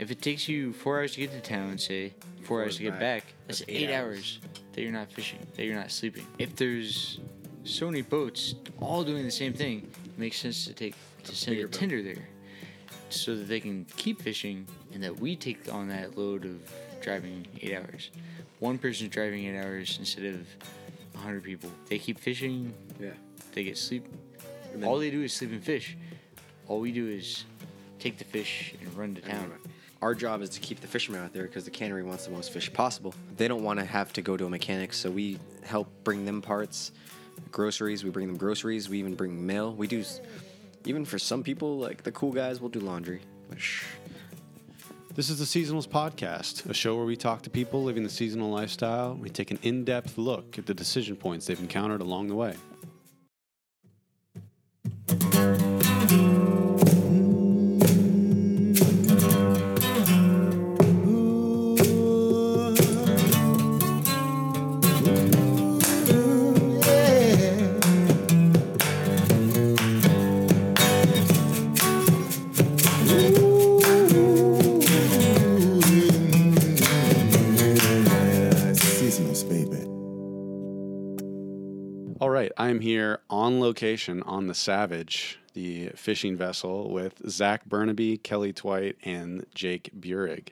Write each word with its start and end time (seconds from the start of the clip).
If 0.00 0.10
it 0.10 0.22
takes 0.22 0.48
you 0.48 0.72
four 0.72 0.98
hours 0.98 1.12
to 1.12 1.18
get 1.18 1.30
to 1.32 1.40
town, 1.42 1.76
say 1.76 2.14
four 2.44 2.62
hours 2.62 2.78
to 2.78 2.84
get 2.84 2.98
back, 2.98 3.22
that's, 3.46 3.62
eight, 3.68 3.90
hours. 3.90 4.38
that 4.72 4.80
you're 4.80 4.92
not 4.92 5.12
fishing, 5.12 5.38
that 5.56 5.66
you're 5.66 5.76
not 5.76 5.90
sleeping. 5.90 6.26
If 6.38 6.56
there's 6.56 7.20
so 7.64 7.84
many 7.84 8.00
boats 8.00 8.54
all 8.80 9.04
doing 9.04 9.24
the 9.24 9.30
same 9.30 9.52
thing, 9.52 9.90
it 10.06 10.18
makes 10.18 10.38
sense 10.38 10.64
to 10.64 10.72
take 10.72 10.94
to 11.24 11.36
send 11.36 11.52
a 11.52 11.56
bigger 11.58 11.68
boat. 11.68 11.78
tender 11.78 12.02
there, 12.02 12.28
so 13.10 13.36
that 13.36 13.46
they 13.46 13.60
can 13.60 13.84
keep 13.98 14.22
fishing, 14.22 14.66
and 14.94 15.02
that 15.02 15.20
we 15.20 15.36
take 15.36 15.70
on 15.70 15.88
that 15.88 16.16
load 16.16 16.46
of 16.46 16.56
driving 17.02 17.46
eight 17.60 17.76
hours. 17.76 18.10
One 18.58 18.78
person's 18.78 19.10
driving 19.10 19.44
eight 19.44 19.58
hours 19.62 19.98
instead 19.98 20.24
of 20.24 20.46
hundred 21.14 21.44
people. 21.44 21.70
They 21.90 21.98
keep 21.98 22.18
fishing. 22.18 22.72
Yeah. 22.98 23.10
They 23.52 23.64
get 23.64 23.76
sleep. 23.76 24.06
All 24.82 24.98
they 24.98 25.10
do 25.10 25.22
is 25.22 25.34
sleep 25.34 25.50
and 25.50 25.62
fish. 25.62 25.98
All 26.68 26.80
we 26.80 26.90
do 26.90 27.06
is 27.06 27.44
take 27.98 28.16
the 28.16 28.24
fish 28.24 28.72
and 28.80 28.94
run 28.94 29.14
to 29.16 29.20
town. 29.20 29.52
Our 30.02 30.14
job 30.14 30.40
is 30.40 30.48
to 30.50 30.60
keep 30.60 30.80
the 30.80 30.86
fishermen 30.86 31.22
out 31.22 31.34
there 31.34 31.42
because 31.42 31.64
the 31.64 31.70
cannery 31.70 32.02
wants 32.02 32.24
the 32.24 32.30
most 32.30 32.52
fish 32.52 32.72
possible. 32.72 33.14
They 33.36 33.48
don't 33.48 33.62
want 33.62 33.80
to 33.80 33.84
have 33.84 34.14
to 34.14 34.22
go 34.22 34.34
to 34.34 34.46
a 34.46 34.48
mechanic, 34.48 34.94
so 34.94 35.10
we 35.10 35.38
help 35.62 35.88
bring 36.04 36.24
them 36.24 36.40
parts, 36.40 36.92
groceries. 37.52 38.02
We 38.02 38.08
bring 38.08 38.26
them 38.26 38.38
groceries. 38.38 38.88
We 38.88 38.98
even 38.98 39.14
bring 39.14 39.46
mail. 39.46 39.74
We 39.74 39.86
do, 39.86 40.02
even 40.86 41.04
for 41.04 41.18
some 41.18 41.42
people, 41.42 41.78
like 41.78 42.02
the 42.02 42.12
cool 42.12 42.32
guys, 42.32 42.60
we'll 42.60 42.70
do 42.70 42.80
laundry. 42.80 43.20
This 45.14 45.28
is 45.28 45.38
the 45.38 45.44
Seasonals 45.44 45.86
Podcast, 45.86 46.70
a 46.70 46.72
show 46.72 46.96
where 46.96 47.04
we 47.04 47.16
talk 47.16 47.42
to 47.42 47.50
people 47.50 47.82
living 47.82 48.02
the 48.02 48.08
seasonal 48.08 48.50
lifestyle. 48.50 49.14
We 49.16 49.28
take 49.28 49.50
an 49.50 49.58
in 49.62 49.84
depth 49.84 50.16
look 50.16 50.56
at 50.56 50.64
the 50.64 50.72
decision 50.72 51.14
points 51.14 51.44
they've 51.44 51.60
encountered 51.60 52.00
along 52.00 52.28
the 52.28 52.36
way. 52.36 52.54
All 82.70 82.74
right, 82.74 82.76
I 82.76 82.76
am 82.76 82.82
here 82.82 83.18
on 83.28 83.58
location 83.58 84.22
on 84.22 84.46
the 84.46 84.54
Savage, 84.54 85.40
the 85.54 85.88
fishing 85.96 86.36
vessel, 86.36 86.88
with 86.88 87.20
Zach 87.28 87.68
Bernabe, 87.68 88.22
Kelly 88.22 88.52
Tweidt, 88.52 88.94
and 89.02 89.44
Jake 89.56 89.90
Beurig. 89.98 90.50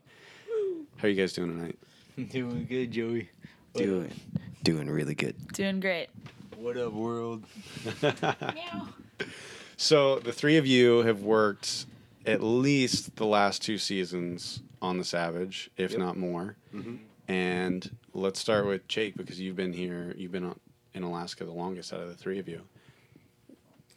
How 0.96 1.06
are 1.06 1.10
you 1.10 1.14
guys 1.14 1.32
doing 1.32 1.56
tonight? 1.56 1.78
Doing 2.32 2.66
good, 2.68 2.90
Joey. 2.90 3.30
What 3.70 3.84
doing, 3.84 4.20
doing 4.64 4.90
really 4.90 5.14
good. 5.14 5.36
Doing 5.52 5.78
great. 5.78 6.08
What 6.56 6.76
up, 6.76 6.92
world? 6.92 7.44
So 9.80 10.18
the 10.18 10.32
three 10.32 10.56
of 10.56 10.66
you 10.66 11.04
have 11.04 11.22
worked 11.22 11.86
at 12.26 12.42
least 12.42 13.14
the 13.14 13.26
last 13.26 13.62
two 13.62 13.78
seasons 13.78 14.60
on 14.82 14.98
the 14.98 15.04
Savage, 15.04 15.70
if 15.76 15.96
not 15.96 16.16
more. 16.16 16.56
Mm-hmm. 16.74 16.96
And 17.28 17.88
let's 18.12 18.40
start 18.40 18.66
with 18.66 18.88
Jake 18.88 19.16
because 19.16 19.38
you've 19.38 19.54
been 19.54 19.72
here. 19.72 20.14
You've 20.16 20.32
been 20.32 20.46
on, 20.46 20.58
in 20.98 21.04
Alaska 21.04 21.44
the 21.44 21.52
longest 21.52 21.92
out 21.92 22.00
of 22.00 22.08
the 22.08 22.14
three 22.14 22.38
of 22.38 22.46
you. 22.48 22.60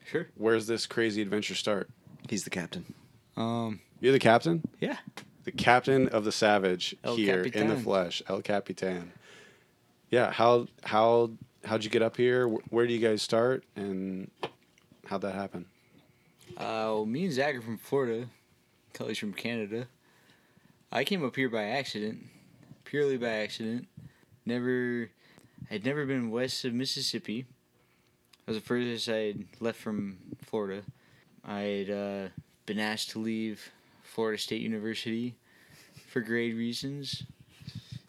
Sure. 0.09 0.27
Where's 0.35 0.67
this 0.67 0.85
crazy 0.85 1.21
adventure 1.21 1.55
start? 1.55 1.89
He's 2.30 2.43
the 2.45 2.49
captain. 2.49 2.93
Um. 3.35 3.81
You're 3.99 4.13
the 4.13 4.19
captain, 4.19 4.63
Yeah. 4.80 4.97
the 5.43 5.52
captain 5.52 6.08
of 6.09 6.23
the 6.23 6.31
Savage 6.31 6.95
El 7.03 7.16
here 7.17 7.43
in 7.43 7.67
the 7.67 7.77
flesh, 7.77 8.23
El 8.27 8.41
Capitan. 8.41 9.11
Yeah. 10.09 10.31
How 10.31 10.67
how 10.83 11.31
how'd 11.66 11.83
you 11.83 11.89
get 11.91 12.02
up 12.02 12.17
here? 12.17 12.47
Wh- 12.49 12.73
Where 12.73 12.87
do 12.87 12.93
you 12.93 12.99
guys 12.99 13.21
start? 13.21 13.64
And 13.76 14.31
how'd 15.05 15.21
that 15.21 15.36
happen? 15.36 15.65
Uh, 16.58 16.58
well, 16.97 17.05
me 17.05 17.26
and 17.26 17.33
Zach 17.33 17.55
are 17.55 17.61
from 17.61 17.77
Florida. 17.77 18.27
Kelly's 18.93 19.17
from 19.20 19.33
Canada. 19.33 19.87
I 20.92 21.03
came 21.05 21.23
up 21.23 21.36
here 21.36 21.47
by 21.49 21.64
accident, 21.64 22.26
purely 22.83 23.17
by 23.17 23.30
accident. 23.30 23.87
Never, 24.45 25.09
I'd 25.70 25.86
never 25.86 26.05
been 26.05 26.32
west 26.32 26.66
of 26.66 26.73
Mississippi. 26.73 27.45
That 28.45 28.54
was 28.54 28.58
the 28.58 28.64
furthest 28.64 29.08
I'd 29.10 29.45
left 29.60 29.80
from 29.80 30.17
Florida. 30.42 30.83
I'd 31.45 31.89
uh, 31.89 32.27
been 32.66 32.80
asked 32.80 33.11
to 33.11 33.20
leave 33.20 33.71
Florida 34.04 34.38
State 34.38 34.61
University 34.61 35.36
for 36.08 36.21
grade 36.21 36.55
reasons. 36.55 37.23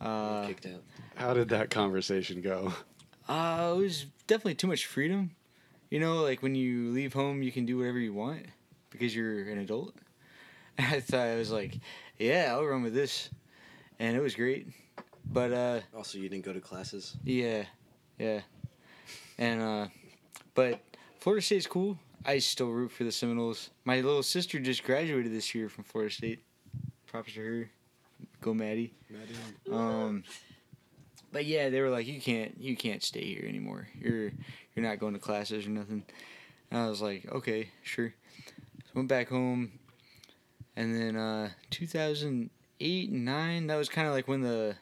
Uh, 0.01 0.47
Kicked 0.47 0.67
out. 0.67 0.83
How 1.15 1.35
did 1.35 1.49
that 1.51 1.71
conversation 1.71 2.41
go? 2.41 2.73
Uh, 3.29 3.75
it 3.75 3.79
was 3.79 4.07
definitely 4.27 4.55
too 4.55 4.67
much 4.67 4.87
freedom. 4.87 5.31
You 5.91 6.01
know, 6.01 6.23
like 6.23 6.43
when 6.43 6.55
you 6.55 6.91
leave 6.91 7.13
home, 7.13 7.43
you 7.43 7.53
can 7.53 7.67
do 7.67 7.79
whatever 7.79 7.99
you 7.99 8.13
want 8.13 8.47
because 8.91 9.15
you're 9.15 9.49
an 9.49 9.59
adult. 9.59 9.95
I 10.79 11.01
thought 11.01 11.21
I 11.21 11.37
was 11.37 11.53
like, 11.53 11.79
yeah, 12.19 12.49
I'll 12.51 12.65
run 12.65 12.83
with 12.83 12.95
this, 12.95 13.29
and 13.99 14.17
it 14.17 14.21
was 14.21 14.35
great. 14.35 14.69
But 15.25 15.53
uh, 15.53 15.81
Also, 15.97 16.19
you 16.19 16.29
didn't 16.29 16.45
go 16.45 16.53
to 16.53 16.61
classes. 16.61 17.17
yeah, 17.25 17.65
yeah, 18.19 18.41
and 19.39 19.63
uh, 19.63 19.87
but 20.55 20.81
Florida 21.21 21.43
State's 21.43 21.67
cool. 21.67 21.99
I 22.25 22.39
still 22.39 22.69
root 22.71 22.93
for 22.93 23.05
the 23.05 23.13
Seminoles. 23.13 23.71
My 23.85 23.97
little 23.97 24.23
sister 24.23 24.59
just 24.61 24.85
graduated 24.85 25.33
this 25.33 25.55
year 25.55 25.69
from 25.69 25.85
Florida 25.85 26.13
State. 26.13 26.45
Props 27.07 27.35
to 27.35 27.41
her. 27.41 27.71
Go 28.41 28.55
Maddie. 28.55 28.95
Um, 29.71 30.23
but 31.33 31.47
yeah, 31.47 31.69
they 31.69 31.81
were 31.81 31.91
like, 31.91 32.07
you 32.07 32.21
can't, 32.21 32.57
you 32.61 32.77
can't 32.77 33.03
stay 33.03 33.25
here 33.25 33.45
anymore. 33.49 33.89
You're, 33.99 34.33
you're 34.75 34.85
not 34.85 34.99
going 34.99 35.15
to 35.15 35.19
classes 35.19 35.67
or 35.67 35.71
nothing. 35.71 36.05
And 36.71 36.81
I 36.81 36.89
was 36.89 37.01
like, 37.03 37.27
okay, 37.33 37.69
sure. 37.83 38.15
So 38.85 38.91
went 38.95 39.09
back 39.09 39.29
home, 39.29 39.73
and 40.77 40.95
then 40.95 41.17
uh, 41.17 41.51
2008 41.71 43.11
and 43.11 43.25
nine. 43.25 43.67
That 43.67 43.77
was 43.77 43.89
kind 43.89 44.07
of 44.07 44.15
like 44.15 44.29
when 44.29 44.43
the 44.43 44.77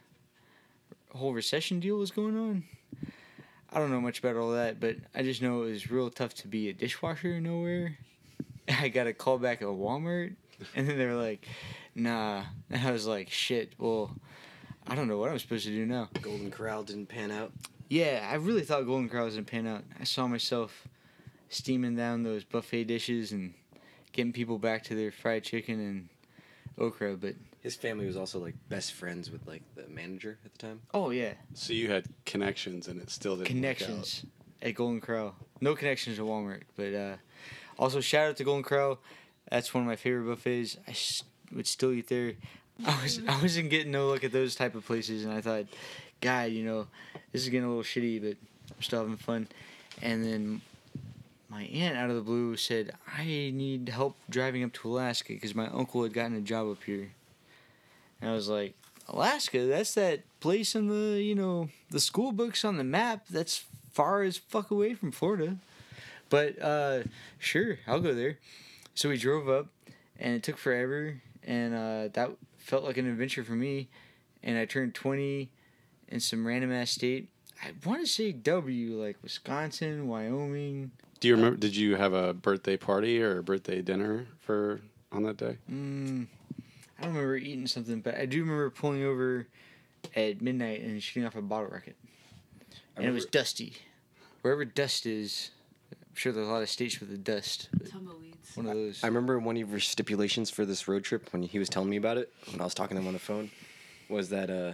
whole 1.14 1.32
recession 1.32 1.80
deal 1.80 1.96
was 1.96 2.10
going 2.10 2.36
on. 2.36 2.64
I 3.72 3.78
don't 3.78 3.90
know 3.90 4.00
much 4.00 4.18
about 4.18 4.36
all 4.36 4.52
that, 4.52 4.80
but 4.80 4.96
I 5.14 5.22
just 5.22 5.42
know 5.42 5.62
it 5.62 5.70
was 5.70 5.90
real 5.90 6.10
tough 6.10 6.34
to 6.36 6.48
be 6.48 6.68
a 6.68 6.72
dishwasher 6.72 7.40
nowhere. 7.40 7.96
I 8.68 8.88
got 8.88 9.06
a 9.06 9.12
call 9.12 9.38
back 9.38 9.62
at 9.62 9.68
Walmart, 9.68 10.34
and 10.74 10.88
then 10.88 10.98
they 10.98 11.06
were 11.06 11.14
like, 11.14 11.46
"Nah," 11.94 12.44
and 12.68 12.86
I 12.86 12.90
was 12.90 13.06
like, 13.06 13.30
"Shit." 13.30 13.74
Well, 13.78 14.14
I 14.86 14.94
don't 14.94 15.08
know 15.08 15.18
what 15.18 15.30
I'm 15.30 15.38
supposed 15.38 15.66
to 15.66 15.70
do 15.70 15.86
now. 15.86 16.08
Golden 16.20 16.50
Corral 16.50 16.82
didn't 16.82 17.06
pan 17.06 17.30
out. 17.30 17.52
Yeah, 17.88 18.28
I 18.30 18.36
really 18.36 18.62
thought 18.62 18.86
Golden 18.86 19.08
Corral 19.08 19.26
was 19.26 19.34
gonna 19.34 19.44
pan 19.44 19.66
out. 19.66 19.84
I 20.00 20.04
saw 20.04 20.26
myself 20.26 20.88
steaming 21.48 21.96
down 21.96 22.22
those 22.22 22.44
buffet 22.44 22.84
dishes 22.84 23.32
and 23.32 23.54
getting 24.12 24.32
people 24.32 24.58
back 24.58 24.84
to 24.84 24.94
their 24.94 25.12
fried 25.12 25.44
chicken 25.44 25.80
and 25.80 26.08
okra, 26.78 27.16
but 27.16 27.34
His 27.60 27.74
family 27.74 28.06
was 28.06 28.16
also 28.16 28.38
like 28.38 28.54
best 28.68 28.92
friends 28.94 29.30
with 29.30 29.46
like 29.46 29.62
the 29.74 29.86
manager 29.88 30.38
at 30.44 30.52
the 30.52 30.58
time. 30.58 30.80
oh 30.94 31.10
yeah, 31.10 31.34
So 31.54 31.72
you 31.72 31.90
had 31.90 32.06
connections, 32.24 32.88
and 32.88 33.00
it 33.00 33.10
still 33.10 33.36
didn't 33.36 33.48
work 33.48 33.48
out. 33.48 33.54
connections 33.76 34.24
at 34.62 34.74
Golden 34.74 35.00
Corral. 35.00 35.34
No 35.60 35.74
connections 35.74 36.16
to 36.16 36.22
Walmart, 36.22 36.62
but 36.76 36.94
uh, 36.94 37.16
also 37.78 38.00
shout 38.00 38.30
out 38.30 38.36
to 38.38 38.44
Golden 38.44 38.62
Corral. 38.62 38.98
That's 39.50 39.74
one 39.74 39.82
of 39.82 39.88
my 39.88 39.96
favorite 39.96 40.24
buffets. 40.26 40.78
I 40.86 40.92
s- 40.92 41.22
would 41.54 41.66
still 41.66 41.92
eat 41.92 42.08
there. 42.08 42.32
I 42.86 43.02
was 43.02 43.20
I 43.28 43.42
wasn't 43.42 43.68
getting 43.68 43.92
no 43.92 44.06
look 44.06 44.24
at 44.24 44.32
those 44.32 44.54
type 44.54 44.74
of 44.74 44.86
places, 44.86 45.24
and 45.24 45.32
I 45.34 45.42
thought, 45.42 45.66
God, 46.22 46.50
you 46.52 46.64
know, 46.64 46.86
this 47.32 47.42
is 47.42 47.48
getting 47.50 47.66
a 47.66 47.68
little 47.68 47.82
shitty, 47.82 48.22
but 48.22 48.36
I'm 48.74 48.82
still 48.82 49.00
having 49.00 49.16
fun. 49.18 49.48
And 50.00 50.24
then 50.24 50.60
my 51.50 51.64
aunt 51.64 51.98
out 51.98 52.08
of 52.08 52.16
the 52.16 52.22
blue 52.22 52.56
said, 52.56 52.92
I 53.18 53.24
need 53.24 53.90
help 53.90 54.16
driving 54.30 54.64
up 54.64 54.72
to 54.74 54.88
Alaska 54.88 55.34
because 55.34 55.54
my 55.54 55.66
uncle 55.66 56.02
had 56.04 56.14
gotten 56.14 56.36
a 56.36 56.40
job 56.40 56.70
up 56.70 56.82
here. 56.84 57.10
And 58.20 58.30
I 58.30 58.34
was 58.34 58.48
like, 58.48 58.74
Alaska? 59.08 59.66
That's 59.66 59.94
that 59.94 60.20
place 60.40 60.74
in 60.74 60.88
the, 60.88 61.20
you 61.22 61.34
know, 61.34 61.68
the 61.90 62.00
school 62.00 62.32
books 62.32 62.64
on 62.64 62.76
the 62.76 62.84
map 62.84 63.26
that's 63.28 63.64
far 63.92 64.22
as 64.22 64.36
fuck 64.36 64.70
away 64.70 64.94
from 64.94 65.10
Florida. 65.12 65.56
But 66.28 66.60
uh 66.62 67.02
sure, 67.38 67.78
I'll 67.86 68.00
go 68.00 68.14
there. 68.14 68.38
So 68.94 69.08
we 69.08 69.16
drove 69.16 69.48
up 69.48 69.66
and 70.18 70.34
it 70.34 70.42
took 70.42 70.58
forever 70.58 71.20
and 71.44 71.74
uh 71.74 72.08
that 72.12 72.30
felt 72.58 72.84
like 72.84 72.96
an 72.98 73.06
adventure 73.10 73.42
for 73.42 73.52
me. 73.54 73.88
And 74.42 74.56
I 74.56 74.64
turned 74.64 74.94
20 74.94 75.50
in 76.08 76.20
some 76.20 76.46
random 76.46 76.72
ass 76.72 76.90
state. 76.92 77.28
I 77.62 77.72
want 77.84 78.00
to 78.00 78.06
say 78.06 78.32
W, 78.32 79.02
like 79.02 79.16
Wisconsin, 79.22 80.08
Wyoming. 80.08 80.92
Do 81.20 81.28
you 81.28 81.36
remember? 81.36 81.58
Did 81.58 81.76
you 81.76 81.96
have 81.96 82.14
a 82.14 82.32
birthday 82.32 82.78
party 82.78 83.20
or 83.22 83.38
a 83.38 83.42
birthday 83.42 83.82
dinner 83.82 84.26
for 84.40 84.80
on 85.12 85.24
that 85.24 85.36
day? 85.36 85.58
Mm, 85.70 86.26
I 87.00 87.04
don't 87.04 87.14
remember 87.14 87.36
eating 87.36 87.66
something, 87.66 88.00
but 88.00 88.16
I 88.16 88.26
do 88.26 88.40
remember 88.40 88.70
pulling 88.70 89.02
over 89.04 89.46
at 90.14 90.40
midnight 90.42 90.82
and 90.82 91.02
shooting 91.02 91.26
off 91.26 91.34
a 91.34 91.42
bottle 91.42 91.68
rocket. 91.68 91.96
And 92.96 93.06
it 93.06 93.12
was 93.12 93.24
dusty. 93.26 93.74
Wherever 94.42 94.64
dust 94.64 95.06
is, 95.06 95.50
I'm 95.92 96.14
sure 96.14 96.32
there's 96.32 96.46
a 96.46 96.50
lot 96.50 96.62
of 96.62 96.68
states 96.68 97.00
with 97.00 97.10
the 97.10 97.16
dust. 97.18 97.68
but- 97.72 97.90
Tumbleweeds. 97.90 98.56
one 98.56 98.66
of 98.66 98.74
those. 98.74 99.02
I 99.02 99.06
remember 99.06 99.38
one 99.38 99.56
of 99.56 99.70
your 99.70 99.80
stipulations 99.80 100.50
for 100.50 100.64
this 100.66 100.86
road 100.88 101.04
trip 101.04 101.32
when 101.32 101.42
he 101.42 101.58
was 101.58 101.68
telling 101.68 101.88
me 101.88 101.96
about 101.96 102.18
it 102.18 102.32
when 102.50 102.60
I 102.60 102.64
was 102.64 102.74
talking 102.74 102.96
to 102.96 103.00
him 103.00 103.06
on 103.06 103.12
the 103.14 103.18
phone 103.18 103.50
was 104.08 104.28
that 104.30 104.50
uh, 104.50 104.72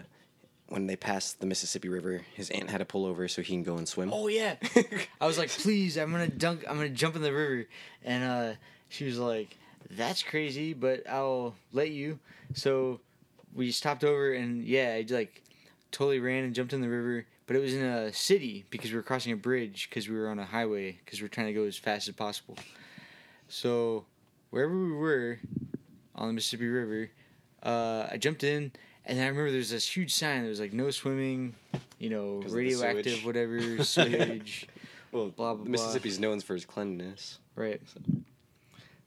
when 0.69 0.87
they 0.87 0.97
passed 0.97 1.39
the 1.41 1.47
Mississippi 1.47 1.89
River, 1.89 2.23
his 2.35 2.51
aunt 2.51 2.71
had 2.71 2.79
to 2.79 2.85
pull 2.85 3.05
over 3.07 3.29
so 3.29 3.43
he 3.43 3.53
can 3.53 3.63
go 3.63 3.77
and 3.77 3.87
swim. 3.87 4.11
Oh 4.13 4.27
yeah. 4.29 4.57
I 5.21 5.27
was 5.27 5.39
like, 5.39 5.51
please, 5.51 5.97
I'm 5.97 6.11
gonna 6.11 6.27
dunk. 6.29 6.65
I'm 6.69 6.77
gonna 6.77 6.89
jump 6.89 7.15
in 7.17 7.23
the 7.23 7.33
river, 7.33 7.67
and 8.05 8.25
uh, 8.25 8.57
she 8.89 9.05
was 9.05 9.19
like, 9.19 9.57
that's 9.91 10.23
crazy, 10.23 10.73
but 10.73 11.09
I'll 11.09 11.55
let 11.73 11.91
you. 11.91 12.19
So 12.55 13.01
we 13.55 13.71
stopped 13.73 14.05
over, 14.05 14.33
and 14.33 14.65
yeah, 14.65 14.95
I 14.95 15.07
like 15.09 15.43
totally 15.93 16.19
ran 16.19 16.45
and 16.45 16.55
jumped 16.55 16.73
in 16.73 16.81
the 16.81 16.89
river, 16.89 17.27
but 17.47 17.57
it 17.57 17.61
was 17.61 17.75
in 17.75 17.83
a 17.83 18.13
city 18.13 18.65
because 18.71 18.91
we 18.91 18.97
were 18.97 19.03
crossing 19.03 19.33
a 19.33 19.37
bridge 19.37 19.89
because 19.89 20.09
we 20.09 20.17
were 20.17 20.29
on 20.29 20.39
a 20.39 20.45
highway 20.45 20.99
because 21.05 21.21
we 21.21 21.27
are 21.27 21.31
trying 21.31 21.47
to 21.47 21.53
go 21.53 21.65
as 21.65 21.77
fast 21.77 22.09
as 22.09 22.15
possible. 22.15 22.57
So 23.49 24.05
wherever 24.51 24.75
we 24.75 24.93
were 24.93 25.39
on 26.15 26.29
the 26.29 26.33
Mississippi 26.33 26.67
River, 26.67 27.11
uh, 27.63 28.09
I 28.11 28.17
jumped 28.17 28.45
in. 28.45 28.73
And 29.09 29.21
I 29.21 29.27
remember 29.27 29.51
there 29.51 29.59
was 29.59 29.71
this 29.71 29.89
huge 29.97 30.13
sign 30.13 30.43
that 30.43 30.49
was 30.49 30.59
like 30.59 30.73
no 30.73 30.91
swimming, 30.91 31.55
you 32.01 32.11
know, 32.11 32.43
radioactive, 32.49 33.25
whatever, 33.25 33.61
sewage. 33.85 34.67
well, 35.13 35.29
blah, 35.29 35.55
blah, 35.55 35.63
blah. 35.63 35.71
Mississippi's 35.71 36.19
known 36.19 36.41
for 36.41 36.57
its 36.57 36.65
cleanliness. 36.65 37.39
Right. 37.55 37.81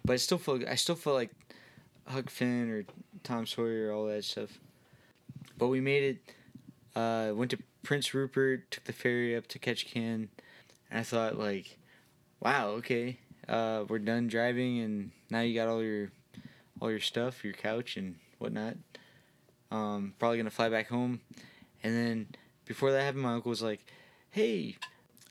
But 0.10 0.14
I 0.14 0.18
still 0.18 0.40
felt 0.40 0.64
I 0.68 0.74
still 0.74 0.96
felt 0.96 1.18
like 1.18 1.30
Huck 2.08 2.32
Finn 2.32 2.72
or 2.72 2.84
Tom 3.22 3.46
Sawyer, 3.46 3.92
all 3.94 4.08
that 4.08 4.24
stuff. 4.24 4.58
But 5.56 5.68
we 5.68 5.82
made 5.82 6.02
it. 6.02 7.00
Uh, 7.00 7.32
went 7.36 7.52
to 7.52 7.60
Prince 7.84 8.16
Rupert, 8.16 8.72
took 8.72 8.86
the 8.86 8.92
ferry 8.92 9.36
up 9.36 9.46
to 9.50 9.60
Ketchikan, 9.60 10.30
and 10.90 11.00
I 11.00 11.04
thought 11.04 11.38
like, 11.38 11.78
wow, 12.40 12.70
okay, 12.80 13.20
uh, 13.48 13.84
we're 13.88 14.00
done 14.00 14.28
driving, 14.28 14.80
and 14.80 15.12
now 15.30 15.42
you 15.42 15.54
got 15.54 15.68
all 15.68 15.84
your 15.84 16.10
all 16.82 16.90
your 16.90 17.00
stuff, 17.00 17.44
your 17.44 17.54
couch 17.54 17.96
and 17.96 18.16
whatnot. 18.40 18.78
Um, 19.70 20.16
probably 20.18 20.40
gonna 20.40 20.50
fly 20.50 20.70
back 20.70 20.88
home, 20.88 21.22
and 21.84 21.96
then 21.96 22.28
before 22.66 22.92
that 22.92 23.04
happened, 23.04 23.22
my 23.22 23.34
uncle 23.34 23.52
was 23.52 23.62
like, 23.62 23.86
"Hey, 24.32 24.78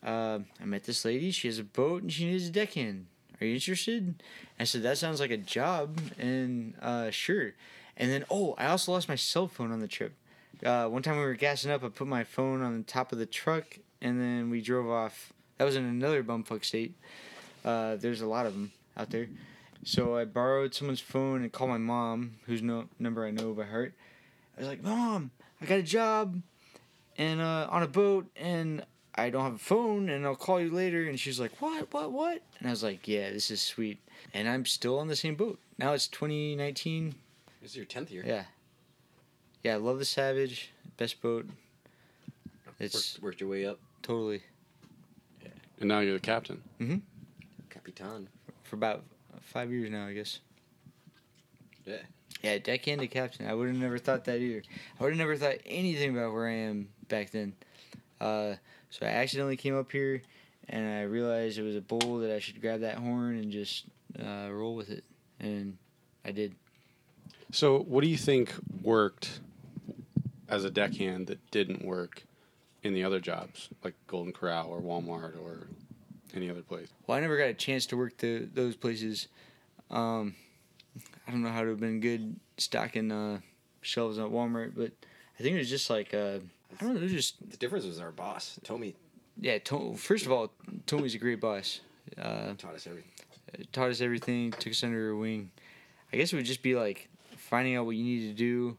uh, 0.01 0.39
I 0.61 0.63
met 0.63 0.85
this 0.85 1.03
lady. 1.03 1.31
She 1.31 1.49
has 1.49 1.59
a 1.59 1.65
boat 1.65 2.01
and 2.01 2.13
she 2.13 2.31
needs 2.31 2.47
a 2.47 2.51
deckhand. 2.51 3.07
Are 3.41 3.45
you 3.45 3.55
interested? 3.55 4.21
I 4.59 4.63
said, 4.65 4.83
that 4.83 4.97
sounds 4.97 5.19
like 5.19 5.31
a 5.31 5.37
job. 5.37 5.99
And 6.19 6.73
uh, 6.81 7.09
sure. 7.11 7.53
And 7.97 8.11
then, 8.11 8.25
oh, 8.29 8.55
I 8.57 8.67
also 8.67 8.91
lost 8.91 9.09
my 9.09 9.15
cell 9.15 9.47
phone 9.47 9.71
on 9.71 9.79
the 9.79 9.87
trip. 9.87 10.13
Uh, 10.65 10.87
one 10.87 11.01
time 11.01 11.15
we 11.17 11.23
were 11.23 11.35
gassing 11.35 11.71
up, 11.71 11.83
I 11.83 11.89
put 11.89 12.07
my 12.07 12.23
phone 12.23 12.61
on 12.61 12.77
the 12.77 12.83
top 12.83 13.11
of 13.11 13.17
the 13.17 13.25
truck 13.25 13.77
and 14.01 14.19
then 14.19 14.49
we 14.49 14.61
drove 14.61 14.89
off. 14.89 15.33
That 15.57 15.65
was 15.65 15.75
in 15.75 15.85
another 15.85 16.23
bumfuck 16.23 16.63
state. 16.65 16.95
Uh, 17.63 17.95
there's 17.95 18.21
a 18.21 18.27
lot 18.27 18.45
of 18.45 18.53
them 18.53 18.71
out 18.97 19.09
there. 19.09 19.27
So 19.83 20.17
I 20.17 20.25
borrowed 20.25 20.73
someone's 20.73 20.99
phone 20.99 21.41
and 21.41 21.51
called 21.51 21.69
my 21.69 21.77
mom, 21.77 22.35
whose 22.45 22.61
no- 22.61 22.89
number 22.99 23.25
I 23.25 23.31
know 23.31 23.53
by 23.53 23.65
heart. 23.65 23.93
I 24.57 24.61
was 24.61 24.67
like, 24.69 24.83
Mom, 24.83 25.31
I 25.61 25.65
got 25.65 25.79
a 25.79 25.83
job 25.83 26.41
and 27.17 27.39
uh, 27.39 27.67
on 27.69 27.83
a 27.83 27.87
boat 27.87 28.27
and 28.35 28.85
I 29.15 29.29
don't 29.29 29.43
have 29.43 29.55
a 29.55 29.57
phone 29.59 30.09
and 30.09 30.25
I'll 30.25 30.35
call 30.35 30.61
you 30.61 30.69
later. 30.71 31.07
And 31.07 31.19
she's 31.19 31.39
like, 31.39 31.59
What, 31.61 31.91
what, 31.93 32.11
what? 32.11 32.41
And 32.59 32.67
I 32.67 32.71
was 32.71 32.83
like, 32.83 33.07
Yeah, 33.07 33.31
this 33.31 33.51
is 33.51 33.61
sweet. 33.61 33.99
And 34.33 34.47
I'm 34.47 34.65
still 34.65 34.99
on 34.99 35.07
the 35.07 35.15
same 35.15 35.35
boat. 35.35 35.59
Now 35.77 35.93
it's 35.93 36.07
2019. 36.07 37.15
This 37.61 37.71
is 37.71 37.77
your 37.77 37.85
tenth 37.85 38.11
year. 38.11 38.23
Yeah. 38.25 38.43
Yeah, 39.63 39.73
I 39.73 39.77
love 39.77 39.99
the 39.99 40.05
Savage. 40.05 40.71
Best 40.97 41.21
boat. 41.21 41.47
It's 42.79 43.15
Worked, 43.15 43.23
worked 43.23 43.41
your 43.41 43.49
way 43.49 43.65
up, 43.65 43.77
totally 44.01 44.41
Yeah. 45.43 45.49
And 45.79 45.89
now 45.89 45.99
you're 45.99 46.13
the 46.13 46.19
captain. 46.21 46.61
Capitan. 47.69 48.29
for 48.63 48.75
about 48.77 49.03
five 49.41 49.69
years 49.71 49.89
now, 49.91 50.05
I 50.07 50.13
guess. 50.13 50.39
Yeah. 51.85 51.97
Yeah, 52.41 52.57
deckhand 52.59 53.01
to 53.01 53.07
captain. 53.07 53.47
I 53.47 53.53
would 53.53 53.67
have 53.67 53.75
never 53.77 53.97
thought 53.97 54.23
that 54.25 54.37
either. 54.39 54.61
I 54.99 55.03
would 55.03 55.09
have 55.11 55.17
never 55.17 55.35
thought 55.35 55.55
anything 55.65 56.15
about 56.15 56.31
where 56.31 56.47
I 56.47 56.53
am 56.53 56.87
back 57.09 57.31
then. 57.31 57.53
Uh, 58.21 58.55
so 58.89 59.05
I 59.05 59.09
accidentally 59.09 59.57
came 59.57 59.77
up 59.77 59.91
here, 59.91 60.21
and 60.67 60.87
I 60.87 61.01
realized 61.03 61.57
it 61.57 61.63
was 61.63 61.75
a 61.75 61.81
bull 61.81 62.19
that 62.19 62.31
I 62.31 62.39
should 62.39 62.61
grab 62.61 62.81
that 62.81 62.95
horn 62.97 63.37
and 63.37 63.51
just 63.51 63.85
uh, 64.19 64.49
roll 64.51 64.75
with 64.75 64.89
it, 64.89 65.03
and 65.39 65.77
I 66.25 66.31
did. 66.31 66.55
So, 67.51 67.79
what 67.79 68.03
do 68.03 68.09
you 68.09 68.17
think 68.17 68.53
worked 68.81 69.39
as 70.47 70.63
a 70.63 70.69
deckhand 70.69 71.27
that 71.27 71.51
didn't 71.51 71.83
work 71.83 72.23
in 72.83 72.93
the 72.93 73.03
other 73.03 73.19
jobs, 73.19 73.69
like 73.83 73.93
Golden 74.07 74.33
Corral 74.33 74.69
or 74.69 74.81
Walmart 74.81 75.41
or 75.41 75.67
any 76.35 76.49
other 76.49 76.61
place? 76.61 76.89
Well, 77.07 77.17
I 77.17 77.21
never 77.21 77.37
got 77.37 77.49
a 77.49 77.53
chance 77.53 77.85
to 77.87 77.97
work 77.97 78.17
the 78.17 78.47
those 78.53 78.75
places. 78.75 79.27
Um, 79.89 80.35
I 81.27 81.31
don't 81.31 81.41
know 81.41 81.49
how 81.49 81.61
to 81.61 81.69
have 81.69 81.79
been 81.79 81.99
good 81.99 82.35
stocking 82.57 83.11
uh, 83.11 83.39
shelves 83.81 84.17
at 84.17 84.25
Walmart, 84.25 84.73
but 84.75 84.91
I 85.39 85.43
think 85.43 85.55
it 85.55 85.59
was 85.59 85.69
just 85.69 85.89
like 85.89 86.13
uh, 86.13 86.39
I 86.79 86.85
don't 86.85 87.01
know, 87.01 87.07
just 87.07 87.35
The 87.49 87.57
difference 87.57 87.85
was 87.85 87.99
our 87.99 88.11
boss, 88.11 88.59
Tommy, 88.63 88.95
yeah. 89.39 89.57
To- 89.59 89.95
first 89.95 90.25
of 90.25 90.31
all, 90.31 90.51
Tommy's 90.85 91.15
a 91.15 91.17
great 91.17 91.39
boss. 91.39 91.81
Uh, 92.17 92.53
taught 92.57 92.75
us 92.75 92.87
everything. 92.87 93.11
taught 93.71 93.89
us 93.89 94.01
everything, 94.01 94.51
took 94.51 94.71
us 94.71 94.83
under 94.83 95.07
her 95.07 95.15
wing. 95.15 95.51
I 96.11 96.17
guess 96.17 96.33
it 96.33 96.35
would 96.35 96.45
just 96.45 96.63
be 96.63 96.75
like 96.75 97.07
finding 97.37 97.75
out 97.75 97.85
what 97.85 97.95
you 97.95 98.03
need 98.03 98.27
to 98.27 98.33
do, 98.33 98.77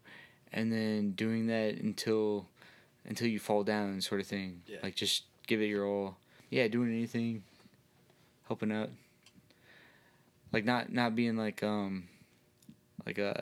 and 0.53 0.73
then 0.73 1.13
doing 1.13 1.47
that 1.47 1.77
until 1.77 2.47
until 3.05 3.29
you 3.29 3.39
fall 3.39 3.65
down, 3.65 4.01
sort 4.01 4.21
of 4.21 4.27
thing. 4.27 4.63
Yeah. 4.67 4.79
Like 4.83 4.95
just 4.95 5.25
give 5.47 5.61
it 5.61 5.67
your 5.67 5.87
all. 5.87 6.17
Yeah, 6.51 6.69
doing 6.69 6.91
anything, 6.91 7.45
helping 8.49 8.73
out. 8.73 8.91
Like 10.53 10.65
not 10.65 10.93
not 10.93 11.15
being 11.15 11.37
like 11.37 11.63
um, 11.63 12.09
like 13.07 13.19
uh, 13.19 13.35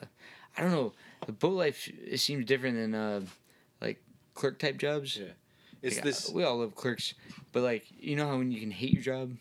I 0.57 0.61
don't 0.61 0.71
know. 0.71 0.93
The 1.25 1.31
boat 1.31 1.57
life 1.57 1.89
it 2.05 2.19
seems 2.19 2.45
different 2.45 2.77
than 2.77 2.95
uh, 2.95 3.21
clerk 4.39 4.57
type 4.57 4.77
jobs. 4.77 5.17
Yeah. 5.17 5.25
It's 5.81 5.95
Like, 5.97 6.05
this. 6.05 6.29
we 6.29 6.43
all 6.43 6.57
love 6.57 6.75
clerks, 6.75 7.13
but 7.53 7.61
like 7.63 7.85
you 7.99 8.15
know 8.15 8.27
how 8.27 8.37
when 8.37 8.51
you 8.51 8.59
can 8.59 8.71
hate 8.71 8.91
your 8.93 9.03
job, 9.03 9.35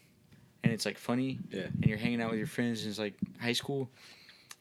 and 0.63 0.73
it's 0.73 0.85
like 0.85 0.99
funny, 0.99 1.39
Yeah. 1.51 1.63
and 1.67 1.87
you're 1.87 1.99
hanging 1.99 2.21
out 2.21 2.31
with 2.31 2.39
your 2.39 2.47
friends, 2.49 2.83
and 2.83 2.91
it's 2.91 2.99
like 2.99 3.15
high 3.41 3.53
school, 3.55 3.89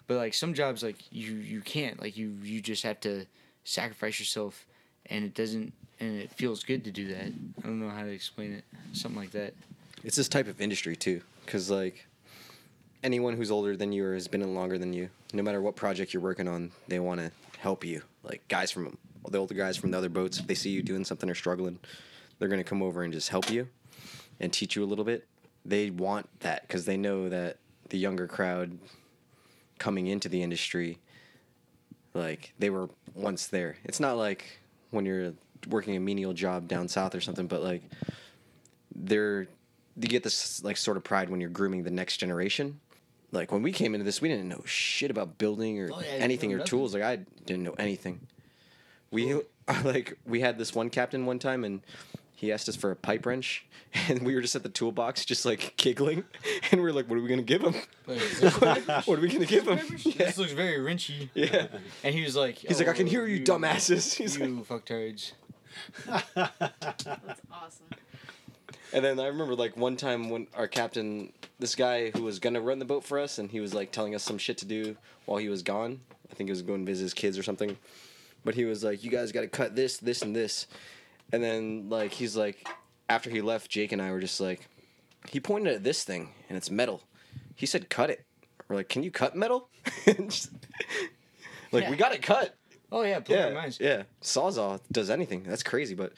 but 0.07 0.17
like 0.17 0.33
some 0.33 0.53
jobs 0.53 0.81
like 0.83 0.97
you 1.11 1.33
you 1.35 1.61
can't 1.61 1.99
like 2.01 2.15
you 2.17 2.29
you 2.43 2.61
just 2.61 2.83
have 2.83 2.99
to 3.01 3.25
sacrifice 3.63 4.19
yourself, 4.19 4.65
and 5.07 5.23
it 5.25 5.33
doesn't 5.33 5.73
and 5.99 6.19
it 6.19 6.31
feels 6.31 6.63
good 6.63 6.83
to 6.85 6.91
do 6.91 7.07
that. 7.09 7.27
I 7.63 7.67
don't 7.67 7.79
know 7.79 7.89
how 7.89 8.03
to 8.03 8.09
explain 8.11 8.53
it, 8.53 8.63
something 8.93 9.19
like 9.19 9.31
that. 9.31 9.53
It's 10.03 10.15
this 10.15 10.29
type 10.29 10.47
of 10.47 10.59
industry 10.61 10.95
too, 10.95 11.21
because 11.45 11.69
like 11.69 12.05
anyone 13.03 13.35
who's 13.35 13.51
older 13.51 13.75
than 13.77 13.91
you 13.91 14.03
or 14.05 14.13
has 14.13 14.27
been 14.27 14.41
in 14.41 14.53
longer 14.55 14.77
than 14.79 14.93
you, 14.93 15.09
no 15.33 15.43
matter 15.43 15.61
what 15.61 15.75
project 15.75 16.13
you're 16.13 16.23
working 16.23 16.47
on, 16.47 16.71
they 16.87 16.99
want 16.99 17.19
to 17.19 17.31
help 17.59 17.83
you. 17.85 18.01
Like 18.23 18.47
guys 18.47 18.71
from 18.71 18.97
the 19.31 19.37
older 19.37 19.53
guys 19.53 19.77
from 19.77 19.91
the 19.91 19.97
other 19.97 20.09
boats, 20.09 20.39
if 20.39 20.47
they 20.47 20.55
see 20.55 20.69
you 20.71 20.81
doing 20.81 21.03
something 21.05 21.29
or 21.29 21.35
struggling, 21.35 21.79
they're 22.39 22.49
gonna 22.49 22.63
come 22.63 22.81
over 22.81 23.03
and 23.03 23.11
just 23.13 23.29
help 23.29 23.49
you 23.49 23.67
and 24.39 24.51
teach 24.53 24.75
you 24.75 24.83
a 24.83 24.85
little 24.85 25.05
bit. 25.05 25.27
They 25.65 25.89
want 25.89 26.27
that 26.41 26.61
because 26.67 26.85
they 26.85 26.97
know 26.97 27.29
that 27.29 27.57
the 27.89 27.97
younger 27.97 28.27
crowd 28.27 28.77
coming 29.79 30.07
into 30.07 30.29
the 30.29 30.41
industry, 30.43 30.97
like 32.13 32.53
they 32.59 32.69
were 32.69 32.89
once 33.15 33.47
there. 33.47 33.77
It's 33.83 33.99
not 33.99 34.17
like 34.17 34.59
when 34.91 35.05
you're 35.05 35.33
working 35.67 35.95
a 35.95 35.99
menial 35.99 36.33
job 36.33 36.67
down 36.67 36.87
south 36.87 37.15
or 37.15 37.21
something, 37.21 37.47
but 37.47 37.61
like 37.63 37.83
they're 38.95 39.47
you 39.99 40.07
get 40.07 40.23
this 40.23 40.63
like 40.63 40.77
sort 40.77 40.95
of 40.97 41.03
pride 41.03 41.29
when 41.29 41.41
you're 41.41 41.49
grooming 41.49 41.83
the 41.83 41.91
next 41.91 42.17
generation. 42.17 42.79
Like 43.31 43.51
when 43.51 43.61
we 43.63 43.71
came 43.71 43.93
into 43.93 44.05
this, 44.05 44.21
we 44.21 44.29
didn't 44.29 44.47
know 44.47 44.61
shit 44.65 45.11
about 45.11 45.37
building 45.37 45.79
or 45.79 45.89
Oh, 45.91 45.99
yeah, 45.99 46.05
anything 46.19 46.53
or 46.53 46.57
nothing. 46.57 46.69
tools. 46.69 46.93
Like 46.93 47.03
I 47.03 47.17
didn't 47.45 47.63
know 47.63 47.75
anything. 47.77 48.21
We 49.11 49.33
uh, 49.67 49.81
like 49.83 50.17
we 50.25 50.41
had 50.41 50.57
this 50.57 50.73
one 50.73 50.89
captain 50.89 51.25
one 51.25 51.39
time 51.39 51.63
and 51.63 51.81
he 52.35 52.51
asked 52.51 52.69
us 52.69 52.75
for 52.75 52.91
a 52.91 52.95
pipe 52.95 53.25
wrench 53.25 53.65
and 54.09 54.23
we 54.23 54.35
were 54.35 54.41
just 54.41 54.55
at 54.55 54.63
the 54.63 54.69
toolbox 54.69 55.25
just 55.25 55.45
like 55.45 55.73
giggling 55.77 56.23
and 56.71 56.81
we 56.81 56.87
are 56.89 56.93
like, 56.93 57.09
what 57.09 57.17
are 57.17 57.21
we 57.21 57.27
gonna 57.29 57.41
give 57.41 57.61
him? 57.61 57.73
what 58.05 59.07
are 59.07 59.21
we 59.21 59.27
gonna 59.29 59.45
give 59.45 59.67
him? 59.67 59.79
Yeah. 59.99 60.25
This 60.25 60.37
looks 60.37 60.51
very 60.51 60.79
wrenchy. 60.79 61.29
yeah. 61.33 61.67
And 62.03 62.13
he 62.13 62.23
was 62.23 62.35
like, 62.35 62.57
He's 62.59 62.79
like, 62.79 62.87
I 62.87 62.93
can 62.93 63.07
"Oh, 63.07 63.09
hear 63.09 63.25
you, 63.27 63.41
oh, 63.41 63.45
dumbasses. 63.45 64.13
He's 64.13 64.37
you 64.37 64.65
fucktards. 64.69 65.33
That's 66.05 67.41
awesome. 67.51 67.85
And 68.93 69.03
then 69.03 69.19
I 69.19 69.27
remember 69.27 69.55
like 69.55 69.75
one 69.75 69.97
time 69.97 70.29
when 70.29 70.47
our 70.55 70.67
captain, 70.67 71.33
this 71.59 71.75
guy 71.75 72.11
who 72.11 72.23
was 72.23 72.39
gonna 72.39 72.61
run 72.61 72.79
the 72.79 72.85
boat 72.85 73.03
for 73.03 73.19
us, 73.19 73.37
and 73.37 73.51
he 73.51 73.59
was 73.59 73.73
like 73.73 73.91
telling 73.91 74.15
us 74.15 74.23
some 74.23 74.37
shit 74.37 74.57
to 74.59 74.65
do 74.65 74.95
while 75.25 75.37
he 75.39 75.49
was 75.49 75.61
gone. 75.61 75.99
I 76.31 76.35
think 76.35 76.47
he 76.47 76.51
was 76.51 76.61
going 76.61 76.85
to 76.85 76.91
visit 76.91 77.03
his 77.03 77.13
kids 77.13 77.37
or 77.37 77.43
something. 77.43 77.77
But 78.47 78.55
he 78.55 78.63
was 78.63 78.81
like, 78.81 79.03
"You 79.03 79.11
guys 79.11 79.33
got 79.33 79.41
to 79.41 79.49
cut 79.49 79.75
this, 79.75 79.97
this, 79.97 80.21
and 80.21 80.33
this." 80.33 80.67
And 81.33 81.43
then 81.43 81.89
like 81.89 82.13
he's 82.13 82.37
like, 82.37 82.65
after 83.09 83.29
he 83.29 83.41
left, 83.41 83.69
Jake 83.69 83.91
and 83.91 84.01
I 84.01 84.09
were 84.11 84.21
just 84.21 84.39
like, 84.39 84.69
he 85.29 85.41
pointed 85.41 85.73
at 85.75 85.83
this 85.83 86.05
thing 86.05 86.29
and 86.47 86.57
it's 86.57 86.71
metal. 86.71 87.03
He 87.55 87.65
said, 87.65 87.89
"Cut 87.89 88.09
it." 88.09 88.23
We're 88.69 88.77
like, 88.77 88.87
"Can 88.87 89.03
you 89.03 89.11
cut 89.11 89.35
metal?" 89.35 89.67
Just- 90.05 90.51
like 91.73 91.83
Yeah. 91.83 91.89
we 91.89 91.97
got 91.97 92.13
it 92.13 92.21
cut. 92.21 92.55
Oh 92.89 93.01
yeah, 93.01 93.19
Yeah, 93.27 93.49
minds. 93.53 93.79
yeah. 93.81 94.03
Sawzall 94.21 94.79
does 94.93 95.09
anything. 95.09 95.43
That's 95.43 95.61
crazy, 95.63 95.93
but 95.93 96.13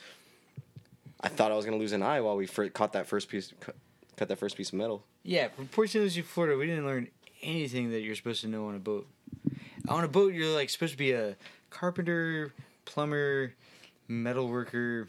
I 1.21 1.29
thought 1.29 1.51
I 1.51 1.55
was 1.55 1.65
gonna 1.65 1.77
lose 1.77 1.93
an 1.93 2.03
eye 2.03 2.21
while 2.21 2.35
we 2.37 2.45
fir- 2.45 2.69
caught 2.69 2.93
that 2.93 3.07
first 3.07 3.27
piece, 3.29 3.51
cut, 3.59 3.75
cut 4.17 4.27
that 4.27 4.37
first 4.37 4.55
piece 4.55 4.69
of 4.69 4.75
metal. 4.75 5.03
Yeah, 5.23 5.47
from 5.47 5.67
Port 5.67 5.89
St. 5.89 6.03
Lucie, 6.03 6.21
Florida, 6.21 6.55
we 6.59 6.67
didn't 6.67 6.85
learn 6.85 7.07
anything 7.41 7.89
that 7.89 8.01
you're 8.01 8.13
supposed 8.15 8.41
to 8.41 8.47
know 8.47 8.67
on 8.67 8.75
a 8.75 8.79
boat. 8.79 9.07
On 9.87 10.03
a 10.03 10.07
boat, 10.07 10.33
you're 10.35 10.53
like 10.53 10.69
supposed 10.69 10.91
to 10.91 10.97
be 10.99 11.13
a 11.13 11.35
carpenter, 11.69 12.51
plumber, 12.85 13.53
metal 14.07 14.47
worker, 14.47 15.07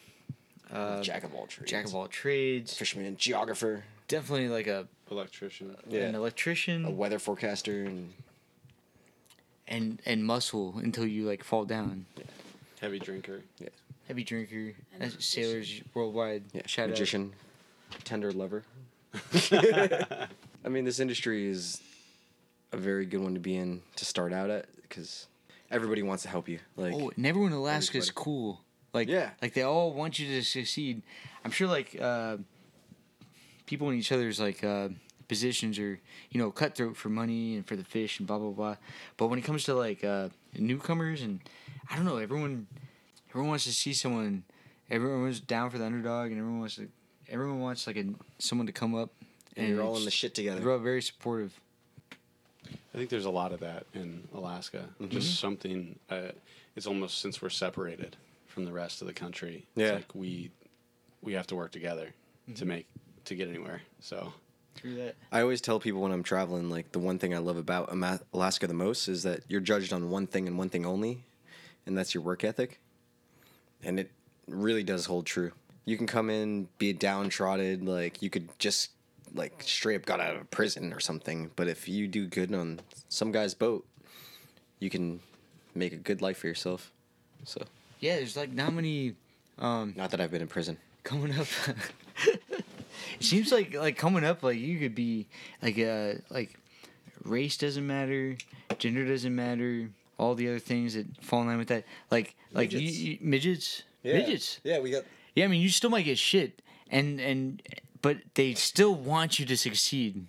uh, 0.72 1.00
jack 1.02 1.24
of 1.24 1.34
all 1.34 1.46
trades. 1.46 1.70
jack 1.70 1.84
of 1.86 1.94
all 1.94 2.06
trades. 2.08 2.74
Fisherman, 2.74 3.16
geographer, 3.16 3.84
Definitely 4.08 4.48
like 4.48 4.66
a 4.66 4.88
Electrician. 5.10 5.76
Yeah. 5.88 6.00
an 6.02 6.14
electrician 6.14 6.84
a 6.84 6.90
weather 6.90 7.18
forecaster, 7.18 7.84
and 7.84 8.12
and 9.68 10.00
and 10.04 10.24
muscle 10.24 10.74
until 10.78 11.06
you 11.06 11.26
like 11.26 11.42
fall 11.44 11.64
down. 11.64 12.06
Heavy 12.80 12.98
drinker. 12.98 13.42
Yeah. 13.58 13.68
Heavy 14.08 14.24
drinker. 14.24 14.56
And 14.92 15.00
That's 15.02 15.14
magician. 15.14 15.42
sailors 15.44 15.82
worldwide. 15.94 16.44
yeah, 16.52 16.62
Shout 16.66 16.84
out. 16.84 16.90
magician, 16.90 17.32
tender 18.04 18.32
lover. 18.32 18.64
I 19.52 20.68
mean, 20.68 20.84
this 20.84 21.00
industry 21.00 21.48
is 21.48 21.80
a 22.72 22.76
very 22.76 23.06
good 23.06 23.20
one 23.20 23.34
to 23.34 23.40
be 23.40 23.56
in 23.56 23.82
to 23.96 24.04
start 24.04 24.32
out 24.32 24.50
at 24.50 24.66
because 24.82 25.26
everybody 25.70 26.02
wants 26.02 26.22
to 26.24 26.28
help 26.28 26.48
you. 26.48 26.58
Like, 26.76 26.94
Oh, 26.94 27.10
and 27.16 27.26
everyone 27.26 27.52
in 27.52 27.58
Alaska 27.58 27.98
is 27.98 28.10
cool. 28.10 28.60
Like 28.92 29.08
Yeah. 29.08 29.30
like 29.40 29.54
they 29.54 29.62
all 29.62 29.92
want 29.92 30.18
you 30.18 30.26
to 30.28 30.42
succeed. 30.44 31.02
I'm 31.44 31.50
sure 31.52 31.68
like 31.68 31.96
uh, 32.00 32.38
people 33.66 33.88
in 33.90 33.96
each 33.98 34.12
other's 34.12 34.40
like 34.40 34.64
uh, 34.64 34.88
positions 35.28 35.78
are 35.78 36.00
you 36.30 36.40
know 36.40 36.50
cutthroat 36.50 36.96
for 36.96 37.08
money 37.08 37.54
and 37.56 37.66
for 37.66 37.76
the 37.76 37.84
fish 37.84 38.18
and 38.18 38.26
blah 38.26 38.38
blah 38.38 38.50
blah. 38.50 38.76
But 39.16 39.28
when 39.28 39.38
it 39.38 39.42
comes 39.42 39.64
to 39.64 39.74
like 39.74 40.02
uh, 40.04 40.28
newcomers 40.58 41.22
and 41.22 41.40
I 41.90 41.96
don't 41.96 42.04
know, 42.04 42.16
everyone 42.16 42.66
everyone 43.30 43.50
wants 43.50 43.64
to 43.64 43.72
see 43.72 43.92
someone. 43.92 44.44
Everyone 44.90 45.22
was 45.22 45.38
down 45.38 45.70
for 45.70 45.78
the 45.78 45.84
underdog, 45.86 46.30
and 46.32 46.38
everyone 46.40 46.58
wants 46.58 46.74
to. 46.76 46.88
Everyone 47.28 47.60
wants 47.60 47.86
like 47.86 47.96
a 47.96 48.06
someone 48.38 48.66
to 48.66 48.72
come 48.72 48.96
up, 48.96 49.10
and 49.56 49.68
you're 49.68 49.82
all 49.84 49.96
in 49.96 50.04
the 50.04 50.10
shit 50.10 50.34
together. 50.34 50.58
They're 50.60 50.72
all 50.72 50.78
very 50.78 51.00
supportive. 51.00 51.52
I 52.94 52.98
think 52.98 53.10
there's 53.10 53.24
a 53.24 53.30
lot 53.30 53.52
of 53.52 53.60
that 53.60 53.86
in 53.94 54.26
Alaska. 54.34 54.84
Just 55.08 55.38
something. 55.38 55.98
Uh, 56.08 56.32
it's 56.74 56.86
almost 56.86 57.20
since 57.20 57.40
we're 57.40 57.48
separated 57.50 58.16
from 58.46 58.64
the 58.64 58.72
rest 58.72 59.00
of 59.00 59.06
the 59.06 59.12
country. 59.12 59.64
Yeah. 59.76 59.86
It's 59.86 59.94
like 59.94 60.14
we 60.14 60.50
we 61.22 61.34
have 61.34 61.46
to 61.48 61.56
work 61.56 61.70
together 61.70 62.12
to 62.56 62.64
make 62.64 62.86
to 63.26 63.34
get 63.34 63.48
anywhere. 63.48 63.82
So 64.00 64.32
Through 64.74 64.96
that. 64.96 65.14
I 65.30 65.40
always 65.42 65.60
tell 65.60 65.78
people 65.78 66.00
when 66.00 66.10
I'm 66.10 66.22
traveling, 66.24 66.68
like 66.68 66.90
the 66.92 66.98
one 66.98 67.18
thing 67.18 67.34
I 67.34 67.38
love 67.38 67.56
about 67.56 67.92
Alaska 68.32 68.66
the 68.66 68.74
most 68.74 69.06
is 69.08 69.22
that 69.22 69.42
you're 69.48 69.60
judged 69.60 69.92
on 69.92 70.10
one 70.10 70.26
thing 70.26 70.48
and 70.48 70.58
one 70.58 70.68
thing 70.68 70.84
only, 70.84 71.24
and 71.86 71.96
that's 71.96 72.12
your 72.14 72.24
work 72.24 72.42
ethic. 72.42 72.80
And 73.84 74.00
it 74.00 74.10
really 74.48 74.82
does 74.82 75.06
hold 75.06 75.26
true. 75.26 75.52
You 75.84 75.96
can 75.96 76.06
come 76.06 76.28
in, 76.28 76.68
be 76.78 76.92
downtrodden, 76.92 77.86
like 77.86 78.20
you 78.20 78.30
could 78.30 78.48
just 78.58 78.90
like 79.34 79.62
straight 79.62 79.96
up 79.96 80.06
got 80.06 80.20
out 80.20 80.36
of 80.36 80.50
prison 80.50 80.92
or 80.92 81.00
something. 81.00 81.50
But 81.56 81.68
if 81.68 81.88
you 81.88 82.06
do 82.08 82.26
good 82.26 82.54
on 82.54 82.80
some 83.08 83.32
guy's 83.32 83.54
boat, 83.54 83.86
you 84.78 84.90
can 84.90 85.20
make 85.74 85.92
a 85.92 85.96
good 85.96 86.22
life 86.22 86.38
for 86.38 86.46
yourself. 86.46 86.92
So, 87.44 87.62
Yeah, 88.00 88.16
there's 88.16 88.36
like 88.36 88.52
not 88.52 88.72
many. 88.72 89.14
Um, 89.58 89.94
not 89.96 90.10
that 90.10 90.20
I've 90.20 90.30
been 90.30 90.42
in 90.42 90.48
prison. 90.48 90.78
coming 91.04 91.34
up 91.36 91.46
it 92.26 92.62
seems 93.20 93.50
like 93.52 93.74
like 93.74 93.96
coming 93.96 94.24
up 94.24 94.42
like 94.42 94.58
you 94.58 94.78
could 94.78 94.94
be 94.94 95.26
like 95.62 95.78
uh 95.78 96.12
like 96.30 96.58
race 97.24 97.56
doesn't 97.56 97.86
matter 97.86 98.36
gender 98.78 99.06
doesn't 99.06 99.34
matter 99.34 99.88
all 100.18 100.34
the 100.34 100.46
other 100.48 100.58
things 100.58 100.94
that 100.94 101.06
fall 101.22 101.40
in 101.42 101.46
line 101.48 101.58
with 101.58 101.68
that 101.68 101.84
like 102.10 102.34
like 102.52 102.72
Midgets. 102.72 102.98
You, 102.98 103.12
you, 103.12 103.18
midgets 103.20 103.82
midgets 104.04 104.60
Yeah, 104.64 104.80
we 104.80 104.90
got 104.90 105.04
yeah 105.34 105.44
i 105.44 105.48
mean 105.48 105.60
you 105.62 105.68
still 105.70 105.90
might 105.90 106.04
get 106.04 106.18
shit 106.18 106.60
and 106.90 107.18
and 107.20 107.62
but 108.02 108.18
they 108.34 108.54
still 108.54 108.94
want 108.94 109.38
you 109.38 109.46
to 109.46 109.56
succeed 109.56 110.26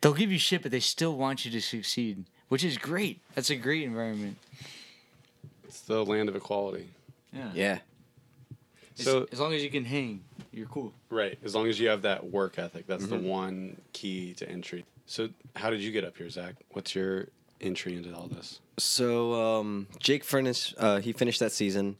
they'll 0.00 0.14
give 0.14 0.30
you 0.32 0.38
shit 0.38 0.62
but 0.62 0.70
they 0.70 0.80
still 0.80 1.16
want 1.16 1.44
you 1.44 1.50
to 1.50 1.60
succeed 1.60 2.24
which 2.48 2.64
is 2.64 2.78
great 2.78 3.20
that's 3.34 3.50
a 3.50 3.56
great 3.56 3.82
environment 3.84 4.36
it's 5.64 5.80
the 5.82 6.04
land 6.04 6.28
of 6.28 6.34
equality. 6.36 6.88
yeah, 7.32 7.50
yeah. 7.54 7.78
So 8.96 9.26
as 9.32 9.40
long 9.40 9.54
as 9.54 9.62
you 9.62 9.70
can 9.70 9.84
hang 9.84 10.22
you're 10.52 10.66
cool 10.66 10.92
right, 11.10 11.38
as 11.44 11.54
long 11.54 11.68
as 11.68 11.78
you 11.78 11.88
have 11.88 12.02
that 12.02 12.28
work 12.28 12.58
ethic, 12.58 12.86
that's 12.86 13.04
Mm-hmm. 13.04 13.22
the 13.22 13.28
one 13.28 13.80
key 13.92 14.34
to 14.34 14.48
entry. 14.48 14.84
So 15.06 15.28
how 15.56 15.70
did 15.70 15.80
you 15.80 15.90
get 15.92 16.04
up 16.04 16.16
here, 16.16 16.28
Zach? 16.28 16.54
What's 16.72 16.94
your 16.94 17.28
entry 17.60 17.96
into 17.96 18.12
all 18.14 18.26
this? 18.26 18.58
So 18.78 19.34
um, 19.60 19.86
Jake 20.00 20.24
finished. 20.24 20.74
Uh, 20.76 20.98
he 20.98 21.12
finished 21.12 21.38
that 21.40 21.52
season, 21.52 21.96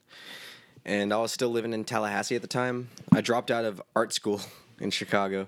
and 0.84 1.12
I 1.12 1.18
was 1.18 1.30
still 1.32 1.48
living 1.50 1.72
in 1.72 1.84
Tallahassee 1.84 2.34
at 2.36 2.42
the 2.42 2.48
time. 2.48 2.88
I 3.14 3.20
dropped 3.20 3.50
out 3.52 3.64
of 3.64 3.80
art 3.94 4.12
school 4.12 4.40
in 4.80 4.90
Chicago, 4.90 5.46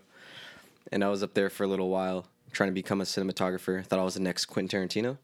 and 0.93 1.03
I 1.03 1.09
was 1.09 1.23
up 1.23 1.35
there 1.35 1.51
for 1.51 1.65
a 1.65 1.67
little 1.67 1.89
while 1.89 2.27
trying 2.53 2.69
to 2.69 2.75
become 2.75 3.01
a 3.01 3.05
cinematographer. 3.05 3.85
Thought 3.85 3.99
I 3.99 4.05
was 4.05 4.15
the 4.15 4.21
next 4.21 4.45
Quentin 4.47 4.89
Tarantino. 4.89 5.17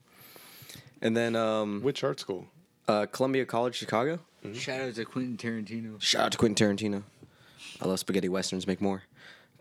And 1.02 1.16
then 1.16 1.36
um, 1.36 1.82
Which 1.82 2.02
art 2.02 2.18
school? 2.18 2.46
uh, 2.88 3.06
Columbia 3.06 3.44
College, 3.44 3.76
Chicago. 3.76 4.18
shout 4.54 4.80
out 4.80 4.94
to 4.94 5.04
quentin 5.04 5.36
tarantino 5.36 6.00
Shout 6.00 6.22
out 6.26 6.32
to 6.32 6.38
Quentin 6.38 6.76
Tarantino. 6.76 7.02
I 7.80 7.86
love 7.86 7.98
spaghetti 8.00 8.28
westerns. 8.28 8.66
Make 8.66 8.80
more. 8.80 9.02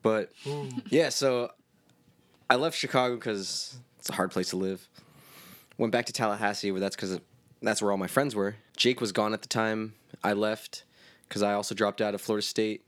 But 0.02 0.32
yeah, 0.90 1.10
so 1.10 1.52
I 2.50 2.56
left 2.56 2.78
Chicago 2.78 3.16
because 3.16 3.78
it's 4.00 4.10
a 4.10 4.14
hard 4.14 4.32
place 4.32 4.50
to 4.52 4.56
live. 4.56 4.88
Went 5.78 5.92
back 5.92 6.06
to 6.06 6.14
Tallahassee, 6.14 6.72
where 6.72 6.80
that's 6.80 6.96
because 6.96 7.20
that's 7.62 7.82
where 7.82 7.92
all 7.92 7.98
my 7.98 8.08
friends 8.08 8.34
were. 8.34 8.56
Jake 8.78 9.02
was 9.02 9.12
gone 9.12 9.34
at 9.34 9.42
the 9.42 9.48
time. 9.48 9.94
I 10.24 10.34
left 10.34 10.84
because 11.28 11.44
I 11.44 11.54
also 11.54 11.76
dropped 11.76 12.00
out 12.02 12.16
of 12.16 12.22
Florida 12.22 12.46
State, 12.46 12.86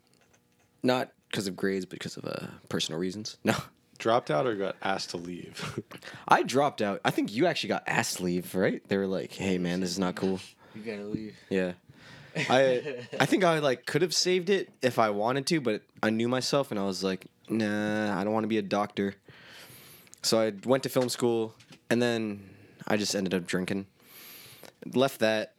not 0.82 1.12
because 1.30 1.48
of 1.48 1.56
grades, 1.56 1.86
but 1.86 2.00
because 2.00 2.18
of 2.18 2.26
uh, 2.26 2.48
personal 2.70 3.00
reasons. 3.00 3.38
No, 3.44 3.56
Dropped 3.98 4.32
out 4.32 4.48
or 4.48 4.56
got 4.56 4.78
asked 4.82 5.10
to 5.10 5.18
leave? 5.18 5.78
I 6.28 6.44
dropped 6.44 6.82
out. 6.82 7.02
I 7.04 7.12
think 7.12 7.34
you 7.34 7.48
actually 7.48 7.70
got 7.70 7.84
asked 7.86 8.18
to 8.18 8.24
leave, 8.24 8.56
right? 8.56 8.82
They 8.88 8.96
were 8.96 9.08
like, 9.08 9.34
"Hey, 9.34 9.58
man, 9.58 9.82
this 9.82 9.90
is 9.90 10.00
not 10.00 10.16
cool." 10.16 10.40
you 10.76 10.82
gotta 10.82 11.06
leave 11.08 11.36
Yeah. 11.50 11.74
I 12.36 12.98
I 13.20 13.26
think 13.26 13.44
I 13.44 13.60
like 13.60 13.86
could 13.86 14.02
have 14.02 14.14
saved 14.14 14.50
it 14.50 14.70
if 14.82 15.00
I 15.00 15.10
wanted 15.10 15.46
to, 15.48 15.62
but 15.62 15.82
I 16.02 16.10
knew 16.12 16.28
myself 16.28 16.72
and 16.72 16.80
I 16.80 16.86
was 16.86 17.04
like, 17.04 17.26
nah, 17.50 18.18
I 18.20 18.24
don't 18.24 18.34
want 18.34 18.44
to 18.44 18.50
be 18.50 18.58
a 18.58 18.64
doctor. 18.64 19.16
So 20.22 20.40
I 20.40 20.54
went 20.66 20.84
to 20.84 20.90
film 20.90 21.10
school 21.10 21.56
and 21.90 22.02
then 22.02 22.50
I 22.88 22.98
just 22.98 23.16
ended 23.16 23.34
up 23.34 23.46
drinking. 23.46 23.88
Left 24.94 25.20
that. 25.20 25.54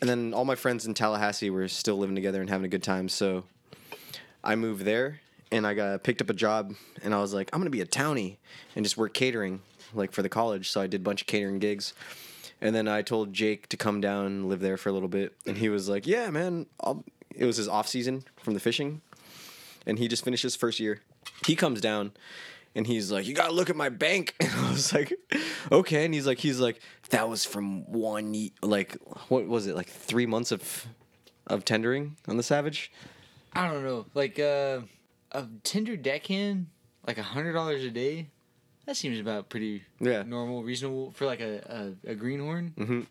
And 0.00 0.10
then 0.10 0.34
all 0.34 0.44
my 0.44 0.56
friends 0.56 0.86
in 0.86 0.94
Tallahassee 0.94 1.50
were 1.50 1.68
still 1.68 1.96
living 1.96 2.14
together 2.14 2.40
and 2.40 2.50
having 2.50 2.64
a 2.64 2.68
good 2.68 2.82
time, 2.82 3.08
so 3.08 3.44
I 4.44 4.54
moved 4.54 4.84
there 4.84 5.20
and 5.50 5.66
I 5.66 5.74
got 5.74 6.02
picked 6.02 6.20
up 6.20 6.30
a 6.30 6.34
job 6.34 6.74
and 7.02 7.14
I 7.14 7.20
was 7.20 7.34
like, 7.34 7.50
I'm 7.52 7.62
to 7.64 7.70
be 7.70 7.80
a 7.80 7.86
townie 7.86 8.36
and 8.76 8.84
just 8.84 8.96
work 8.96 9.14
catering 9.14 9.62
like 9.94 10.12
for 10.12 10.22
the 10.22 10.28
college. 10.28 10.70
So 10.70 10.80
I 10.80 10.86
did 10.86 11.00
a 11.00 11.04
bunch 11.04 11.22
of 11.22 11.26
catering 11.26 11.58
gigs. 11.58 11.94
And 12.60 12.74
then 12.74 12.88
I 12.88 13.02
told 13.02 13.32
Jake 13.32 13.68
to 13.70 13.76
come 13.76 14.00
down 14.00 14.26
and 14.26 14.48
live 14.48 14.60
there 14.60 14.76
for 14.76 14.88
a 14.88 14.92
little 14.92 15.08
bit, 15.08 15.34
and 15.44 15.58
he 15.58 15.68
was 15.68 15.88
like, 15.88 16.06
"Yeah, 16.06 16.30
man." 16.30 16.64
I'll, 16.80 17.04
it 17.34 17.44
was 17.44 17.58
his 17.58 17.68
off 17.68 17.88
season 17.88 18.24
from 18.36 18.54
the 18.54 18.60
fishing, 18.60 19.02
and 19.84 19.98
he 19.98 20.08
just 20.08 20.24
finished 20.24 20.44
his 20.44 20.56
first 20.56 20.80
year. 20.80 21.00
He 21.44 21.56
comes 21.56 21.80
down, 21.82 22.12
and 22.74 22.86
he's 22.86 23.12
like, 23.12 23.26
"You 23.26 23.34
gotta 23.34 23.52
look 23.52 23.68
at 23.68 23.76
my 23.76 23.90
bank." 23.90 24.34
And 24.40 24.52
I 24.52 24.70
was 24.70 24.94
like, 24.94 25.12
"Okay." 25.70 26.06
And 26.06 26.14
he's 26.14 26.26
like, 26.26 26.38
"He's 26.38 26.58
like, 26.58 26.80
that 27.10 27.28
was 27.28 27.44
from 27.44 27.84
one 27.90 28.50
like 28.62 28.96
what 29.28 29.46
was 29.46 29.66
it 29.66 29.76
like 29.76 29.88
three 29.88 30.26
months 30.26 30.50
of 30.50 30.86
of 31.48 31.66
tendering 31.66 32.16
on 32.28 32.38
the 32.38 32.42
Savage." 32.42 32.90
I 33.54 33.68
don't 33.70 33.84
know, 33.84 34.06
like 34.14 34.38
uh, 34.38 34.80
a 35.32 35.46
tender 35.62 35.96
deckhand, 35.96 36.66
like 37.06 37.18
a 37.18 37.22
hundred 37.22 37.52
dollars 37.52 37.84
a 37.84 37.90
day. 37.90 38.28
That 38.86 38.96
seems 38.96 39.18
about 39.18 39.48
pretty 39.48 39.82
Yeah. 40.00 40.22
normal, 40.24 40.62
reasonable 40.62 41.12
for 41.12 41.24
like 41.26 41.40
a 41.40 41.94
a, 42.06 42.10
a 42.12 42.14
greenhorn. 42.14 42.74
Mhm. 42.76 43.06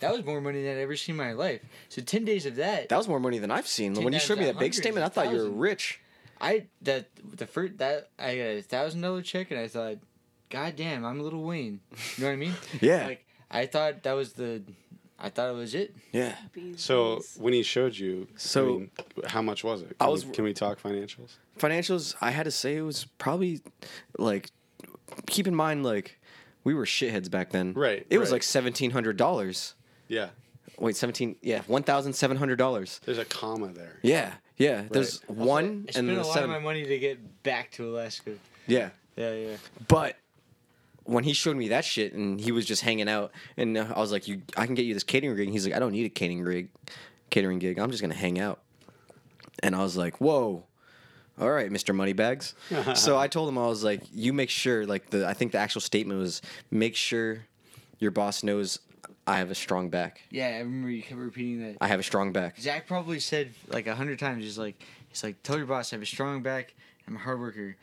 That 0.00 0.12
was 0.12 0.24
more 0.24 0.40
money 0.40 0.62
than 0.62 0.76
I'd 0.78 0.80
ever 0.80 0.96
seen 0.96 1.14
in 1.14 1.18
my 1.18 1.32
life. 1.32 1.60
So 1.88 2.00
ten 2.02 2.24
days 2.24 2.46
of 2.46 2.56
that, 2.56 2.88
That 2.88 2.96
was 2.96 3.08
more 3.08 3.20
money 3.20 3.38
than 3.38 3.50
I've 3.50 3.66
seen. 3.66 3.94
When 3.94 4.12
you 4.12 4.18
showed 4.20 4.38
me 4.38 4.44
that 4.46 4.54
hundred 4.56 4.74
statement, 4.74 5.04
I 5.04 5.08
thought 5.08 5.30
you 5.32 5.38
were 5.38 5.50
rich. 5.50 6.00
I 6.40 6.66
that 6.82 7.08
the 7.36 7.46
first 7.46 7.78
that 7.78 8.08
I 8.18 8.36
got 8.36 8.42
a 8.44 8.62
thousand 8.62 9.00
dollar 9.02 9.20
check 9.22 9.50
and 9.50 9.60
I 9.60 9.68
thought, 9.68 9.96
God 10.48 10.76
damn, 10.76 11.04
I'm 11.04 11.20
a 11.20 11.22
Lil 11.22 11.42
Wayne. 11.42 11.80
You 12.16 12.24
know 12.24 12.28
what 12.28 12.32
I 12.32 12.36
mean? 12.36 12.54
Yeah. 12.80 13.06
Like 13.06 13.26
I 13.50 13.66
thought 13.66 14.04
that 14.04 14.12
was 14.12 14.32
the, 14.34 14.62
I 15.22 15.28
thought 15.28 15.50
it 15.50 15.54
was 15.56 15.74
it. 15.74 15.94
Yeah. 16.12 16.34
So 16.76 17.20
when 17.36 17.52
he 17.52 17.62
showed 17.62 17.96
you, 17.96 18.26
So- 18.36 18.64
I 18.66 18.78
mean, 18.78 18.90
how 19.26 19.42
much 19.42 19.62
was 19.64 19.82
it? 19.82 19.96
I 20.00 20.04
Can 20.04 20.12
was- 20.12 20.24
we, 20.26 20.32
can 20.32 20.44
we 20.44 20.52
talk 20.54 20.80
financials? 20.82 21.32
financials 21.58 22.14
i 22.22 22.30
had 22.30 22.44
to 22.44 22.50
say 22.50 22.76
it 22.76 22.80
was 22.80 23.04
probably 23.18 23.60
like 24.18 24.50
keep 25.26 25.46
in 25.46 25.54
mind 25.54 25.84
like 25.84 26.18
we 26.64 26.72
were 26.72 26.86
shitheads 26.86 27.30
back 27.30 27.50
then 27.50 27.74
Right, 27.74 28.06
it 28.08 28.16
was 28.18 28.32
like 28.32 28.40
$1700 28.40 29.74
Yeah, 30.08 30.30
wait 30.78 30.96
17 30.96 31.36
yeah 31.42 31.60
$1700 31.68 33.00
there's 33.00 33.18
a 33.18 33.24
comma 33.26 33.68
there. 33.74 33.98
yeah 34.02 34.34
yeah 34.56 34.84
there's 34.90 35.20
one 35.28 35.64
I 35.64 35.66
and 35.68 35.90
spent 35.92 36.10
a 36.10 36.14
lot 36.22 36.32
seven 36.34 36.50
of 36.50 36.56
my 36.56 36.60
money 36.64 36.84
to 36.86 36.98
get 36.98 37.42
back 37.42 37.70
to 37.72 37.88
Alaska. 37.90 38.32
yeah 38.66 38.90
Yeah, 39.16 39.34
yeah. 39.34 39.56
but 39.88 40.16
when 41.04 41.24
he 41.24 41.32
showed 41.32 41.56
me 41.56 41.68
that 41.68 41.84
shit 41.84 42.12
and 42.12 42.40
he 42.40 42.52
was 42.52 42.64
just 42.64 42.82
hanging 42.82 43.08
out 43.08 43.32
and 43.56 43.78
i 43.78 43.98
was 43.98 44.12
like 44.12 44.28
you 44.28 44.42
i 44.56 44.66
can 44.66 44.74
get 44.74 44.84
you 44.84 44.94
this 44.94 45.02
catering 45.02 45.34
rig 45.34 45.46
and 45.46 45.52
he's 45.52 45.66
like 45.66 45.74
i 45.74 45.78
don't 45.78 45.92
need 45.92 46.06
a 46.06 46.10
catering 46.10 46.42
rig 46.42 46.68
catering 47.30 47.58
gig 47.58 47.78
i'm 47.78 47.90
just 47.90 48.02
gonna 48.02 48.14
hang 48.14 48.38
out 48.38 48.60
and 49.62 49.74
i 49.74 49.82
was 49.82 49.96
like 49.96 50.20
whoa 50.20 50.64
all 51.40 51.50
right, 51.50 51.70
Mr. 51.70 51.94
Moneybags. 51.94 52.54
so 52.94 53.16
I 53.16 53.26
told 53.26 53.48
him 53.48 53.56
I 53.56 53.66
was 53.66 53.82
like, 53.82 54.02
you 54.12 54.32
make 54.34 54.50
sure 54.50 54.84
like 54.84 55.08
the 55.10 55.26
I 55.26 55.32
think 55.32 55.52
the 55.52 55.58
actual 55.58 55.80
statement 55.80 56.20
was 56.20 56.42
make 56.70 56.94
sure 56.94 57.46
your 57.98 58.10
boss 58.10 58.42
knows 58.42 58.78
I 59.26 59.38
have 59.38 59.50
a 59.50 59.54
strong 59.54 59.88
back. 59.88 60.22
Yeah, 60.30 60.48
I 60.48 60.58
remember 60.58 60.90
you 60.90 61.02
kept 61.02 61.18
repeating 61.18 61.60
that. 61.60 61.78
I 61.80 61.88
have 61.88 62.00
a 62.00 62.02
strong 62.02 62.32
back. 62.32 62.58
Zach 62.58 62.86
probably 62.86 63.20
said 63.20 63.54
like 63.68 63.86
a 63.86 63.94
hundred 63.94 64.18
times. 64.18 64.44
He's 64.44 64.58
like, 64.58 64.82
he's 65.08 65.22
like, 65.22 65.42
tell 65.42 65.56
your 65.56 65.66
boss 65.66 65.92
I 65.92 65.96
have 65.96 66.02
a 66.02 66.06
strong 66.06 66.42
back. 66.42 66.74
I'm 67.06 67.16
a 67.16 67.18
hard 67.18 67.40
worker. 67.40 67.76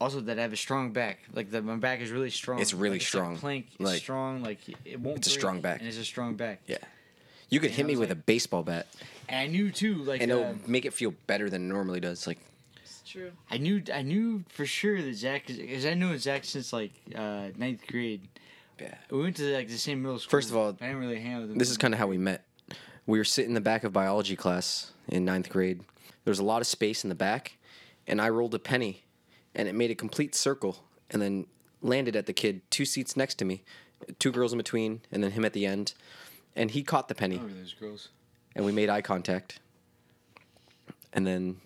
Also, 0.00 0.20
that 0.20 0.38
I 0.38 0.42
have 0.42 0.52
a 0.52 0.56
strong 0.56 0.92
back. 0.92 1.20
Like 1.32 1.50
that, 1.52 1.64
my 1.64 1.76
back 1.76 2.00
is 2.00 2.10
really 2.10 2.30
strong. 2.30 2.60
It's 2.60 2.74
really 2.74 2.96
Like, 2.96 3.06
strong. 3.06 3.32
Like 3.32 3.40
plank. 3.40 3.66
It's 3.72 3.80
Like- 3.80 4.00
strong. 4.02 4.42
Like 4.42 4.58
it 4.84 5.00
won't. 5.00 5.18
It's 5.18 5.28
a 5.28 5.30
strong 5.30 5.60
back. 5.60 5.78
And 5.80 5.88
it's 5.88 5.98
a 5.98 6.04
strong 6.04 6.34
back. 6.34 6.60
Yeah. 6.66 6.78
You 7.48 7.60
could 7.60 7.70
Yeah, 7.70 7.76
hit 7.76 7.86
me 7.86 7.92
was 7.92 8.00
with 8.00 8.08
like- 8.10 8.18
a 8.18 8.22
baseball 8.22 8.62
bat, 8.64 8.86
And 9.28 9.38
I 9.40 9.46
knew 9.46 9.70
too. 9.70 9.96
Like 9.96 10.20
and 10.20 10.32
uh, 10.32 10.36
it'll 10.36 10.56
make 10.66 10.84
it 10.84 10.92
feel 10.92 11.14
better 11.26 11.48
than 11.48 11.62
it 11.64 11.68
normally 11.72 12.00
does. 12.00 12.26
Like 12.26 12.38
It's 12.82 13.02
true. 13.08 13.30
I 13.50 13.58
knew. 13.58 13.82
I 13.94 14.02
knew 14.02 14.44
for 14.48 14.66
sure 14.66 15.00
that 15.00 15.14
Zach, 15.14 15.46
because 15.46 15.86
I 15.86 15.94
knew 15.94 16.18
Zach 16.18 16.44
since 16.44 16.72
like 16.72 16.92
uh, 17.14 17.48
ninth 17.56 17.86
grade. 17.86 18.22
Yeah. 18.80 18.94
We 19.10 19.22
went 19.22 19.36
to 19.36 19.54
like 19.54 19.68
the 19.68 19.78
same 19.78 20.02
middle 20.02 20.18
school. 20.18 20.30
First 20.30 20.50
of 20.50 20.56
all, 20.56 20.68
I 20.70 20.72
didn't 20.72 20.98
really 20.98 21.20
hang 21.20 21.34
out 21.34 21.42
with 21.42 21.50
him. 21.52 21.58
this 21.58 21.70
is 21.70 21.76
kind 21.78 21.94
of 21.94 22.00
how 22.00 22.08
we 22.08 22.18
met. 22.18 22.44
We 23.06 23.18
were 23.18 23.24
sitting 23.24 23.50
in 23.50 23.54
the 23.54 23.60
back 23.60 23.84
of 23.84 23.92
biology 23.92 24.34
class 24.34 24.90
in 25.08 25.24
ninth 25.24 25.48
grade. 25.50 25.78
There 26.24 26.32
was 26.32 26.40
a 26.40 26.44
lot 26.44 26.60
of 26.62 26.66
space 26.66 27.04
in 27.04 27.08
the 27.10 27.14
back, 27.14 27.56
and 28.08 28.20
I 28.20 28.30
rolled 28.30 28.54
a 28.54 28.58
penny, 28.58 29.03
and 29.54 29.68
it 29.68 29.74
made 29.74 29.90
a 29.90 29.94
complete 29.94 30.34
circle, 30.34 30.84
and 31.10 31.20
then 31.22 31.46
landed 31.82 32.16
at 32.16 32.26
the 32.26 32.32
kid 32.32 32.62
two 32.70 32.84
seats 32.84 33.16
next 33.16 33.34
to 33.36 33.44
me, 33.44 33.62
two 34.18 34.32
girls 34.32 34.52
in 34.52 34.58
between, 34.58 35.00
and 35.12 35.22
then 35.22 35.32
him 35.32 35.44
at 35.44 35.52
the 35.52 35.66
end, 35.66 35.94
and 36.56 36.70
he 36.70 36.82
caught 36.82 37.08
the 37.08 37.14
penny, 37.14 37.36
Over 37.36 37.48
those 37.48 37.72
girls. 37.74 38.08
and 38.56 38.64
we 38.64 38.72
made 38.72 38.88
eye 38.88 39.02
contact, 39.02 39.58
and 41.12 41.26
then 41.26 41.56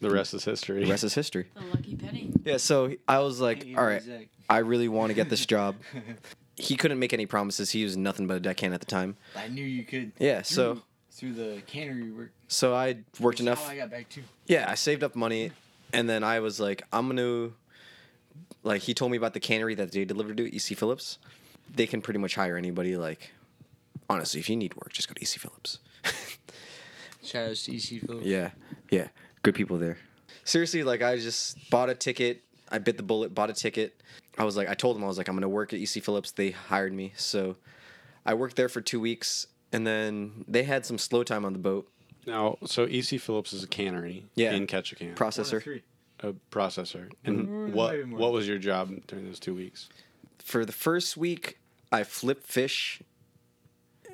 The 0.00 0.10
rest 0.10 0.34
is 0.34 0.44
history. 0.44 0.84
the 0.84 0.90
rest 0.90 1.04
is 1.04 1.14
history. 1.14 1.46
The 1.54 1.60
lucky 1.62 1.96
penny. 1.96 2.32
Yeah, 2.44 2.56
so 2.58 2.94
I 3.06 3.18
was 3.20 3.40
like, 3.40 3.64
Hey, 3.64 3.74
all 3.74 3.84
right, 3.84 4.02
I 4.48 4.58
really 4.58 4.88
want 4.88 5.10
to 5.10 5.14
get 5.14 5.28
this 5.28 5.46
job. 5.46 5.76
he 6.56 6.76
couldn't 6.76 6.98
make 6.98 7.12
any 7.12 7.26
promises. 7.26 7.70
He 7.70 7.84
was 7.84 7.96
nothing 7.96 8.26
but 8.26 8.36
a 8.36 8.40
deckhand 8.40 8.74
at 8.74 8.80
the 8.80 8.86
time. 8.86 9.16
I 9.36 9.48
knew 9.48 9.64
you 9.64 9.84
could. 9.84 10.12
Yeah, 10.18 10.42
so 10.42 10.82
through 11.12 11.32
the 11.34 11.62
cannery 11.66 12.10
work. 12.10 12.32
so 12.48 12.74
I 12.74 12.98
worked 13.20 13.38
That's 13.38 13.40
enough. 13.40 13.64
How 13.64 13.72
I 13.72 13.76
got 13.76 13.90
back 13.90 14.08
too. 14.08 14.22
Yeah, 14.46 14.66
I 14.68 14.74
saved 14.74 15.02
up 15.02 15.14
money, 15.14 15.50
and 15.92 16.08
then 16.08 16.24
I 16.24 16.40
was 16.40 16.60
like, 16.60 16.82
I'm 16.92 17.08
gonna, 17.08 17.50
like, 18.62 18.82
he 18.82 18.94
told 18.94 19.10
me 19.10 19.16
about 19.16 19.34
the 19.34 19.40
cannery 19.40 19.74
that 19.76 19.92
they 19.92 20.04
delivered 20.04 20.36
to 20.38 20.54
EC 20.54 20.76
Phillips. 20.76 21.18
They 21.72 21.86
can 21.86 22.02
pretty 22.02 22.18
much 22.18 22.34
hire 22.34 22.56
anybody. 22.56 22.96
Like, 22.96 23.32
honestly, 24.08 24.40
if 24.40 24.48
you 24.50 24.56
need 24.56 24.74
work, 24.74 24.92
just 24.92 25.08
go 25.08 25.14
to 25.14 25.22
EC 25.22 25.40
Phillips. 25.40 25.78
Shout 27.22 27.50
out 27.50 27.56
to 27.56 27.74
EC 27.74 28.02
Phillips. 28.02 28.26
yeah, 28.26 28.50
yeah, 28.90 29.08
good 29.42 29.54
people 29.54 29.78
there. 29.78 29.98
Seriously, 30.44 30.82
like, 30.82 31.02
I 31.02 31.16
just 31.16 31.70
bought 31.70 31.90
a 31.90 31.94
ticket. 31.94 32.42
I 32.70 32.78
bit 32.78 32.96
the 32.96 33.02
bullet, 33.02 33.34
bought 33.34 33.50
a 33.50 33.52
ticket. 33.52 34.00
I 34.38 34.44
was 34.44 34.56
like, 34.56 34.68
I 34.68 34.74
told 34.74 34.96
them 34.96 35.04
I 35.04 35.06
was 35.06 35.18
like, 35.18 35.28
I'm 35.28 35.34
gonna 35.36 35.48
work 35.48 35.72
at 35.72 35.80
EC 35.80 36.02
Phillips. 36.02 36.30
They 36.32 36.50
hired 36.50 36.92
me, 36.92 37.12
so 37.16 37.56
I 38.24 38.34
worked 38.34 38.56
there 38.56 38.68
for 38.68 38.80
two 38.80 39.00
weeks, 39.00 39.46
and 39.72 39.86
then 39.86 40.44
they 40.46 40.62
had 40.62 40.86
some 40.86 40.98
slow 40.98 41.22
time 41.24 41.44
on 41.44 41.52
the 41.52 41.58
boat. 41.58 41.88
Now, 42.26 42.58
so 42.66 42.84
EC 42.84 43.18
Phillips 43.20 43.52
is 43.52 43.62
a 43.62 43.66
cannery 43.66 44.26
Yeah. 44.34 44.52
in 44.52 44.66
Ketchikan, 44.66 45.06
One 45.08 45.14
Processor. 45.14 45.82
a 46.20 46.32
processor. 46.50 47.10
And 47.24 47.48
Mhm. 47.48 47.72
what 47.72 47.92
Maybe 47.94 48.04
more. 48.04 48.18
what 48.18 48.32
was 48.32 48.46
your 48.46 48.58
job 48.58 48.92
during 49.06 49.26
those 49.26 49.40
two 49.40 49.54
weeks? 49.54 49.88
for 50.38 50.64
the 50.64 50.72
first 50.72 51.16
week 51.16 51.58
I 51.92 52.02
flipped 52.02 52.44
fish. 52.46 53.02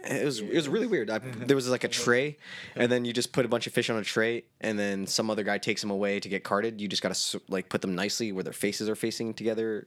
It 0.04 0.24
was 0.24 0.40
it 0.40 0.52
was 0.54 0.68
really 0.68 0.86
weird. 0.86 1.08
I, 1.10 1.18
there 1.48 1.56
was 1.56 1.68
like 1.68 1.82
a 1.84 1.88
tray, 1.88 2.36
and 2.74 2.92
then 2.92 3.04
you 3.04 3.12
just 3.12 3.32
put 3.32 3.44
a 3.44 3.48
bunch 3.48 3.66
of 3.66 3.72
fish 3.72 3.88
on 3.90 3.96
a 3.96 4.04
tray, 4.04 4.44
and 4.60 4.78
then 4.78 5.06
some 5.06 5.30
other 5.30 5.42
guy 5.42 5.58
takes 5.58 5.80
them 5.80 5.90
away 5.90 6.20
to 6.20 6.28
get 6.28 6.44
carted. 6.44 6.80
You 6.80 6.88
just 6.88 7.02
gotta 7.02 7.40
like 7.48 7.68
put 7.68 7.80
them 7.80 7.94
nicely 7.94 8.32
where 8.32 8.44
their 8.44 8.52
faces 8.52 8.88
are 8.88 8.94
facing 8.96 9.34
together. 9.34 9.86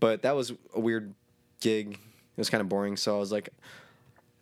But 0.00 0.22
that 0.22 0.34
was 0.34 0.52
a 0.74 0.80
weird 0.80 1.14
gig. 1.60 1.92
It 1.92 2.38
was 2.38 2.48
kind 2.50 2.60
of 2.60 2.68
boring. 2.68 2.96
So 2.96 3.14
I 3.14 3.18
was 3.20 3.30
like, 3.30 3.50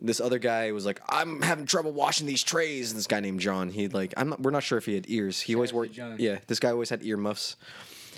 this 0.00 0.20
other 0.20 0.38
guy 0.38 0.72
was 0.72 0.86
like, 0.86 1.00
I'm 1.08 1.42
having 1.42 1.66
trouble 1.66 1.92
washing 1.92 2.26
these 2.26 2.42
trays. 2.42 2.90
And 2.90 2.98
this 2.98 3.06
guy 3.06 3.20
named 3.20 3.40
John, 3.40 3.70
he 3.70 3.88
like, 3.88 4.14
I'm 4.16 4.30
not, 4.30 4.40
we're 4.40 4.50
not 4.50 4.62
sure 4.62 4.78
if 4.78 4.86
he 4.86 4.94
had 4.94 5.06
ears. 5.08 5.40
He 5.40 5.54
always 5.54 5.70
out 5.70 5.74
wore, 5.74 5.84
yeah, 5.86 6.38
this 6.46 6.58
guy 6.58 6.70
always 6.70 6.90
had 6.90 7.02
ear 7.04 7.16
muffs, 7.16 7.56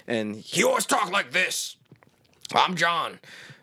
and 0.06 0.36
he 0.36 0.64
always 0.64 0.86
talked 0.86 1.12
like 1.12 1.32
this. 1.32 1.76
I'm 2.54 2.76
John. 2.76 3.18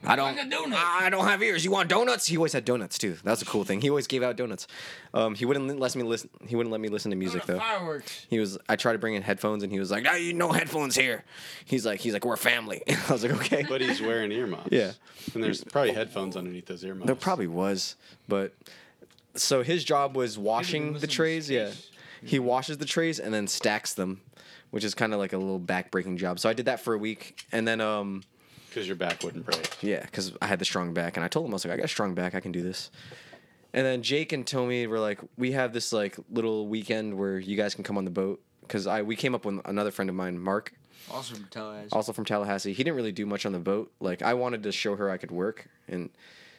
I 0.05 0.15
don't. 0.15 0.35
Like 0.35 0.45
a 0.45 0.49
donut. 0.49 0.73
I 0.75 1.09
don't 1.09 1.27
have 1.27 1.43
ears. 1.43 1.65
You 1.65 1.71
want 1.71 1.89
donuts? 1.89 2.25
He 2.25 2.37
always 2.37 2.53
had 2.53 2.63
donuts 2.63 2.97
too. 2.97 3.17
That's 3.23 3.41
a 3.41 3.45
cool 3.45 3.65
thing. 3.65 3.81
He 3.81 3.89
always 3.89 4.07
gave 4.07 4.23
out 4.23 4.37
donuts. 4.37 4.65
Um, 5.13 5.35
he 5.35 5.43
wouldn't 5.45 5.77
let 5.77 5.95
me 5.95 6.03
listen. 6.03 6.29
He 6.47 6.55
wouldn't 6.55 6.71
let 6.71 6.79
me 6.79 6.87
listen 6.87 7.11
to 7.11 7.17
music 7.17 7.45
Going 7.45 7.59
though. 7.59 7.65
Fireworks. 7.65 8.25
He 8.29 8.39
was. 8.39 8.57
I 8.69 8.77
tried 8.77 8.93
to 8.93 8.99
bring 8.99 9.15
in 9.15 9.23
headphones, 9.23 9.61
and 9.61 9.71
he 9.71 9.79
was 9.79 9.91
like, 9.91 10.03
"No, 10.03 10.13
you 10.13 10.33
no 10.33 10.51
headphones 10.53 10.95
here." 10.95 11.25
He's 11.65 11.85
like, 11.85 11.99
"He's 11.99 12.13
like, 12.13 12.23
we're 12.23 12.37
family." 12.37 12.81
I 13.09 13.11
was 13.11 13.23
like, 13.23 13.33
"Okay." 13.33 13.65
But 13.67 13.81
he's 13.81 14.01
wearing 14.01 14.31
earmuffs. 14.31 14.69
Yeah. 14.71 14.93
And 15.33 15.43
there's 15.43 15.63
probably 15.65 15.91
headphones 15.93 16.37
underneath 16.37 16.65
those 16.67 16.83
earmuffs. 16.85 17.07
There 17.07 17.15
probably 17.15 17.47
was, 17.47 17.97
but 18.27 18.53
so 19.35 19.63
his 19.63 19.83
job 19.83 20.15
was 20.15 20.37
washing 20.37 20.93
the 20.93 21.07
trays. 21.07 21.49
Yeah, 21.49 21.71
he 22.23 22.39
washes 22.39 22.77
the 22.77 22.85
trays 22.85 23.19
and 23.19 23.33
then 23.33 23.47
stacks 23.47 23.93
them, 23.93 24.21
which 24.71 24.85
is 24.85 24.95
kind 24.95 25.13
of 25.13 25.19
like 25.19 25.33
a 25.33 25.37
little 25.37 25.59
back-breaking 25.59 26.17
job. 26.17 26.39
So 26.39 26.49
I 26.49 26.53
did 26.53 26.65
that 26.65 26.79
for 26.79 26.93
a 26.93 26.97
week, 26.97 27.43
and 27.51 27.67
then 27.67 27.81
um, 27.81 28.23
because 28.69 28.87
your 28.87 28.95
back 28.95 29.23
wouldn't 29.23 29.45
break. 29.45 29.77
yeah, 29.81 30.01
because 30.03 30.33
I 30.41 30.47
had 30.47 30.59
the 30.59 30.65
strong 30.65 30.93
back, 30.93 31.17
and 31.17 31.23
I 31.23 31.27
told 31.27 31.45
him 31.45 31.51
I 31.51 31.55
was 31.55 31.65
like, 31.65 31.73
I 31.73 31.77
got 31.77 31.85
a 31.85 31.89
strong 31.89 32.13
back, 32.13 32.35
I 32.35 32.39
can 32.39 32.51
do 32.51 32.61
this. 32.61 32.91
And 33.73 33.85
then 33.85 34.01
Jake 34.01 34.31
and 34.31 34.45
Tommy 34.47 34.87
were 34.87 34.99
like, 34.99 35.19
we 35.37 35.51
have 35.51 35.73
this 35.73 35.93
like 35.93 36.15
little 36.31 36.67
weekend 36.67 37.17
where 37.17 37.37
you 37.37 37.55
guys 37.55 37.75
can 37.75 37.83
come 37.83 37.97
on 37.97 38.05
the 38.05 38.11
boat 38.11 38.41
because 38.61 38.87
I 38.87 39.01
we 39.03 39.15
came 39.15 39.35
up 39.35 39.45
with 39.45 39.59
another 39.65 39.91
friend 39.91 40.09
of 40.09 40.15
mine, 40.15 40.39
Mark, 40.39 40.73
Also 41.11 41.35
from 41.35 41.45
Tallahassee. 41.51 41.89
also 41.91 42.11
from 42.13 42.25
Tallahassee. 42.25 42.73
He 42.73 42.83
didn't 42.83 42.95
really 42.95 43.11
do 43.11 43.25
much 43.27 43.45
on 43.45 43.51
the 43.51 43.59
boat. 43.59 43.91
Like 43.99 44.21
I 44.23 44.33
wanted 44.33 44.63
to 44.63 44.71
show 44.71 44.95
her 44.95 45.09
I 45.11 45.17
could 45.17 45.29
work, 45.31 45.67
and 45.87 46.09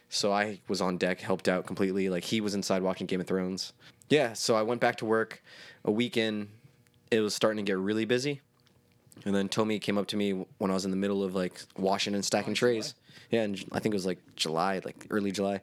so 0.09 0.33
I 0.33 0.61
was 0.69 0.81
on 0.81 0.99
deck, 0.99 1.21
helped 1.21 1.49
out 1.49 1.67
completely. 1.67 2.09
Like 2.09 2.25
he 2.25 2.41
was 2.41 2.55
inside 2.55 2.83
watching 2.83 3.07
Game 3.09 3.21
of 3.21 3.27
Thrones. 3.27 3.73
Yeah, 4.09 4.33
so 4.33 4.55
I 4.57 4.63
went 4.63 4.81
back 4.81 4.97
to 4.99 5.05
work. 5.05 5.43
A 5.85 5.91
week 5.91 6.17
in, 6.17 6.49
it 7.11 7.21
was 7.21 7.35
starting 7.35 7.65
to 7.65 7.69
get 7.69 7.79
really 7.79 8.05
busy, 8.05 8.41
and 9.25 9.35
then 9.35 9.49
Tommy 9.49 9.79
came 9.79 9.99
up 9.99 10.07
to 10.09 10.17
me 10.17 10.45
when 10.59 10.71
I 10.71 10.75
was 10.75 10.85
in 10.85 10.91
the 10.91 10.97
middle 10.97 11.23
of 11.23 11.35
like 11.35 11.61
washing 11.77 12.15
and 12.15 12.25
stacking 12.25 12.53
Oh, 12.53 12.55
trays. 12.55 12.95
Yeah, 13.31 13.43
and 13.43 13.63
I 13.73 13.79
think 13.79 13.95
it 13.95 13.97
was 13.97 14.07
like 14.07 14.19
July, 14.37 14.81
like 14.85 15.07
early 15.11 15.31
July. 15.33 15.61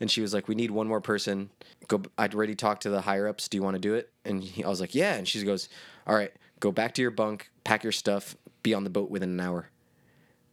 And 0.00 0.10
she 0.10 0.22
was 0.22 0.32
like, 0.32 0.48
"We 0.48 0.54
need 0.54 0.70
one 0.70 0.88
more 0.88 1.00
person. 1.00 1.50
Go. 1.86 2.02
I'd 2.16 2.34
already 2.34 2.54
talked 2.54 2.82
to 2.82 2.90
the 2.90 3.02
higher 3.02 3.28
ups. 3.28 3.48
Do 3.48 3.58
you 3.58 3.62
want 3.62 3.74
to 3.74 3.80
do 3.80 3.94
it?" 3.94 4.10
And 4.24 4.42
he, 4.42 4.64
I 4.64 4.68
was 4.68 4.80
like, 4.80 4.94
"Yeah." 4.94 5.14
And 5.14 5.28
she 5.28 5.42
goes, 5.44 5.68
"All 6.06 6.14
right, 6.14 6.32
go 6.58 6.72
back 6.72 6.94
to 6.94 7.02
your 7.02 7.10
bunk, 7.10 7.50
pack 7.64 7.82
your 7.82 7.92
stuff, 7.92 8.34
be 8.62 8.72
on 8.72 8.84
the 8.84 8.90
boat 8.90 9.10
within 9.10 9.28
an 9.28 9.40
hour." 9.40 9.68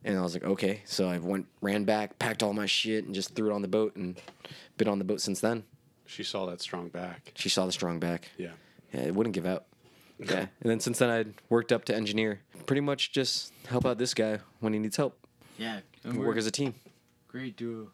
And 0.03 0.17
I 0.17 0.21
was 0.21 0.33
like, 0.33 0.43
"Okay." 0.43 0.81
So 0.83 1.07
I 1.07 1.17
went, 1.17 1.45
ran 1.61 1.85
back, 1.85 2.19
packed 2.19 2.43
all 2.43 2.53
my 2.53 2.65
shit, 2.65 3.05
and 3.05 3.15
just 3.15 3.35
threw 3.35 3.49
it 3.49 3.53
on 3.53 3.61
the 3.61 3.67
boat, 3.69 3.95
and 3.95 4.19
been 4.77 4.89
on 4.89 4.99
the 4.99 5.05
boat 5.05 5.21
since 5.21 5.39
then. 5.39 5.63
She 6.05 6.23
saw 6.23 6.45
that 6.47 6.59
strong 6.61 6.89
back. 6.89 7.31
She 7.35 7.47
saw 7.47 7.65
the 7.65 7.71
strong 7.71 7.99
back. 7.99 8.29
Yeah. 8.37 8.51
Yeah, 8.93 9.01
it 9.01 9.15
wouldn't 9.15 9.33
give 9.33 9.45
out. 9.45 9.65
Yeah, 10.19 10.47
and 10.61 10.71
then 10.71 10.79
since 10.79 10.99
then 10.99 11.09
I'd 11.09 11.33
worked 11.49 11.71
up 11.71 11.85
to 11.85 11.95
engineer. 11.95 12.41
Pretty 12.65 12.81
much 12.81 13.11
just 13.11 13.53
help 13.67 13.85
out 13.85 13.97
this 13.97 14.13
guy 14.13 14.39
when 14.59 14.73
he 14.73 14.79
needs 14.79 14.97
help. 14.97 15.17
Yeah. 15.57 15.79
We 16.03 16.17
work 16.17 16.37
as 16.37 16.47
a 16.47 16.51
team. 16.51 16.73
great 17.27 17.55
duo. 17.55 17.89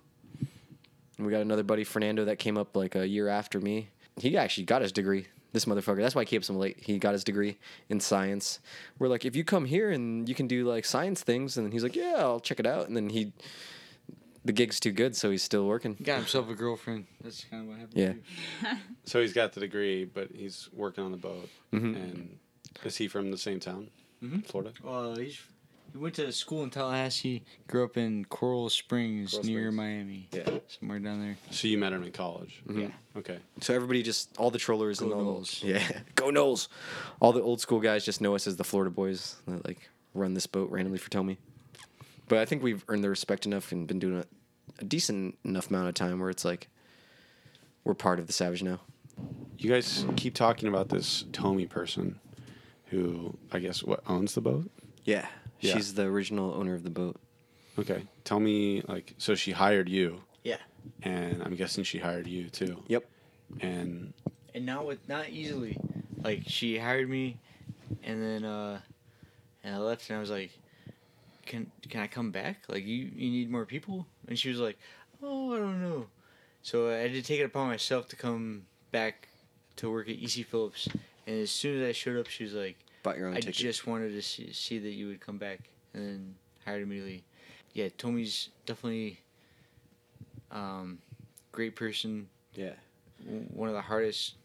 And 1.17 1.27
we 1.27 1.31
got 1.31 1.41
another 1.41 1.63
buddy, 1.63 1.83
Fernando, 1.83 2.25
that 2.25 2.39
came 2.39 2.57
up 2.57 2.75
like 2.75 2.95
a 2.95 3.07
year 3.07 3.27
after 3.27 3.59
me. 3.59 3.89
He 4.17 4.37
actually 4.37 4.65
got 4.65 4.81
his 4.81 4.91
degree. 4.91 5.27
This 5.51 5.65
motherfucker. 5.65 5.97
That's 5.97 6.15
why 6.15 6.23
I 6.23 6.25
kept 6.25 6.49
him 6.49 6.57
late. 6.57 6.79
He 6.79 6.97
got 6.97 7.13
his 7.13 7.23
degree 7.23 7.57
in 7.87 7.99
science. 7.99 8.59
We're 8.97 9.07
like, 9.07 9.23
if 9.23 9.35
you 9.35 9.43
come 9.43 9.65
here 9.65 9.91
and 9.91 10.27
you 10.27 10.33
can 10.33 10.47
do 10.47 10.67
like 10.67 10.83
science 10.83 11.21
things, 11.21 11.57
and 11.57 11.71
he's 11.71 11.83
like, 11.83 11.95
yeah, 11.95 12.15
I'll 12.17 12.39
check 12.39 12.59
it 12.59 12.65
out. 12.65 12.87
And 12.87 12.97
then 12.97 13.09
he, 13.09 13.33
the 14.45 14.51
gig's 14.51 14.79
too 14.79 14.91
good, 14.91 15.15
so 15.15 15.31
he's 15.31 15.43
still 15.43 15.65
working. 15.65 15.95
He 15.95 16.03
got 16.03 16.17
himself 16.17 16.49
a 16.49 16.53
girlfriend. 16.55 17.05
That's 17.23 17.43
kind 17.45 17.63
of 17.63 17.69
what 17.69 17.77
happened. 17.79 18.23
Yeah. 18.63 18.75
So 19.05 19.19
he's 19.21 19.33
got 19.33 19.51
the 19.53 19.59
degree, 19.59 20.05
but 20.05 20.29
he's 20.33 20.69
working 20.71 21.03
on 21.03 21.11
the 21.11 21.17
boat. 21.17 21.49
Mhm. 21.73 21.95
And 21.95 22.37
is 22.85 22.95
he 22.97 23.07
from 23.09 23.31
the 23.31 23.37
same 23.37 23.59
town, 23.59 23.89
Mhm. 24.23 24.45
Florida? 24.45 24.71
Well, 24.81 25.15
he's 25.17 25.39
he 25.91 25.99
went 25.99 26.15
to 26.15 26.31
school 26.31 26.63
in 26.63 26.69
Tallahassee. 26.71 27.43
Grew 27.67 27.83
up 27.83 27.97
in 27.97 28.25
Coral 28.25 28.67
Springs 28.69 29.31
Coral 29.31 29.45
near 29.45 29.59
Springs. 29.71 29.75
Miami. 29.75 30.27
Yeah. 30.31 30.59
Somewhere 30.79 30.97
down 30.99 31.19
there. 31.21 31.37
So 31.51 31.67
you 31.67 31.77
met 31.77 31.93
him 31.93 32.01
in 32.03 32.11
college. 32.11 32.63
Yeah. 32.73 32.87
Okay. 33.17 33.37
So 33.61 33.75
everybody 33.75 34.01
just 34.01 34.29
all 34.37 34.49
the 34.49 34.57
trollers 34.57 34.99
Go 35.01 35.05
and 35.05 35.13
all 35.13 35.41
Noles. 35.41 35.61
yeah, 35.63 35.99
go 36.15 36.31
Noles. 36.31 36.67
All 37.19 37.31
the 37.33 37.41
old 37.43 37.59
school 37.61 37.79
guys 37.79 38.03
just 38.05 38.21
know 38.21 38.33
us 38.35 38.47
as 38.47 38.55
the 38.55 38.63
Florida 38.63 38.89
boys 38.89 39.35
that 39.47 39.65
like 39.67 39.87
run 40.15 40.33
this 40.33 40.47
boat 40.47 40.71
randomly 40.71 40.97
for 40.97 41.09
Tommy. 41.11 41.37
But 42.27 42.37
I 42.39 42.45
think 42.45 42.63
we've 42.63 42.83
earned 42.87 43.03
the 43.03 43.09
respect 43.09 43.45
enough 43.45 43.71
and 43.71 43.87
been 43.87 43.99
doing 43.99 44.19
it 44.19 44.27
a 44.79 44.85
decent 44.85 45.37
enough 45.43 45.69
amount 45.69 45.89
of 45.89 45.93
time 45.93 46.19
where 46.19 46.29
it's 46.29 46.45
like 46.45 46.67
we're 47.83 47.93
part 47.93 48.19
of 48.19 48.27
the 48.27 48.33
Savage 48.33 48.63
now. 48.63 48.79
You 49.57 49.69
guys 49.69 50.05
keep 50.15 50.33
talking 50.33 50.67
about 50.69 50.89
this 50.89 51.25
Tommy 51.31 51.67
person 51.67 52.19
who 52.85 53.37
I 53.51 53.59
guess 53.59 53.83
what 53.83 54.01
owns 54.07 54.35
the 54.35 54.41
boat? 54.41 54.69
Yeah, 55.03 55.27
Yeah. 55.59 55.73
she's 55.75 55.93
the 55.93 56.03
original 56.03 56.53
owner 56.53 56.73
of 56.73 56.83
the 56.83 56.89
boat. 56.89 57.19
Okay. 57.77 58.03
Tell 58.23 58.39
me 58.39 58.81
like 58.87 59.13
so 59.17 59.35
she 59.35 59.51
hired 59.51 59.89
you 59.89 60.21
Yeah. 60.43 60.57
and 61.01 61.41
I'm 61.43 61.55
guessing 61.55 61.83
she 61.83 61.99
hired 61.99 62.27
you 62.27 62.49
too. 62.49 62.81
Yep. 62.87 63.05
And 63.61 64.13
And 64.55 64.65
not 64.65 64.85
with 64.85 65.07
not 65.09 65.29
easily. 65.29 65.77
Like 66.23 66.43
she 66.47 66.77
hired 66.77 67.09
me. 67.09 67.37
and 68.03 68.21
then 68.21 68.45
uh, 68.45 68.79
and 69.63 69.75
I 69.75 69.77
left, 69.79 70.09
and 70.09 70.17
I 70.17 70.19
was 70.19 70.29
like, 70.29 70.51
"Can 71.45 71.71
can 71.89 72.01
I 72.01 72.07
come 72.07 72.31
back? 72.31 72.63
Like 72.67 72.85
you 72.85 73.09
you 73.15 73.29
need 73.31 73.49
more 73.51 73.65
people?" 73.65 74.07
And 74.27 74.37
she 74.37 74.49
was 74.49 74.59
like, 74.59 74.77
"Oh, 75.21 75.53
I 75.55 75.59
don't 75.59 75.81
know." 75.81 76.07
So 76.61 76.89
I 76.89 76.93
had 76.95 77.11
to 77.13 77.21
take 77.21 77.39
it 77.39 77.43
upon 77.45 77.67
myself 77.67 78.07
to 78.09 78.15
come 78.15 78.65
back 78.91 79.27
to 79.77 79.91
work 79.91 80.07
at 80.09 80.15
EC 80.15 80.45
Phillips. 80.45 80.87
And 81.27 81.39
as 81.41 81.51
soon 81.51 81.81
as 81.81 81.89
I 81.89 81.91
showed 81.91 82.17
up, 82.19 82.27
she 82.27 82.43
was 82.45 82.53
like, 82.53 82.77
Bought 83.01 83.17
your 83.17 83.27
own 83.27 83.33
I 83.33 83.39
ticket. 83.39 83.55
just 83.55 83.85
wanted 83.87 84.11
to 84.11 84.21
see, 84.21 84.51
see 84.53 84.77
that 84.79 84.91
you 84.91 85.07
would 85.07 85.19
come 85.19 85.37
back, 85.37 85.59
and 85.93 86.05
then 86.07 86.35
hired 86.65 86.83
immediately. 86.83 87.23
Yeah, 87.73 87.89
Tommy's 87.97 88.49
definitely 88.65 89.19
um, 90.51 90.99
great 91.51 91.75
person. 91.75 92.27
yeah. 92.53 92.73
w- 93.25 93.45
One 93.53 93.67
of 93.69 93.75
the 93.75 93.81
hardest 93.81 94.35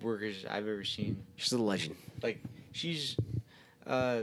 workers 0.00 0.44
I've 0.48 0.66
ever 0.66 0.84
seen. 0.84 1.22
She's 1.36 1.52
a 1.52 1.58
legend. 1.62 1.96
Like 2.22 2.38
she's, 2.72 3.16
uh, 3.86 4.22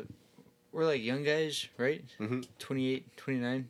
we're 0.72 0.86
like 0.86 1.02
young 1.02 1.24
guys, 1.24 1.68
right? 1.78 2.04
Mhm. 2.20 2.48
28, 2.60 3.18
29. 3.18 3.68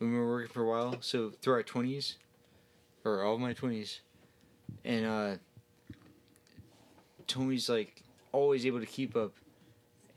We've 0.00 0.10
been 0.10 0.18
working 0.26 0.52
for 0.52 0.62
a 0.62 0.66
while, 0.66 0.96
so 1.00 1.30
through 1.40 1.54
our 1.54 1.62
twenties, 1.62 2.16
or 3.04 3.22
all 3.22 3.38
my 3.38 3.52
twenties, 3.52 4.00
and 4.84 5.06
uh, 5.06 5.36
Tommy's 7.26 7.68
like 7.68 8.02
always 8.32 8.66
able 8.66 8.80
to 8.80 8.86
keep 8.86 9.16
up 9.16 9.32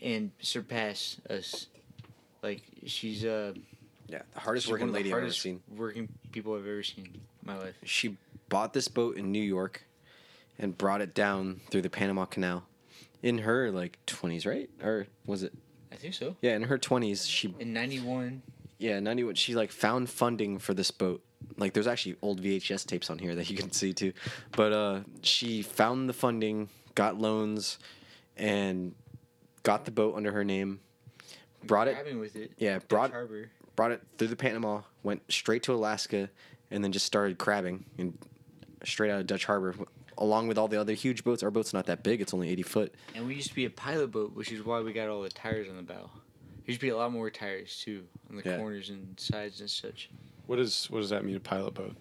and 0.02 0.32
surpass 0.42 1.18
us. 1.30 1.68
Like 2.42 2.64
she's 2.86 3.24
uh, 3.24 3.54
Yeah, 4.08 4.22
the 4.34 4.40
hardest 4.40 4.68
working 4.68 4.92
lady 4.92 5.14
I've 5.14 5.20
ever 5.24 5.32
seen. 5.32 5.62
Working 5.76 6.10
people 6.32 6.56
I've 6.56 6.68
ever 6.68 6.84
seen 6.84 7.06
in 7.06 7.22
my 7.44 7.58
life. 7.58 7.76
She 7.84 8.18
bought 8.50 8.74
this 8.74 8.88
boat 8.88 9.16
in 9.18 9.32
New 9.32 9.42
York 9.42 9.84
and 10.60 10.78
brought 10.78 11.02
it 11.02 11.14
down 11.14 11.62
through 11.70 11.84
the 11.84 11.90
Panama 11.90 12.26
Canal 12.26 12.66
in 13.22 13.40
her 13.40 13.72
like 13.72 14.00
20s, 14.08 14.46
right? 14.46 14.70
Or 14.84 15.08
was 15.26 15.44
it? 15.44 15.54
I 15.92 15.96
think 15.96 16.14
so. 16.14 16.36
Yeah, 16.42 16.56
in 16.56 16.64
her 16.64 16.78
20s, 16.78 17.28
she 17.28 17.54
In 17.60 17.74
'91, 17.74 18.42
yeah, 18.78 19.00
91 19.00 19.36
she 19.36 19.56
like 19.56 19.72
found 19.72 20.10
funding 20.10 20.60
for 20.60 20.74
this 20.74 20.92
boat. 20.92 21.24
Like 21.58 21.74
there's 21.74 21.88
actually 21.88 22.18
old 22.22 22.42
VHS 22.42 22.86
tapes 22.86 23.10
on 23.10 23.20
here 23.20 23.36
that 23.36 23.50
you 23.50 23.58
can 23.58 23.72
see 23.72 23.94
too. 23.94 24.14
But 24.52 24.74
uh 24.74 25.00
she 25.22 25.62
found 25.62 26.10
the 26.10 26.14
funding, 26.14 26.70
got 26.96 27.18
loans 27.18 27.80
and 28.36 28.94
got 29.64 29.86
the 29.86 29.92
boat 29.92 30.16
under 30.16 30.32
her 30.32 30.44
name. 30.44 30.80
Brought 31.64 31.88
it 31.88 31.98
it. 32.36 32.52
yeah, 32.58 32.76
Dutch 32.76 32.88
brought 32.88 33.12
Harbor. 33.12 33.50
brought 33.76 33.92
it 33.92 34.02
through 34.18 34.30
the 34.30 34.36
Panama, 34.36 34.82
went 35.04 35.22
straight 35.30 35.64
to 35.64 35.74
Alaska, 35.74 36.30
and 36.72 36.84
then 36.84 36.92
just 36.92 37.06
started 37.06 37.38
crabbing 37.38 37.86
and 37.98 38.18
straight 38.86 39.10
out 39.12 39.20
of 39.20 39.28
Dutch 39.28 39.46
Harbor, 39.46 39.76
along 40.18 40.48
with 40.48 40.58
all 40.58 40.68
the 40.68 40.80
other 40.80 40.94
huge 40.94 41.24
boats. 41.24 41.44
Our 41.44 41.52
boat's 41.52 41.74
not 41.74 41.86
that 41.88 42.04
big; 42.04 42.22
it's 42.22 42.34
only 42.34 42.50
eighty 42.50 42.64
foot. 42.64 42.94
And 43.16 43.28
we 43.28 43.36
used 43.36 43.50
to 43.50 43.56
be 43.56 43.66
a 43.66 43.70
pilot 43.70 44.12
boat, 44.12 44.34
which 44.36 44.52
is 44.52 44.66
why 44.66 44.82
we 44.82 44.94
got 44.94 45.10
all 45.10 45.22
the 45.22 45.30
tires 45.30 45.68
on 45.70 45.76
the 45.78 45.84
bow. 45.84 46.10
There 46.14 46.74
used 46.74 46.80
to 46.82 46.86
be 46.86 46.90
a 46.92 46.98
lot 46.98 47.12
more 47.12 47.30
tires 47.30 47.82
too 47.84 48.04
on 48.30 48.36
the 48.36 48.44
Yeah. 48.44 48.58
corners 48.58 48.90
and 48.90 49.20
sides 49.20 49.62
and 49.62 49.70
such. 49.70 50.10
What 50.46 50.60
is 50.60 50.90
what 50.90 51.00
does 51.00 51.10
that 51.10 51.24
mean? 51.26 51.36
A 51.36 51.40
pilot 51.40 51.74
boat? 51.74 51.96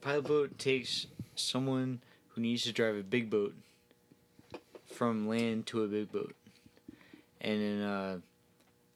Pilot 0.00 0.24
boat 0.24 0.58
takes 0.58 1.06
someone 1.34 2.00
who 2.28 2.40
needs 2.40 2.62
to 2.64 2.72
drive 2.72 2.96
a 2.96 3.02
big 3.02 3.28
boat 3.30 3.54
from 4.86 5.28
land 5.28 5.66
to 5.66 5.82
a 5.82 5.86
big 5.88 6.10
boat, 6.12 6.34
and 7.40 7.60
in 7.60 7.82
uh, 7.82 8.18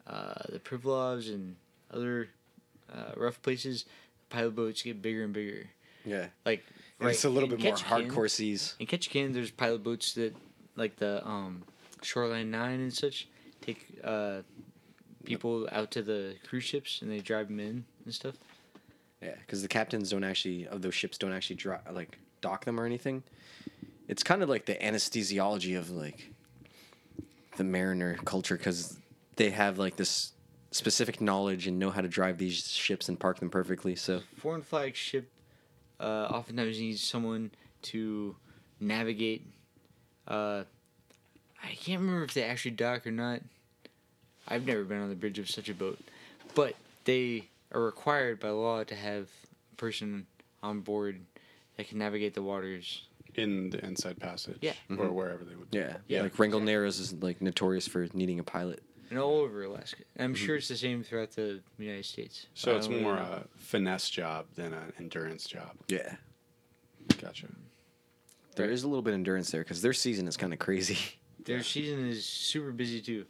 uh, 0.06 0.34
the 0.48 0.58
Pribilofs 0.58 1.28
and 1.32 1.56
other 1.92 2.28
uh, 2.92 3.12
rough 3.16 3.42
places, 3.42 3.84
pilot 4.30 4.54
boats 4.54 4.82
get 4.82 5.02
bigger 5.02 5.24
and 5.24 5.32
bigger. 5.32 5.68
Yeah, 6.04 6.28
Like 6.46 6.64
and 7.00 7.10
it's 7.10 7.24
a 7.24 7.30
little 7.30 7.50
in 7.50 7.56
bit 7.56 7.64
more 7.64 7.76
hardcore 7.76 8.30
seas. 8.30 8.74
In 8.78 8.86
Ketchikan, 8.86 9.32
there's 9.32 9.50
pilot 9.50 9.82
boats 9.82 10.12
that, 10.14 10.34
like 10.76 10.96
the 10.96 11.26
um, 11.26 11.62
Shoreline 12.02 12.50
Nine 12.50 12.80
and 12.80 12.92
such, 12.92 13.28
take 13.60 13.98
uh, 14.04 14.42
people 15.24 15.68
out 15.72 15.90
to 15.92 16.02
the 16.02 16.36
cruise 16.46 16.64
ships 16.64 17.02
and 17.02 17.10
they 17.10 17.20
drive 17.20 17.48
them 17.48 17.60
in 17.60 17.84
and 18.04 18.14
stuff. 18.14 18.36
Yeah, 19.22 19.34
because 19.38 19.62
the 19.62 19.68
captains 19.68 20.10
don't 20.10 20.24
actually 20.24 20.66
of 20.66 20.82
those 20.82 20.94
ships 20.94 21.18
don't 21.18 21.32
actually 21.32 21.56
dri 21.56 21.76
like 21.92 22.18
dock 22.40 22.64
them 22.64 22.80
or 22.80 22.86
anything. 22.86 23.22
It's 24.08 24.22
kind 24.22 24.42
of 24.42 24.48
like 24.48 24.66
the 24.66 24.74
anesthesiology 24.76 25.78
of 25.78 25.90
like 25.90 26.32
the 27.56 27.64
mariner 27.64 28.16
culture 28.24 28.56
because 28.56 28.96
they 29.36 29.50
have 29.50 29.78
like 29.78 29.96
this 29.96 30.32
specific 30.70 31.20
knowledge 31.20 31.66
and 31.66 31.78
know 31.78 31.90
how 31.90 32.00
to 32.00 32.08
drive 32.08 32.38
these 32.38 32.68
ships 32.70 33.08
and 33.08 33.20
park 33.20 33.40
them 33.40 33.50
perfectly. 33.50 33.94
So 33.94 34.22
Foreign 34.36 34.62
flag 34.62 34.96
ship 34.96 35.30
uh, 36.00 36.28
oftentimes 36.30 36.80
needs 36.80 37.02
someone 37.02 37.50
to 37.82 38.34
navigate. 38.80 39.46
Uh, 40.26 40.64
I 41.62 41.74
can't 41.74 42.00
remember 42.00 42.24
if 42.24 42.34
they 42.34 42.42
actually 42.42 42.72
dock 42.72 43.06
or 43.06 43.10
not. 43.10 43.40
I've 44.48 44.66
never 44.66 44.84
been 44.84 45.00
on 45.00 45.08
the 45.10 45.14
bridge 45.14 45.38
of 45.38 45.48
such 45.48 45.68
a 45.68 45.74
boat, 45.74 45.98
but 46.54 46.74
they 47.04 47.48
are 47.72 47.80
required 47.80 48.40
by 48.40 48.48
law 48.50 48.82
to 48.82 48.94
have 48.94 49.28
a 49.72 49.76
person 49.76 50.26
on 50.62 50.80
board 50.80 51.20
that 51.76 51.88
can 51.88 51.98
navigate 51.98 52.34
the 52.34 52.42
waters. 52.42 53.04
In 53.36 53.70
the 53.70 53.84
inside 53.84 54.18
passage. 54.18 54.58
Yeah. 54.60 54.72
Or 54.98 55.12
wherever 55.12 55.44
they 55.44 55.54
would. 55.54 55.68
yeah, 55.70 55.98
Yeah, 56.08 56.22
like 56.22 56.36
Wrangell 56.36 56.60
Narrows 56.60 56.98
is 56.98 57.12
like 57.12 57.40
notorious 57.40 57.86
for 57.86 58.08
needing 58.12 58.40
a 58.40 58.42
pilot. 58.42 58.82
And 59.10 59.18
all 59.18 59.38
over 59.38 59.64
Alaska. 59.64 60.02
I'm 60.18 60.34
sure 60.34 60.56
it's 60.56 60.68
the 60.68 60.76
same 60.76 61.02
throughout 61.02 61.32
the 61.32 61.60
United 61.78 62.04
States. 62.04 62.46
So 62.54 62.76
it's 62.76 62.88
more 62.88 63.16
know. 63.16 63.22
a 63.22 63.44
finesse 63.58 64.08
job 64.08 64.46
than 64.54 64.72
an 64.72 64.92
endurance 64.98 65.46
job. 65.46 65.72
Yeah, 65.88 66.14
Gotcha. 67.20 67.48
there 68.56 68.70
is 68.70 68.84
a 68.84 68.88
little 68.88 69.02
bit 69.02 69.10
of 69.10 69.16
endurance 69.16 69.50
there 69.50 69.62
because 69.62 69.82
their 69.82 69.92
season 69.92 70.28
is 70.28 70.36
kind 70.36 70.52
of 70.52 70.58
crazy. 70.58 70.98
Their 71.46 71.62
season 71.62 72.06
is 72.06 72.26
super 72.26 72.70
busy 72.70 73.00
too. 73.00 73.24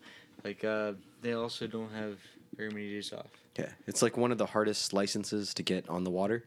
Like 0.44 0.64
uh, 0.64 0.94
they 1.22 1.34
also 1.34 1.68
don't 1.68 1.92
have 1.92 2.18
very 2.56 2.68
many 2.68 2.90
days 2.90 3.12
off. 3.12 3.30
Yeah, 3.56 3.68
it's 3.86 4.02
like 4.02 4.16
one 4.16 4.32
of 4.32 4.38
the 4.38 4.46
hardest 4.46 4.92
licenses 4.92 5.54
to 5.54 5.62
get 5.62 5.88
on 5.88 6.02
the 6.02 6.10
water. 6.10 6.44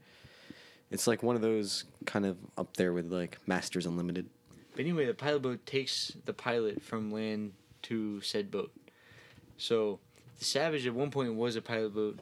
It's 0.92 1.08
like 1.08 1.24
one 1.24 1.38
of 1.38 1.42
those 1.42 1.86
kind 2.06 2.26
of 2.26 2.38
up 2.58 2.76
there 2.76 2.92
with 2.92 3.12
like 3.14 3.38
Masters 3.48 3.86
Unlimited. 3.86 4.30
But 4.74 4.82
anyway, 4.82 5.06
the 5.06 5.14
pilot 5.14 5.42
boat 5.42 5.66
takes 5.66 6.12
the 6.26 6.34
pilot 6.34 6.82
from 6.84 7.12
land 7.12 7.54
to 7.84 8.20
said 8.22 8.52
boat. 8.52 8.72
So 9.64 10.00
the 10.40 10.44
Savage 10.46 10.86
at 10.86 10.94
one 10.94 11.10
point 11.10 11.34
was 11.36 11.56
a 11.56 11.62
pilot 11.62 11.96
boat, 11.96 12.20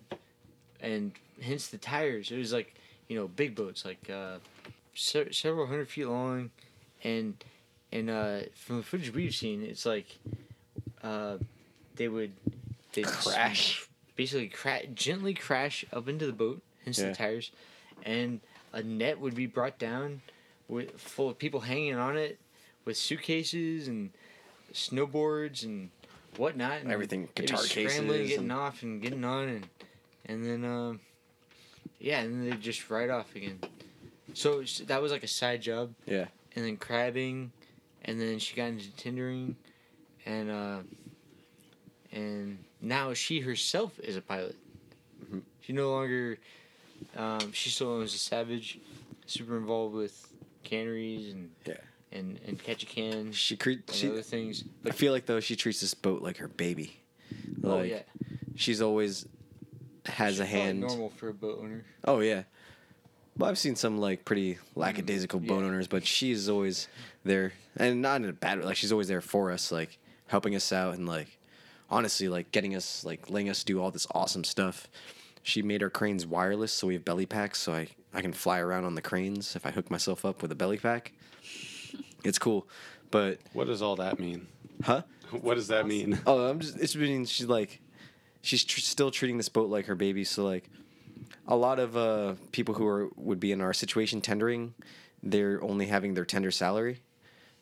and 0.80 1.12
hence 1.42 1.68
the 1.70 1.80
tires. 1.80 2.30
It 2.32 2.38
was 2.38 2.54
like 2.54 2.76
you 3.08 3.16
know 3.18 3.28
big 3.28 3.56
boats, 3.56 3.84
like 3.84 4.10
uh, 4.12 4.38
se- 4.94 5.32
several 5.32 5.66
hundred 5.66 5.88
feet 5.88 6.06
long, 6.06 6.52
and 7.04 7.44
and 7.92 8.10
uh, 8.12 8.40
from 8.56 8.78
the 8.78 8.84
footage 8.84 9.12
we've 9.14 9.34
seen, 9.34 9.64
it's 9.64 9.88
like 9.88 10.06
uh, 11.04 11.38
they 11.96 12.08
would 12.08 12.34
they 12.94 13.02
Crash. 13.02 13.88
basically 14.16 14.48
cra- 14.50 14.86
gently 14.94 15.34
crash 15.34 15.84
up 15.92 16.08
into 16.08 16.28
the 16.28 16.34
boat, 16.34 16.62
hence 16.86 17.00
Yeah. 17.00 17.10
the 17.10 17.16
tires, 17.16 17.50
and 18.04 18.40
a 18.72 18.84
net 18.84 19.20
would 19.20 19.34
be 19.34 19.48
brought 19.48 19.80
down 19.80 20.22
with 20.68 20.92
full 21.00 21.28
of 21.28 21.40
people 21.40 21.62
hanging 21.62 21.96
on 21.96 22.18
it 22.18 22.38
with 22.86 22.98
suitcases 22.98 23.88
and 23.88 24.12
snowboards 24.74 25.64
and 25.64 25.90
whatnot 26.38 26.82
and 26.82 26.92
Everything, 26.92 27.28
guitar 27.36 27.58
scrambling, 27.60 28.08
cases 28.22 28.30
getting 28.30 28.52
and- 28.52 28.52
off 28.52 28.84
and 28.84 29.02
getting 29.02 29.24
on 29.24 29.48
and 29.50 29.68
and 30.26 30.46
then 30.46 30.64
um 30.66 31.00
yeah 32.00 32.20
and 32.22 32.34
then 32.34 32.50
they 32.50 32.56
just 32.58 32.90
ride 32.90 33.10
off 33.10 33.36
again 33.36 33.60
so 34.34 34.64
that 34.86 35.02
was 35.02 35.12
like 35.12 35.24
a 35.24 35.28
side 35.28 35.62
job 35.62 35.94
Yeah. 36.06 36.26
and 36.56 36.64
then 36.66 36.78
crabbing 36.78 37.52
and 38.04 38.20
then 38.22 38.40
she 38.40 38.56
got 38.56 38.66
into 38.68 38.90
tendering 38.96 39.56
and 40.26 40.50
uh 40.52 40.80
and 42.12 42.64
now 42.82 43.14
she 43.14 43.40
herself 43.42 44.00
is 44.00 44.16
a 44.16 44.22
pilot 44.22 44.56
Mhm. 45.26 45.42
she 45.62 45.74
no 45.74 45.92
longer 45.92 46.38
um 47.18 47.52
she 47.52 47.70
still 47.70 47.90
owns 47.90 48.14
a 48.14 48.18
savage 48.18 48.80
super 49.26 49.58
involved 49.58 49.96
with 49.96 50.32
canneries 50.64 51.34
and 51.34 51.52
Yeah. 51.66 51.76
And 52.12 52.40
and 52.46 52.62
Ketchikan 52.62 53.34
She 53.34 53.56
cre- 53.56 53.70
and 53.72 53.84
she. 53.92 54.10
other 54.10 54.22
things 54.22 54.64
I 54.86 54.92
feel 54.92 55.14
like 55.14 55.26
though 55.26 55.40
she 55.40 55.56
treats 55.56 55.80
this 55.82 55.94
boat 55.94 56.22
like 56.22 56.38
her 56.38 56.48
baby. 56.48 56.98
oh 57.64 57.78
Like, 57.78 57.90
yeah 57.90 58.02
She's 58.56 58.82
always 58.82 59.26
has 60.06 60.34
She's 60.34 60.40
a 60.42 60.46
hand. 60.46 60.82
normal 60.82 61.10
for 61.12 61.30
a 61.30 61.34
boat 61.34 61.60
owner 61.62 61.86
Oh 62.04 62.20
yeah. 62.20 62.44
Well, 63.38 63.50
I've 63.50 63.58
seen 63.58 63.76
some 63.78 63.98
like 64.00 64.26
pretty 64.26 64.58
lackadaisical 64.76 65.40
Mm, 65.40 65.48
boat 65.48 65.60
yeah. 65.62 65.66
owners, 65.68 65.88
but 65.88 66.06
she's 66.06 66.50
always 66.50 66.90
there, 67.24 67.54
and 67.78 68.02
not 68.02 68.22
in 68.22 68.28
a 68.30 68.34
bad 68.34 68.60
way. 68.60 68.66
Like 68.66 68.76
she's 68.76 68.92
always 68.92 69.08
there 69.08 69.22
for 69.22 69.52
us, 69.52 69.72
like 69.72 69.98
helping 70.28 70.54
us 70.54 70.74
out, 70.74 70.96
and 70.96 71.08
like 71.08 71.40
honestly, 71.90 72.28
like 72.28 72.52
getting 72.52 72.76
us, 72.76 73.06
like 73.06 73.30
letting 73.30 73.50
us 73.50 73.64
do 73.64 73.82
all 73.82 73.90
this 73.90 74.06
awesome 74.14 74.44
stuff. 74.44 74.90
She 75.44 75.62
made 75.62 75.82
our 75.82 75.90
cranes 75.90 76.26
wireless, 76.26 76.74
so 76.74 76.88
we 76.88 76.94
have 76.96 77.06
belly 77.06 77.26
packs, 77.26 77.60
so 77.60 77.74
I 77.74 77.88
I 78.14 78.22
can 78.22 78.34
fly 78.34 78.60
around 78.60 78.84
on 78.84 78.96
the 78.96 79.02
cranes 79.02 79.56
if 79.56 79.66
I 79.66 79.72
hook 79.72 79.90
myself 79.90 80.26
up 80.26 80.42
with 80.42 80.52
a 80.52 80.56
belly 80.56 80.78
pack. 80.78 81.14
It's 82.24 82.40
cool, 82.40 82.68
but 83.10 83.40
What 83.54 83.68
does 83.68 83.82
all 83.82 83.96
that 83.98 84.20
mean? 84.20 84.48
huh? 84.84 85.02
What 85.32 85.56
does 85.56 85.70
that 85.70 85.88
mean? 85.88 86.20
Oh, 86.28 86.50
I'm 86.50 86.60
just. 86.60 86.78
It's 86.78 86.94
mean 86.96 87.26
she's 87.26 87.48
like, 87.48 87.80
she's 88.42 88.66
tr- 88.66 88.82
still 88.82 89.12
treating 89.12 89.38
this 89.38 89.48
boat 89.48 89.70
like 89.70 89.86
her 89.86 89.96
baby. 89.96 90.26
So 90.26 90.44
like, 90.44 90.70
a 91.48 91.56
lot 91.56 91.80
of 91.80 91.96
uh, 91.96 92.34
people 92.52 92.76
who 92.76 92.86
are 92.86 93.10
would 93.16 93.40
be 93.40 93.54
in 93.54 93.62
our 93.62 93.72
situation 93.74 94.20
tendering, 94.20 94.74
they're 95.24 95.64
only 95.64 95.86
having 95.88 96.16
their 96.16 96.26
tender 96.26 96.52
salary, 96.52 97.00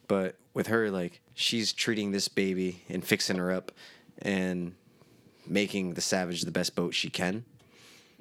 But 0.08 0.36
with 0.56 0.66
her, 0.68 0.90
like 0.90 1.22
she's 1.36 1.72
treating 1.72 2.12
this 2.12 2.28
baby 2.28 2.82
and 2.90 3.06
fixing 3.06 3.38
her 3.38 3.52
up, 3.52 3.72
and 4.24 4.74
making 5.46 5.94
the 5.94 6.02
Savage 6.02 6.42
the 6.42 6.52
best 6.52 6.76
boat 6.76 6.96
she 6.96 7.10
can. 7.12 7.46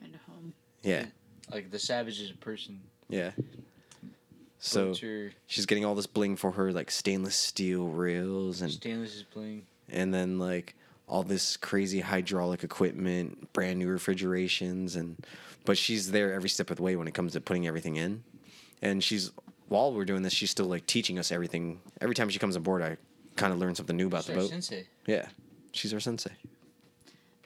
And 0.02 0.14
home. 0.28 0.52
Yeah, 0.82 1.06
Like 1.50 1.70
the 1.70 1.78
Savage 1.78 2.20
is 2.20 2.30
a 2.30 2.34
person. 2.36 2.80
yeah. 3.08 3.30
So 4.60 4.86
Boats 4.86 5.02
are- 5.04 5.32
she's 5.46 5.66
getting 5.66 5.84
all 5.84 5.94
this 5.94 6.06
bling 6.06 6.36
for 6.36 6.52
her 6.52 6.72
like 6.72 6.90
stainless 6.90 7.36
steel 7.36 7.86
rails 7.88 8.60
and 8.60 8.70
Stainless 8.72 9.14
is 9.16 9.22
playing. 9.22 9.66
and 9.88 10.12
then 10.12 10.38
like 10.38 10.74
all 11.06 11.22
this 11.22 11.56
crazy 11.56 12.00
hydraulic 12.00 12.62
equipment, 12.64 13.52
brand 13.52 13.78
new 13.78 13.88
refrigerations, 13.88 14.94
and 14.96 15.16
but 15.64 15.78
she's 15.78 16.10
there 16.10 16.32
every 16.32 16.48
step 16.48 16.70
of 16.70 16.76
the 16.76 16.82
way 16.82 16.96
when 16.96 17.06
it 17.08 17.14
comes 17.14 17.32
to 17.32 17.40
putting 17.40 17.66
everything 17.66 17.96
in. 17.96 18.24
And 18.82 19.02
she's 19.02 19.30
while 19.68 19.92
we're 19.92 20.04
doing 20.04 20.22
this, 20.22 20.32
she's 20.32 20.50
still 20.50 20.66
like 20.66 20.86
teaching 20.86 21.18
us 21.18 21.30
everything. 21.32 21.80
Every 22.00 22.14
time 22.14 22.28
she 22.28 22.38
comes 22.38 22.56
aboard, 22.56 22.82
I 22.82 22.96
kind 23.36 23.52
of 23.52 23.58
learn 23.58 23.74
something 23.74 23.96
new 23.96 24.06
about 24.08 24.24
She's 24.24 24.26
the 24.26 24.32
our 24.34 24.38
boat. 24.40 24.50
Sensei. 24.50 24.86
Yeah, 25.06 25.28
she's 25.72 25.94
our 25.94 26.00
sensei. 26.00 26.32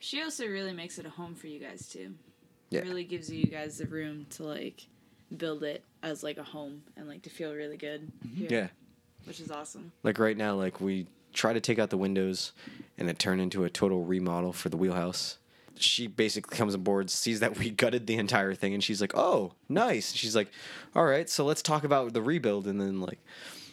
She 0.00 0.22
also 0.22 0.46
really 0.46 0.72
makes 0.72 0.98
it 0.98 1.06
a 1.06 1.10
home 1.10 1.34
for 1.34 1.46
you 1.46 1.58
guys 1.60 1.86
too. 1.88 2.14
Yeah. 2.70 2.80
It 2.80 2.84
really 2.86 3.04
gives 3.04 3.30
you 3.30 3.44
guys 3.46 3.78
the 3.78 3.86
room 3.86 4.26
to 4.30 4.44
like 4.44 4.86
build 5.36 5.62
it 5.62 5.84
as 6.02 6.22
like 6.22 6.38
a 6.38 6.42
home 6.42 6.82
and 6.96 7.08
like 7.08 7.22
to 7.22 7.30
feel 7.30 7.54
really 7.54 7.76
good. 7.76 8.10
Mm-hmm. 8.26 8.36
Here, 8.36 8.48
Yeah, 8.50 8.66
Which 9.24 9.40
is 9.40 9.50
awesome. 9.50 9.92
like 10.02 10.18
right 10.18 10.36
now, 10.36 10.54
like 10.54 10.80
we 10.80 11.06
try 11.32 11.52
to 11.52 11.60
take 11.60 11.78
out 11.78 11.90
the 11.90 11.96
windows, 11.98 12.52
and 12.98 13.08
it 13.08 13.18
turned 13.18 13.40
into 13.40 13.64
a 13.64 13.70
total 13.70 14.04
remodel 14.04 14.52
for 14.52 14.68
the 14.68 14.76
wheelhouse. 14.76 15.38
She 15.76 16.06
basically 16.06 16.56
comes 16.56 16.74
aboard, 16.74 17.08
sees 17.10 17.40
that 17.40 17.58
we 17.58 17.70
gutted 17.70 18.06
the 18.06 18.16
entire 18.16 18.54
thing, 18.54 18.74
and 18.74 18.84
she's 18.84 19.00
like, 19.00 19.16
"Oh, 19.16 19.54
nice." 19.68 20.12
She's 20.12 20.36
like, 20.36 20.48
"All 20.94 21.04
right, 21.04 21.28
so 21.30 21.44
let's 21.44 21.62
talk 21.62 21.84
about 21.84 22.12
the 22.12 22.20
rebuild." 22.22 22.66
And 22.66 22.78
then 22.80 23.00
like, 23.00 23.18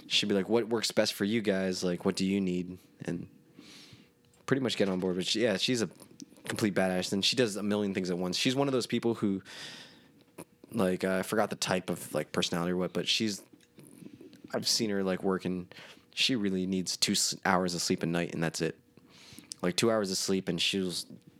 she'd 0.07 0.29
be 0.29 0.35
like, 0.35 0.47
"What 0.47 0.69
works 0.69 0.91
best 0.91 1.13
for 1.13 1.25
you 1.25 1.41
guys? 1.41 1.83
Like, 1.83 2.05
what 2.05 2.15
do 2.15 2.25
you 2.25 2.39
need?" 2.39 2.77
And 3.05 3.27
pretty 4.45 4.61
much 4.61 4.77
get 4.77 4.87
on 4.89 4.99
board. 4.99 5.17
But 5.17 5.25
she, 5.25 5.41
yeah, 5.43 5.57
she's 5.57 5.81
a 5.81 5.89
complete 6.47 6.73
badass, 6.73 7.11
and 7.11 7.23
she 7.23 7.35
does 7.35 7.57
a 7.57 7.63
million 7.63 7.93
things 7.93 8.09
at 8.09 8.17
once. 8.17 8.37
She's 8.37 8.55
one 8.55 8.67
of 8.67 8.71
those 8.71 8.87
people 8.87 9.15
who, 9.15 9.41
like, 10.73 11.03
uh, 11.03 11.17
I 11.17 11.21
forgot 11.23 11.49
the 11.49 11.55
type 11.55 11.89
of 11.89 12.13
like 12.13 12.31
personality 12.31 12.71
or 12.73 12.77
what, 12.77 12.93
but 12.93 13.07
she's. 13.07 13.41
I've 14.53 14.67
seen 14.67 14.89
her 14.89 15.03
like 15.03 15.23
working. 15.23 15.67
She 16.15 16.35
really 16.35 16.65
needs 16.65 16.97
two 16.97 17.15
hours 17.45 17.75
of 17.75 17.81
sleep 17.81 18.01
a 18.03 18.05
night, 18.07 18.33
and 18.33 18.41
that's 18.43 18.61
it. 18.61 18.77
Like 19.61 19.75
two 19.75 19.91
hours 19.91 20.09
of 20.11 20.17
sleep, 20.17 20.49
and 20.49 20.59
she'll 20.59 20.91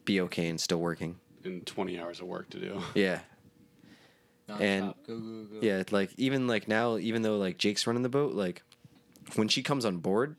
be 0.05 0.21
okay 0.21 0.47
and 0.47 0.59
still 0.59 0.79
working. 0.79 1.15
And 1.43 1.65
20 1.65 1.99
hours 1.99 2.19
of 2.19 2.27
work 2.27 2.49
to 2.51 2.59
do. 2.59 2.81
Yeah, 2.95 3.19
Non-stop. 4.47 4.61
And- 4.61 4.93
go 5.07 5.17
go 5.19 5.43
go. 5.45 5.57
yeah. 5.61 5.83
Like 5.91 6.11
even 6.17 6.47
like 6.47 6.67
now, 6.67 6.97
even 6.97 7.21
though 7.21 7.37
like 7.37 7.57
Jake's 7.57 7.85
running 7.87 8.03
the 8.03 8.09
boat, 8.09 8.33
like 8.33 8.61
when 9.35 9.47
she 9.47 9.61
comes 9.63 9.85
on 9.85 9.97
board, 9.97 10.35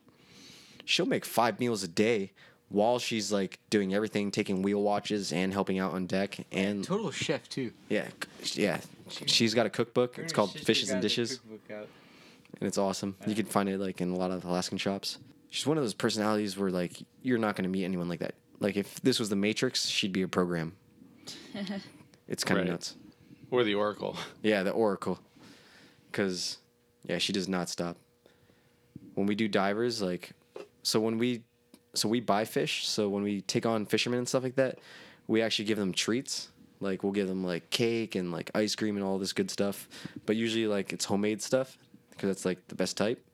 she'll 0.85 1.07
make 1.07 1.25
five 1.25 1.59
meals 1.61 1.83
a 1.83 1.89
day 1.89 2.33
while 2.71 2.99
she's 2.99 3.31
like 3.31 3.59
doing 3.69 3.93
everything, 3.95 4.31
taking 4.31 4.63
wheel 4.63 4.83
watches 4.83 5.33
and 5.33 5.53
helping 5.53 5.79
out 5.79 5.93
on 5.93 6.07
deck. 6.07 6.39
And 6.53 6.83
Total 6.83 7.11
chef 7.11 7.49
too. 7.49 7.73
yeah, 7.89 8.09
yeah, 8.55 8.81
she's 9.27 9.53
got 9.55 9.67
a 9.67 9.71
cookbook. 9.71 10.19
It's 10.19 10.33
called 10.33 10.53
Fishes 10.53 10.91
and 10.91 11.03
Dishes. 11.03 11.41
and 11.69 11.87
it's 12.63 12.79
awesome. 12.79 13.17
You 13.27 13.35
can 13.35 13.47
find 13.47 13.69
it 13.69 13.79
like 13.79 14.01
in 14.01 14.11
a 14.11 14.17
lot 14.17 14.31
of 14.31 14.45
Alaskan 14.45 14.79
shops. 14.79 15.19
She's 15.51 15.67
one 15.67 15.77
of 15.77 15.83
those 15.85 15.95
personalities 15.95 16.57
where 16.57 16.71
like 16.71 17.03
you're 17.23 17.39
not 17.39 17.57
going 17.57 17.65
to 17.65 17.69
meet 17.71 17.85
anyone 17.85 18.09
like 18.09 18.21
that. 18.21 18.35
Like 18.61 18.77
if 18.77 19.01
this 19.03 19.19
was 19.19 19.29
the 19.31 19.37
Matrix, 19.37 19.87
she'd 19.87 20.13
be 20.13 20.23
a 20.23 20.29
program. 20.29 20.73
It's 22.29 22.45
kind 22.45 22.61
of 22.61 22.67
Right. 22.67 22.71
nuts. 22.73 22.95
Or 23.51 23.65
the 23.65 23.75
Oracle. 23.75 24.17
Yeah, 24.43 24.63
the 24.63 24.71
Oracle. 24.71 25.19
Cuz 26.13 26.59
yeah, 27.09 27.19
she 27.19 27.33
does 27.33 27.49
not 27.49 27.69
stop. 27.69 27.97
When 29.15 29.27
we 29.27 29.35
do 29.35 29.49
divers 29.49 30.01
like 30.01 30.31
so 30.85 31.01
when 31.01 31.19
we 31.19 31.43
so 31.95 32.09
we 32.09 32.21
buy 32.21 32.45
fish, 32.45 32.87
so 32.87 33.09
when 33.09 33.23
we 33.23 33.41
take 33.43 33.67
on 33.67 33.87
fishermen 33.87 34.19
and 34.19 34.29
stuff 34.29 34.43
like 34.43 34.57
that, 34.57 34.79
we 35.27 35.43
actually 35.43 35.65
give 35.65 35.79
them 35.79 35.93
treats. 35.93 36.49
Like 36.81 37.03
we'll 37.03 37.13
give 37.13 37.29
them 37.29 37.45
like 37.45 37.69
cake 37.71 38.15
and 38.15 38.33
like 38.33 38.51
ice 38.55 38.75
cream 38.75 38.97
and 38.97 39.05
all 39.05 39.19
this 39.19 39.33
good 39.33 39.51
stuff. 39.51 39.89
But 40.25 40.37
usually 40.37 40.67
like 40.67 40.93
it's 40.93 41.05
homemade 41.05 41.43
stuff 41.43 41.77
because 42.11 42.29
that's 42.29 42.45
like 42.45 42.69
the 42.69 42.75
best 42.75 42.97
type. 42.97 43.25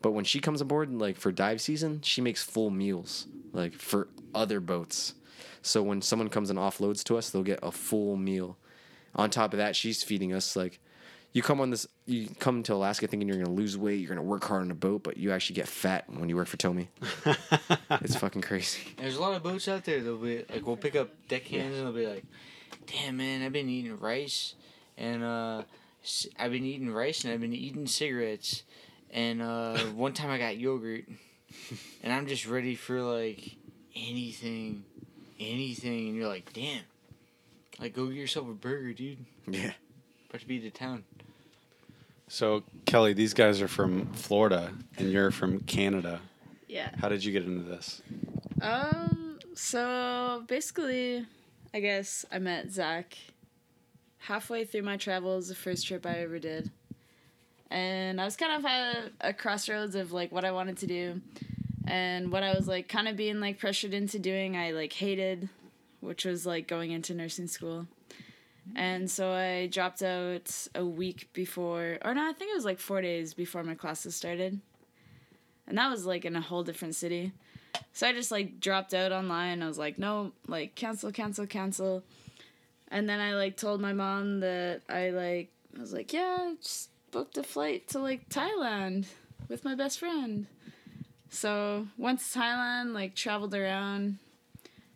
But 0.00 0.12
when 0.12 0.24
she 0.24 0.40
comes 0.40 0.60
aboard 0.60 0.92
like 0.92 1.16
for 1.16 1.32
dive 1.32 1.60
season, 1.60 2.02
she 2.02 2.20
makes 2.20 2.42
full 2.42 2.70
meals 2.70 3.26
like 3.52 3.74
for 3.74 4.08
other 4.34 4.60
boats. 4.60 5.14
So 5.62 5.82
when 5.82 6.02
someone 6.02 6.28
comes 6.28 6.50
and 6.50 6.58
offloads 6.58 7.04
to 7.04 7.16
us, 7.16 7.30
they'll 7.30 7.42
get 7.42 7.60
a 7.62 7.72
full 7.72 8.16
meal. 8.16 8.56
On 9.14 9.30
top 9.30 9.52
of 9.52 9.58
that, 9.58 9.76
she's 9.76 10.02
feeding 10.02 10.32
us 10.32 10.56
like 10.56 10.80
you 11.32 11.42
come 11.42 11.60
on 11.60 11.70
this 11.70 11.86
you 12.06 12.28
come 12.38 12.62
to 12.64 12.74
Alaska 12.74 13.06
thinking 13.06 13.28
you're 13.28 13.38
gonna 13.38 13.54
lose 13.54 13.76
weight, 13.78 14.00
you're 14.00 14.08
gonna 14.08 14.22
work 14.22 14.44
hard 14.44 14.62
on 14.62 14.70
a 14.70 14.74
boat, 14.74 15.02
but 15.02 15.16
you 15.16 15.32
actually 15.32 15.54
get 15.54 15.68
fat 15.68 16.04
when 16.08 16.28
you 16.28 16.36
work 16.36 16.48
for 16.48 16.56
Tommy. 16.56 16.88
It's 18.00 18.16
fucking 18.16 18.42
crazy. 18.42 18.80
There's 18.96 19.16
a 19.16 19.20
lot 19.20 19.34
of 19.34 19.42
boats 19.42 19.68
out 19.68 19.84
there. 19.84 20.00
They'll 20.00 20.16
be 20.16 20.44
like, 20.50 20.66
we'll 20.66 20.76
pick 20.78 20.96
up 20.96 21.10
deckhands 21.28 21.76
and 21.76 21.86
they'll 21.86 21.92
be 21.92 22.06
like, 22.06 22.24
"Damn 22.86 23.16
man, 23.18 23.42
I've 23.42 23.52
been 23.52 23.68
eating 23.68 23.98
rice, 23.98 24.54
and 24.96 25.22
uh, 25.22 25.62
c- 26.02 26.30
I've 26.38 26.50
been 26.52 26.64
eating 26.64 26.90
rice 26.90 27.22
and 27.24 27.32
I've 27.32 27.40
been 27.40 27.52
eating 27.52 27.86
cigarettes, 27.86 28.62
and 29.10 29.42
uh, 29.42 29.76
one 29.94 30.14
time 30.14 30.30
I 30.30 30.38
got 30.38 30.56
yogurt, 30.56 31.04
and 32.02 32.12
I'm 32.12 32.26
just 32.26 32.46
ready 32.46 32.74
for 32.74 33.00
like 33.02 33.56
anything, 33.94 34.84
anything." 35.38 36.08
And 36.08 36.16
you're 36.16 36.28
like, 36.28 36.52
"Damn, 36.52 36.82
like 37.78 37.94
go 37.94 38.06
get 38.06 38.16
yourself 38.16 38.48
a 38.48 38.54
burger, 38.54 38.92
dude. 38.94 39.18
Yeah. 39.46 39.72
About 40.30 40.40
to 40.40 40.48
be 40.48 40.58
the 40.58 40.70
town." 40.70 41.04
So, 42.32 42.62
Kelly, 42.86 43.12
these 43.12 43.34
guys 43.34 43.60
are 43.60 43.68
from 43.68 44.06
Florida 44.14 44.72
and 44.96 45.12
you're 45.12 45.30
from 45.30 45.60
Canada. 45.60 46.18
Yeah. 46.66 46.88
How 46.98 47.10
did 47.10 47.22
you 47.22 47.30
get 47.30 47.44
into 47.44 47.62
this? 47.62 48.00
Um. 48.62 49.38
So 49.52 50.42
basically, 50.48 51.26
I 51.74 51.80
guess 51.80 52.24
I 52.32 52.38
met 52.38 52.70
Zach 52.70 53.18
halfway 54.16 54.64
through 54.64 54.80
my 54.80 54.96
travels, 54.96 55.48
the 55.48 55.54
first 55.54 55.86
trip 55.86 56.06
I 56.06 56.20
ever 56.20 56.38
did, 56.38 56.70
and 57.70 58.18
I 58.18 58.24
was 58.24 58.36
kind 58.36 58.56
of 58.56 58.64
at 58.64 59.12
a 59.20 59.34
crossroads 59.34 59.94
of 59.94 60.12
like 60.12 60.32
what 60.32 60.46
I 60.46 60.52
wanted 60.52 60.78
to 60.78 60.86
do, 60.86 61.20
and 61.86 62.32
what 62.32 62.42
I 62.42 62.54
was 62.54 62.66
like 62.66 62.88
kind 62.88 63.08
of 63.08 63.16
being 63.16 63.40
like 63.40 63.58
pressured 63.58 63.92
into 63.92 64.18
doing. 64.18 64.56
I 64.56 64.70
like 64.70 64.94
hated, 64.94 65.50
which 66.00 66.24
was 66.24 66.46
like 66.46 66.66
going 66.66 66.92
into 66.92 67.12
nursing 67.12 67.46
school. 67.46 67.88
And 68.76 69.10
so 69.10 69.32
I 69.32 69.66
dropped 69.66 70.02
out 70.02 70.68
a 70.74 70.84
week 70.84 71.28
before, 71.32 71.98
or 72.04 72.14
no, 72.14 72.28
I 72.28 72.32
think 72.32 72.50
it 72.50 72.54
was 72.54 72.64
like 72.64 72.78
four 72.78 73.02
days 73.02 73.34
before 73.34 73.62
my 73.62 73.74
classes 73.74 74.14
started. 74.14 74.60
And 75.66 75.78
that 75.78 75.90
was 75.90 76.06
like 76.06 76.24
in 76.24 76.36
a 76.36 76.40
whole 76.40 76.62
different 76.62 76.94
city. 76.94 77.32
So 77.92 78.06
I 78.06 78.12
just 78.12 78.30
like 78.30 78.60
dropped 78.60 78.94
out 78.94 79.12
online. 79.12 79.62
I 79.62 79.68
was 79.68 79.78
like, 79.78 79.98
no, 79.98 80.32
like 80.46 80.74
cancel, 80.74 81.12
cancel, 81.12 81.46
cancel. 81.46 82.02
And 82.88 83.08
then 83.08 83.20
I 83.20 83.34
like 83.34 83.56
told 83.56 83.80
my 83.80 83.92
mom 83.92 84.40
that 84.40 84.82
I 84.88 85.10
like 85.10 85.50
I 85.76 85.80
was 85.80 85.92
like, 85.92 86.12
yeah, 86.12 86.54
just 86.60 86.90
booked 87.10 87.38
a 87.38 87.42
flight 87.42 87.88
to 87.88 87.98
like 87.98 88.28
Thailand 88.28 89.06
with 89.48 89.64
my 89.64 89.74
best 89.74 89.98
friend. 89.98 90.46
So 91.30 91.86
went 91.96 92.20
to 92.20 92.38
Thailand, 92.38 92.92
like 92.92 93.14
traveled 93.14 93.54
around, 93.54 94.18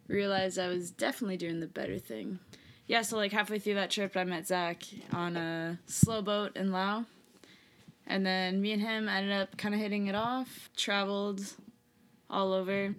realized 0.09 0.59
I 0.59 0.69
was 0.69 0.91
definitely 0.91 1.39
doing 1.39 1.61
the 1.61 1.67
better 1.67 1.99
thing. 1.99 2.39
Yeah, 2.87 3.03
so 3.03 3.17
like 3.17 3.33
halfway 3.33 3.59
through 3.59 3.75
that 3.75 3.91
trip 3.91 4.17
I 4.17 4.25
met 4.25 4.47
Zach 4.47 4.83
on 5.13 5.37
a 5.37 5.79
slow 5.87 6.23
boat 6.23 6.57
in 6.57 6.71
Laos. 6.71 7.05
And 8.07 8.25
then 8.25 8.63
me 8.63 8.73
and 8.73 8.81
him 8.81 9.09
ended 9.09 9.33
up 9.33 9.57
kind 9.57 9.75
of 9.75 9.81
hitting 9.81 10.07
it 10.07 10.15
off, 10.15 10.71
traveled 10.77 11.43
all 12.31 12.53
over. 12.53 12.95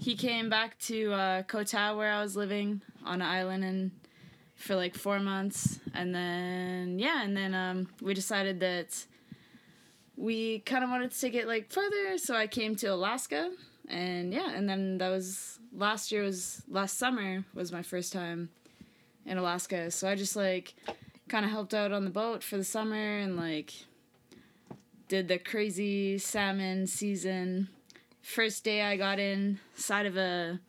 He 0.00 0.16
came 0.16 0.48
back 0.48 0.78
to 0.80 1.12
uh, 1.12 1.42
Koh 1.44 1.62
Tao 1.62 1.96
where 1.96 2.12
I 2.12 2.20
was 2.20 2.34
living 2.34 2.82
on 3.04 3.22
an 3.22 3.28
island 3.28 3.64
and 3.64 3.90
for 4.56 4.74
like 4.74 4.96
four 4.96 5.20
months, 5.20 5.78
and 5.94 6.12
then 6.12 6.98
yeah, 6.98 7.22
and 7.22 7.36
then 7.36 7.54
um, 7.54 7.88
we 8.02 8.12
decided 8.12 8.58
that 8.58 9.06
we 10.16 10.58
kind 10.60 10.82
of 10.82 10.90
wanted 10.90 11.12
to 11.12 11.20
take 11.20 11.34
it 11.34 11.46
like 11.46 11.70
further, 11.70 12.18
so 12.18 12.34
I 12.34 12.48
came 12.48 12.74
to 12.76 12.88
Alaska, 12.88 13.52
and 13.88 14.32
yeah, 14.32 14.50
and 14.50 14.68
then 14.68 14.98
that 14.98 15.10
was 15.10 15.60
last 15.72 16.10
year 16.10 16.24
was 16.24 16.62
last 16.68 16.98
summer 16.98 17.44
was 17.54 17.70
my 17.70 17.82
first 17.82 18.12
time 18.12 18.48
in 19.28 19.38
Alaska, 19.38 19.90
so 19.90 20.08
I 20.08 20.14
just 20.14 20.34
like 20.36 20.74
kind 21.28 21.44
of 21.44 21.50
helped 21.50 21.74
out 21.74 21.92
on 21.92 22.04
the 22.04 22.10
boat 22.10 22.42
for 22.42 22.56
the 22.56 22.64
summer 22.64 23.18
and 23.18 23.36
like 23.36 23.74
did 25.08 25.28
the 25.28 25.38
crazy 25.38 26.18
salmon 26.18 26.86
season 26.86 27.68
first 28.22 28.64
day 28.64 28.82
I 28.82 28.96
got 28.96 29.18
in 29.18 29.58
side 29.74 30.06
of 30.06 30.16
a 30.16 30.60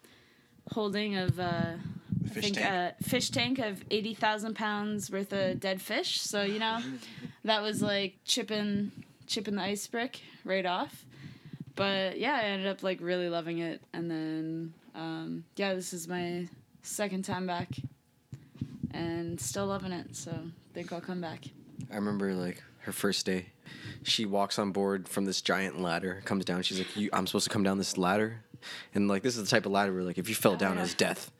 holding 0.71 1.15
of 1.17 1.39
uh, 1.39 1.43
I 1.45 2.29
Fish 2.33 2.43
think 2.43 2.55
tank. 2.57 2.93
a 2.99 3.03
fish 3.03 3.29
tank 3.29 3.59
of 3.59 3.83
eighty 3.89 4.13
thousand 4.13 4.55
pounds 4.55 5.09
worth 5.11 5.33
of 5.33 5.59
dead 5.59 5.81
fish. 5.81 6.21
So 6.21 6.43
you 6.43 6.59
know, 6.59 6.79
that 7.43 7.61
was 7.61 7.81
like 7.81 8.17
chipping 8.25 8.91
chipping 9.27 9.55
the 9.55 9.61
ice 9.63 9.87
brick 9.87 10.21
right 10.45 10.65
off. 10.65 11.05
But 11.75 12.19
yeah, 12.19 12.35
I 12.35 12.43
ended 12.43 12.67
up 12.67 12.83
like 12.83 12.99
really 13.01 13.29
loving 13.29 13.59
it, 13.59 13.81
and 13.93 14.11
then 14.11 14.73
um, 14.95 15.43
yeah, 15.55 15.73
this 15.73 15.93
is 15.93 16.07
my 16.07 16.47
second 16.83 17.23
time 17.25 17.47
back, 17.47 17.69
and 18.91 19.39
still 19.39 19.67
loving 19.67 19.91
it. 19.91 20.15
So 20.15 20.33
think 20.73 20.91
I'll 20.93 21.01
come 21.01 21.21
back. 21.21 21.45
I 21.91 21.95
remember 21.95 22.33
like 22.33 22.63
her 22.81 22.91
first 22.91 23.25
day 23.25 23.47
she 24.03 24.25
walks 24.25 24.57
on 24.57 24.71
board 24.71 25.07
from 25.07 25.25
this 25.25 25.41
giant 25.41 25.79
ladder, 25.81 26.21
comes 26.25 26.45
down. 26.45 26.61
She's 26.63 26.79
like, 26.79 26.95
you, 26.95 27.09
"I'm 27.13 27.27
supposed 27.27 27.45
to 27.45 27.49
come 27.53 27.63
down 27.63 27.77
this 27.77 27.97
ladder," 27.97 28.43
and 28.95 29.07
like 29.07 29.21
this 29.23 29.37
is 29.37 29.43
the 29.43 29.49
type 29.49 29.65
of 29.65 29.71
ladder 29.71 29.93
where 29.93 30.03
like 30.03 30.17
if 30.17 30.27
you 30.29 30.35
fell 30.35 30.55
down, 30.55 30.77
it 30.77 30.81
was 30.81 30.93
death. 30.93 31.31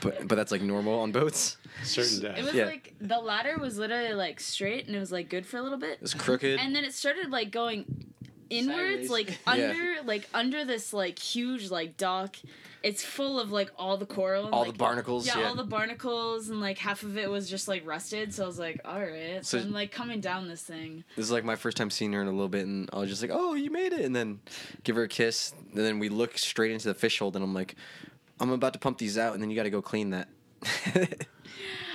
But 0.00 0.28
but 0.28 0.34
that's 0.36 0.50
like 0.52 0.62
normal 0.62 1.00
on 1.00 1.12
boats. 1.12 1.56
Certain 1.84 2.20
death. 2.20 2.38
It 2.38 2.44
was 2.44 2.54
Yeah. 2.54 2.66
like 2.66 2.94
the 3.00 3.18
ladder 3.18 3.56
was 3.58 3.76
literally 3.78 4.14
like 4.14 4.40
straight 4.40 4.86
and 4.86 4.96
it 4.96 4.98
was 4.98 5.12
like 5.12 5.28
good 5.28 5.46
for 5.46 5.58
a 5.58 5.62
little 5.62 5.78
bit. 5.78 5.92
It 5.94 6.02
was 6.02 6.14
crooked. 6.14 6.58
And 6.58 6.74
then 6.74 6.84
it 6.84 6.94
started 6.94 7.30
like 7.30 7.50
going 7.50 8.12
inwards, 8.50 9.08
Sideways. 9.08 9.10
like 9.10 9.38
under 9.46 10.02
like 10.04 10.28
under 10.34 10.64
this 10.64 10.92
like 10.92 11.18
huge 11.18 11.70
like 11.70 11.96
dock. 11.96 12.36
It's 12.82 13.02
full 13.02 13.40
of 13.40 13.50
like 13.50 13.70
all 13.76 13.96
the 13.96 14.06
coral 14.06 14.44
and, 14.44 14.54
All 14.54 14.62
the 14.62 14.70
like, 14.70 14.78
barnacles, 14.78 15.26
Yeah, 15.26 15.40
yeah. 15.40 15.48
all 15.48 15.56
the 15.56 15.64
barnacles 15.64 16.50
and 16.50 16.60
like 16.60 16.78
half 16.78 17.02
of 17.02 17.18
it 17.18 17.28
was 17.28 17.50
just 17.50 17.66
like 17.66 17.84
rusted. 17.84 18.32
So 18.32 18.44
I 18.44 18.46
was 18.46 18.60
like, 18.60 18.80
all 18.84 19.00
right. 19.00 19.44
So, 19.44 19.58
So- 19.58 19.64
I'm 19.64 19.72
like 19.72 19.90
coming 19.90 20.20
down 20.20 20.46
this 20.46 20.62
thing. 20.62 21.02
This 21.16 21.24
is 21.24 21.32
like 21.32 21.42
my 21.44 21.56
first 21.56 21.76
time 21.76 21.90
seeing 21.90 22.12
her 22.12 22.20
in 22.22 22.28
a 22.28 22.30
little 22.30 22.48
bit, 22.48 22.64
and 22.66 22.88
I 22.92 22.98
was 22.98 23.08
just 23.08 23.22
like, 23.22 23.32
"Oh, 23.34 23.54
you 23.54 23.70
made 23.72 23.92
it!" 23.92 24.02
And 24.02 24.14
then 24.14 24.38
give 24.84 24.94
her 24.96 25.02
a 25.02 25.08
kiss, 25.08 25.52
and 25.74 25.84
then 25.84 25.98
we 25.98 26.08
look 26.08 26.38
straight 26.38 26.70
into 26.70 26.86
the 26.86 26.94
fish 26.94 27.18
hold, 27.18 27.34
and 27.34 27.44
I'm 27.44 27.54
like, 27.54 27.74
"I'm 28.38 28.50
about 28.50 28.72
to 28.74 28.78
pump 28.78 28.98
these 28.98 29.18
out, 29.18 29.34
and 29.34 29.42
then 29.42 29.50
you 29.50 29.56
got 29.56 29.64
to 29.64 29.70
go 29.70 29.82
clean 29.82 30.10
that." 30.10 30.28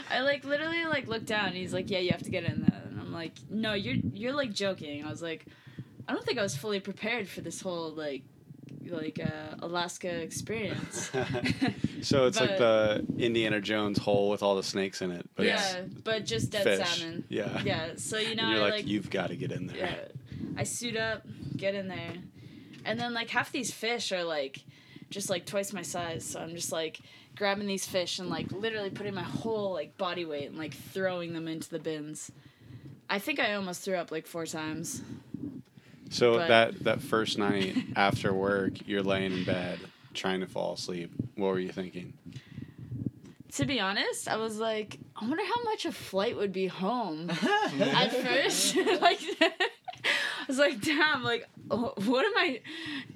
I 0.09 0.21
like 0.21 0.43
literally 0.43 0.83
like 0.85 1.07
looked 1.07 1.25
down. 1.25 1.47
And 1.47 1.55
he's 1.55 1.73
like, 1.73 1.89
yeah, 1.89 1.99
you 1.99 2.11
have 2.11 2.23
to 2.23 2.29
get 2.31 2.43
in 2.43 2.61
there. 2.61 2.81
And 2.89 2.99
I'm 2.99 3.13
like, 3.13 3.33
no, 3.49 3.73
you're 3.73 3.95
you're 4.13 4.33
like 4.33 4.51
joking. 4.51 5.05
I 5.05 5.09
was 5.09 5.21
like, 5.21 5.45
I 6.07 6.13
don't 6.13 6.25
think 6.25 6.39
I 6.39 6.43
was 6.43 6.55
fully 6.55 6.79
prepared 6.79 7.27
for 7.27 7.41
this 7.41 7.61
whole 7.61 7.91
like 7.91 8.23
like 8.89 9.19
uh, 9.23 9.55
Alaska 9.59 10.09
experience. 10.09 11.11
so 12.01 12.25
it's 12.25 12.39
like 12.39 12.57
the 12.57 13.05
Indiana 13.17 13.61
Jones 13.61 13.97
hole 13.97 14.29
with 14.29 14.43
all 14.43 14.55
the 14.55 14.63
snakes 14.63 15.01
in 15.01 15.11
it, 15.11 15.29
but 15.35 15.45
yeah, 15.45 15.83
but 16.03 16.25
just 16.25 16.51
dead 16.51 16.63
fish. 16.63 16.99
salmon. 16.99 17.23
Yeah. 17.29 17.61
Yeah. 17.63 17.91
So 17.97 18.17
you 18.17 18.35
know, 18.35 18.43
and 18.43 18.51
you're 18.51 18.61
I 18.61 18.63
like, 18.63 18.73
like 18.73 18.87
you've 18.87 19.09
got 19.09 19.27
to 19.27 19.35
get 19.35 19.51
in 19.51 19.67
there. 19.67 19.77
yeah, 19.77 19.95
I 20.57 20.63
suit 20.63 20.97
up, 20.97 21.23
get 21.55 21.75
in 21.75 21.87
there, 21.87 22.13
and 22.85 22.99
then 22.99 23.13
like 23.13 23.29
half 23.29 23.51
these 23.51 23.71
fish 23.71 24.11
are 24.11 24.23
like 24.23 24.63
just 25.09 25.29
like 25.29 25.45
twice 25.45 25.73
my 25.73 25.81
size. 25.81 26.25
So 26.25 26.39
I'm 26.39 26.55
just 26.55 26.71
like 26.71 27.01
grabbing 27.35 27.67
these 27.67 27.85
fish 27.85 28.19
and 28.19 28.29
like 28.29 28.51
literally 28.51 28.89
putting 28.89 29.13
my 29.13 29.23
whole 29.23 29.73
like 29.73 29.97
body 29.97 30.25
weight 30.25 30.49
and 30.49 30.57
like 30.57 30.73
throwing 30.73 31.33
them 31.33 31.47
into 31.47 31.69
the 31.69 31.79
bins. 31.79 32.31
I 33.09 33.19
think 33.19 33.39
I 33.39 33.53
almost 33.55 33.83
threw 33.83 33.95
up 33.95 34.11
like 34.11 34.25
four 34.25 34.45
times. 34.45 35.01
So 36.11 36.37
But- 36.37 36.47
that 36.49 36.83
that 36.83 37.01
first 37.01 37.37
night 37.39 37.75
after 37.95 38.33
work, 38.33 38.73
you're 38.87 39.01
laying 39.01 39.31
in 39.31 39.43
bed 39.45 39.79
trying 40.13 40.41
to 40.41 40.45
fall 40.47 40.73
asleep. 40.73 41.09
What 41.35 41.47
were 41.47 41.59
you 41.59 41.71
thinking? 41.71 42.13
To 43.53 43.65
be 43.65 43.79
honest, 43.79 44.27
I 44.29 44.37
was 44.37 44.59
like, 44.59 44.97
I 45.15 45.27
wonder 45.27 45.43
how 45.45 45.63
much 45.63 45.85
a 45.85 45.91
flight 45.91 46.37
would 46.37 46.53
be 46.53 46.67
home. 46.67 47.29
At 47.79 48.11
first, 48.13 48.75
like, 49.01 49.19
I 49.41 49.51
was 50.47 50.57
like, 50.57 50.79
damn, 50.81 51.23
like, 51.23 51.47
what 51.67 52.25
am 52.25 52.37
I? 52.37 52.61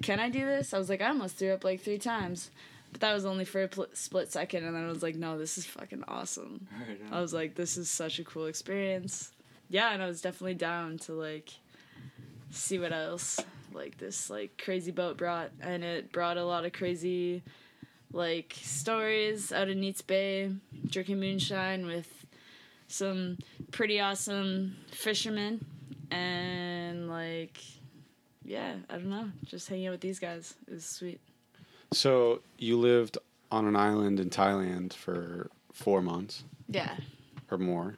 Can 0.02 0.20
I 0.20 0.28
do 0.28 0.44
this? 0.44 0.74
I 0.74 0.78
was 0.78 0.88
like, 0.90 1.00
I 1.00 1.08
almost 1.08 1.36
threw 1.36 1.52
up 1.52 1.64
like 1.64 1.80
three 1.80 1.96
times, 1.98 2.50
but 2.92 3.00
that 3.00 3.14
was 3.14 3.24
only 3.24 3.44
for 3.46 3.62
a 3.62 3.68
pl- 3.68 3.86
split 3.94 4.30
second, 4.30 4.64
and 4.64 4.76
then 4.76 4.84
I 4.84 4.88
was 4.88 5.02
like, 5.02 5.14
no, 5.16 5.38
this 5.38 5.56
is 5.56 5.64
fucking 5.64 6.04
awesome. 6.06 6.66
I 7.10 7.20
was 7.20 7.32
like, 7.32 7.54
this 7.54 7.76
is 7.78 7.88
such 7.90 8.18
a 8.18 8.24
cool 8.24 8.44
experience. 8.46 9.32
Yeah, 9.70 9.92
and 9.92 10.02
I 10.02 10.06
was 10.06 10.20
definitely 10.20 10.54
down 10.54 10.98
to 10.98 11.12
like 11.14 11.50
see 12.50 12.78
what 12.78 12.92
else 12.92 13.38
like 13.72 13.98
this 13.98 14.30
like 14.30 14.60
crazy 14.62 14.90
boat 14.92 15.16
brought, 15.16 15.50
and 15.60 15.84
it 15.84 16.12
brought 16.12 16.36
a 16.36 16.44
lot 16.44 16.64
of 16.64 16.72
crazy 16.72 17.42
like 18.12 18.54
stories 18.62 19.52
out 19.52 19.68
of 19.68 19.76
Neets 19.76 20.06
Bay, 20.06 20.50
drinking 20.88 21.20
moonshine 21.20 21.86
with 21.86 22.26
some 22.88 23.38
pretty 23.72 24.00
awesome 24.00 24.76
fishermen, 24.90 25.64
and 26.10 27.08
like, 27.10 27.58
yeah, 28.44 28.74
I 28.88 28.94
don't 28.94 29.10
know, 29.10 29.30
just 29.44 29.68
hanging 29.68 29.88
out 29.88 29.92
with 29.92 30.00
these 30.00 30.18
guys 30.20 30.54
it 30.68 30.72
was 30.74 30.84
sweet. 30.86 31.20
So 31.92 32.40
you 32.58 32.78
lived 32.78 33.18
on 33.50 33.66
an 33.66 33.76
island 33.76 34.18
in 34.20 34.30
Thailand 34.30 34.92
for 34.92 35.50
four 35.72 36.00
months 36.02 36.44
Yeah. 36.68 36.96
or 37.50 37.58
more. 37.58 37.96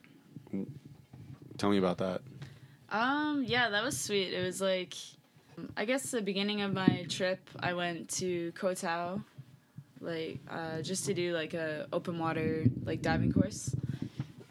Tell 1.58 1.70
me 1.70 1.78
about 1.78 1.98
that. 1.98 2.22
Um, 2.90 3.44
yeah, 3.46 3.68
that 3.70 3.84
was 3.84 3.98
sweet. 3.98 4.32
It 4.32 4.42
was 4.42 4.60
like, 4.60 4.94
I 5.76 5.84
guess 5.84 6.10
the 6.10 6.22
beginning 6.22 6.62
of 6.62 6.72
my 6.72 7.04
trip, 7.08 7.40
I 7.60 7.74
went 7.74 8.08
to 8.16 8.52
Koh 8.52 8.74
Tao, 8.74 9.22
like, 10.00 10.38
uh, 10.50 10.80
just 10.82 11.04
to 11.06 11.14
do 11.14 11.34
like 11.34 11.54
a 11.54 11.86
open 11.92 12.18
water 12.18 12.64
like 12.84 13.02
diving 13.02 13.32
course, 13.32 13.74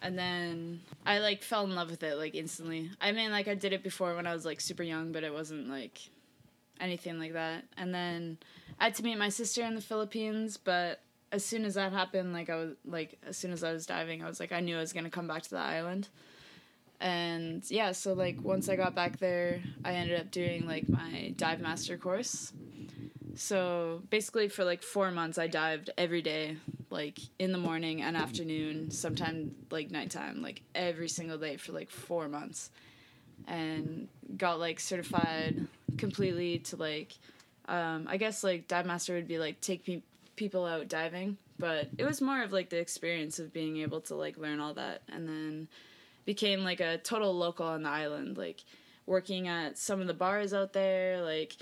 and 0.01 0.17
then 0.17 0.81
I 1.05 1.19
like 1.19 1.41
fell 1.41 1.63
in 1.63 1.73
love 1.73 1.89
with 1.89 2.03
it 2.03 2.17
like 2.17 2.35
instantly. 2.35 2.91
I 3.01 3.11
mean, 3.11 3.31
like 3.31 3.47
I 3.47 3.55
did 3.55 3.73
it 3.73 3.83
before 3.83 4.15
when 4.15 4.27
I 4.27 4.33
was 4.33 4.45
like 4.45 4.61
super 4.61 4.83
young, 4.83 5.11
but 5.11 5.23
it 5.23 5.33
wasn't 5.33 5.69
like 5.69 5.99
anything 6.79 7.17
like 7.19 7.33
that. 7.33 7.63
And 7.77 7.93
then 7.93 8.37
I 8.79 8.85
had 8.85 8.95
to 8.95 9.03
meet 9.03 9.17
my 9.17 9.29
sister 9.29 9.63
in 9.63 9.73
the 9.73 9.81
Philippines, 9.81 10.57
but 10.57 11.01
as 11.31 11.43
soon 11.43 11.65
as 11.65 11.73
that 11.73 11.91
happened, 11.91 12.33
like 12.33 12.49
I 12.51 12.55
was 12.57 12.75
like 12.85 13.17
as 13.25 13.35
soon 13.35 13.51
as 13.51 13.63
I 13.63 13.71
was 13.71 13.87
diving, 13.87 14.23
I 14.23 14.27
was 14.27 14.39
like 14.39 14.51
I 14.51 14.59
knew 14.59 14.77
I 14.77 14.81
was 14.81 14.93
gonna 14.93 15.09
come 15.09 15.27
back 15.27 15.41
to 15.43 15.49
the 15.49 15.57
island 15.57 16.09
and 16.99 17.63
yeah 17.69 17.91
so 17.91 18.13
like 18.13 18.41
once 18.41 18.69
i 18.69 18.75
got 18.75 18.95
back 18.95 19.17
there 19.19 19.61
i 19.85 19.93
ended 19.93 20.19
up 20.19 20.31
doing 20.31 20.65
like 20.65 20.87
my 20.89 21.33
dive 21.37 21.59
master 21.59 21.97
course. 21.97 22.53
So 23.35 24.01
basically 24.09 24.47
for 24.47 24.63
like 24.63 24.81
four 24.81 25.11
months 25.11 25.37
i 25.37 25.47
dived 25.47 25.91
every 25.97 26.21
day 26.21 26.57
like 26.89 27.19
in 27.37 27.51
the 27.51 27.57
morning 27.57 28.01
and 28.01 28.17
afternoon 28.17 28.89
sometime 28.89 29.53
like 29.69 29.91
nighttime 29.91 30.41
like 30.41 30.63
every 30.73 31.07
single 31.07 31.37
day 31.37 31.57
for 31.57 31.71
like 31.71 31.89
four 31.91 32.27
months. 32.27 32.71
And 33.47 34.07
got 34.35 34.59
like 34.59 34.79
certified 34.79 35.67
completely 35.97 36.59
to 36.59 36.75
like 36.75 37.13
um, 37.69 38.07
i 38.09 38.17
guess 38.17 38.43
like 38.43 38.67
dive 38.67 38.85
master 38.85 39.13
would 39.13 39.27
be 39.27 39.37
like 39.37 39.61
take 39.61 39.85
pe- 39.85 40.01
people 40.35 40.65
out 40.65 40.87
diving 40.87 41.37
but 41.59 41.89
it 41.97 42.05
was 42.05 42.21
more 42.21 42.41
of 42.43 42.53
like 42.53 42.69
the 42.69 42.79
experience 42.79 43.39
of 43.39 43.51
being 43.51 43.77
able 43.77 44.01
to 44.01 44.15
like 44.15 44.37
learn 44.37 44.59
all 44.59 44.73
that. 44.75 45.01
And 45.11 45.27
then 45.27 45.67
became 46.27 46.63
like 46.63 46.81
a 46.81 46.99
total 46.99 47.35
local 47.35 47.65
on 47.65 47.81
the 47.81 47.89
island, 47.89 48.37
like 48.37 48.63
working 49.07 49.47
at 49.47 49.77
some 49.79 50.01
of 50.01 50.05
the 50.05 50.13
bars 50.13 50.53
out 50.53 50.73
there. 50.73 51.23
Like 51.23 51.55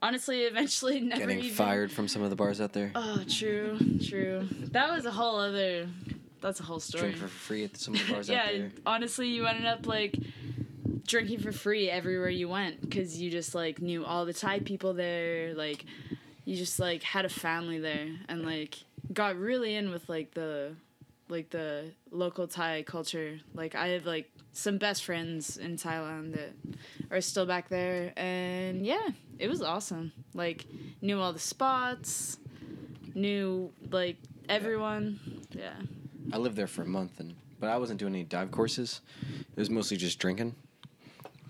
honestly, 0.00 0.42
eventually 0.44 1.00
never 1.00 1.20
Getting 1.20 1.40
even 1.40 1.50
fired 1.50 1.92
from 1.92 2.08
some 2.08 2.22
of 2.22 2.30
the 2.30 2.36
bars 2.36 2.62
out 2.62 2.72
there. 2.72 2.92
Oh, 2.94 3.22
true, 3.28 3.78
true. 4.08 4.48
That 4.70 4.90
was 4.90 5.04
a 5.04 5.10
whole 5.10 5.38
other. 5.38 5.88
That's 6.40 6.60
a 6.60 6.62
whole 6.62 6.80
story. 6.80 7.10
Drink 7.10 7.16
for 7.18 7.28
free 7.28 7.64
at 7.64 7.76
some 7.76 7.94
of 7.94 8.06
the 8.06 8.12
bars 8.14 8.28
yeah, 8.30 8.44
out 8.44 8.52
there. 8.52 8.72
honestly, 8.86 9.28
you 9.28 9.44
ended 9.44 9.66
up 9.66 9.86
like 9.86 10.16
drinking 11.06 11.40
for 11.40 11.52
free 11.52 11.90
everywhere 11.90 12.30
you 12.30 12.48
went 12.48 12.80
because 12.80 13.20
you 13.20 13.30
just 13.30 13.54
like 13.54 13.82
knew 13.82 14.04
all 14.04 14.24
the 14.24 14.32
Thai 14.32 14.60
people 14.60 14.94
there. 14.94 15.52
Like, 15.52 15.84
you 16.44 16.56
just 16.56 16.78
like 16.78 17.02
had 17.02 17.24
a 17.24 17.28
family 17.28 17.80
there 17.80 18.08
and 18.28 18.46
like 18.46 18.78
got 19.12 19.36
really 19.36 19.74
in 19.74 19.90
with 19.90 20.08
like 20.08 20.32
the 20.34 20.74
like 21.30 21.50
the 21.50 21.92
local 22.10 22.46
Thai 22.48 22.82
culture. 22.82 23.38
Like 23.54 23.74
I 23.74 23.88
have 23.88 24.06
like 24.06 24.30
some 24.52 24.78
best 24.78 25.04
friends 25.04 25.56
in 25.56 25.76
Thailand 25.76 26.34
that 26.34 26.52
are 27.10 27.20
still 27.20 27.46
back 27.46 27.68
there 27.68 28.12
and 28.16 28.84
yeah, 28.84 29.08
it 29.38 29.48
was 29.48 29.62
awesome. 29.62 30.12
Like 30.34 30.66
knew 31.00 31.18
all 31.20 31.32
the 31.32 31.38
spots, 31.38 32.38
knew 33.14 33.72
like 33.90 34.16
everyone. 34.48 35.20
Yeah. 35.52 35.74
I 36.32 36.36
lived 36.38 36.56
there 36.56 36.66
for 36.66 36.82
a 36.82 36.86
month, 36.86 37.18
and 37.20 37.34
but 37.58 37.68
I 37.70 37.76
wasn't 37.76 37.98
doing 37.98 38.14
any 38.14 38.24
dive 38.24 38.50
courses. 38.50 39.00
It 39.30 39.58
was 39.58 39.68
mostly 39.70 39.96
just 39.96 40.18
drinking, 40.18 40.54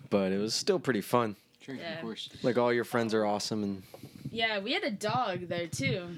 but 0.08 0.32
it 0.32 0.38
was 0.38 0.54
still 0.54 0.78
pretty 0.78 1.00
fun. 1.02 1.36
Drinking, 1.62 1.84
Yeah. 1.86 2.00
course. 2.00 2.30
Like 2.42 2.56
all 2.56 2.72
your 2.72 2.84
friends 2.84 3.12
are 3.14 3.24
awesome, 3.26 3.62
and 3.62 3.82
Yeah, 4.30 4.58
we 4.60 4.72
had 4.72 4.84
a 4.84 4.90
dog 4.90 5.48
there 5.48 5.66
too. 5.66 6.08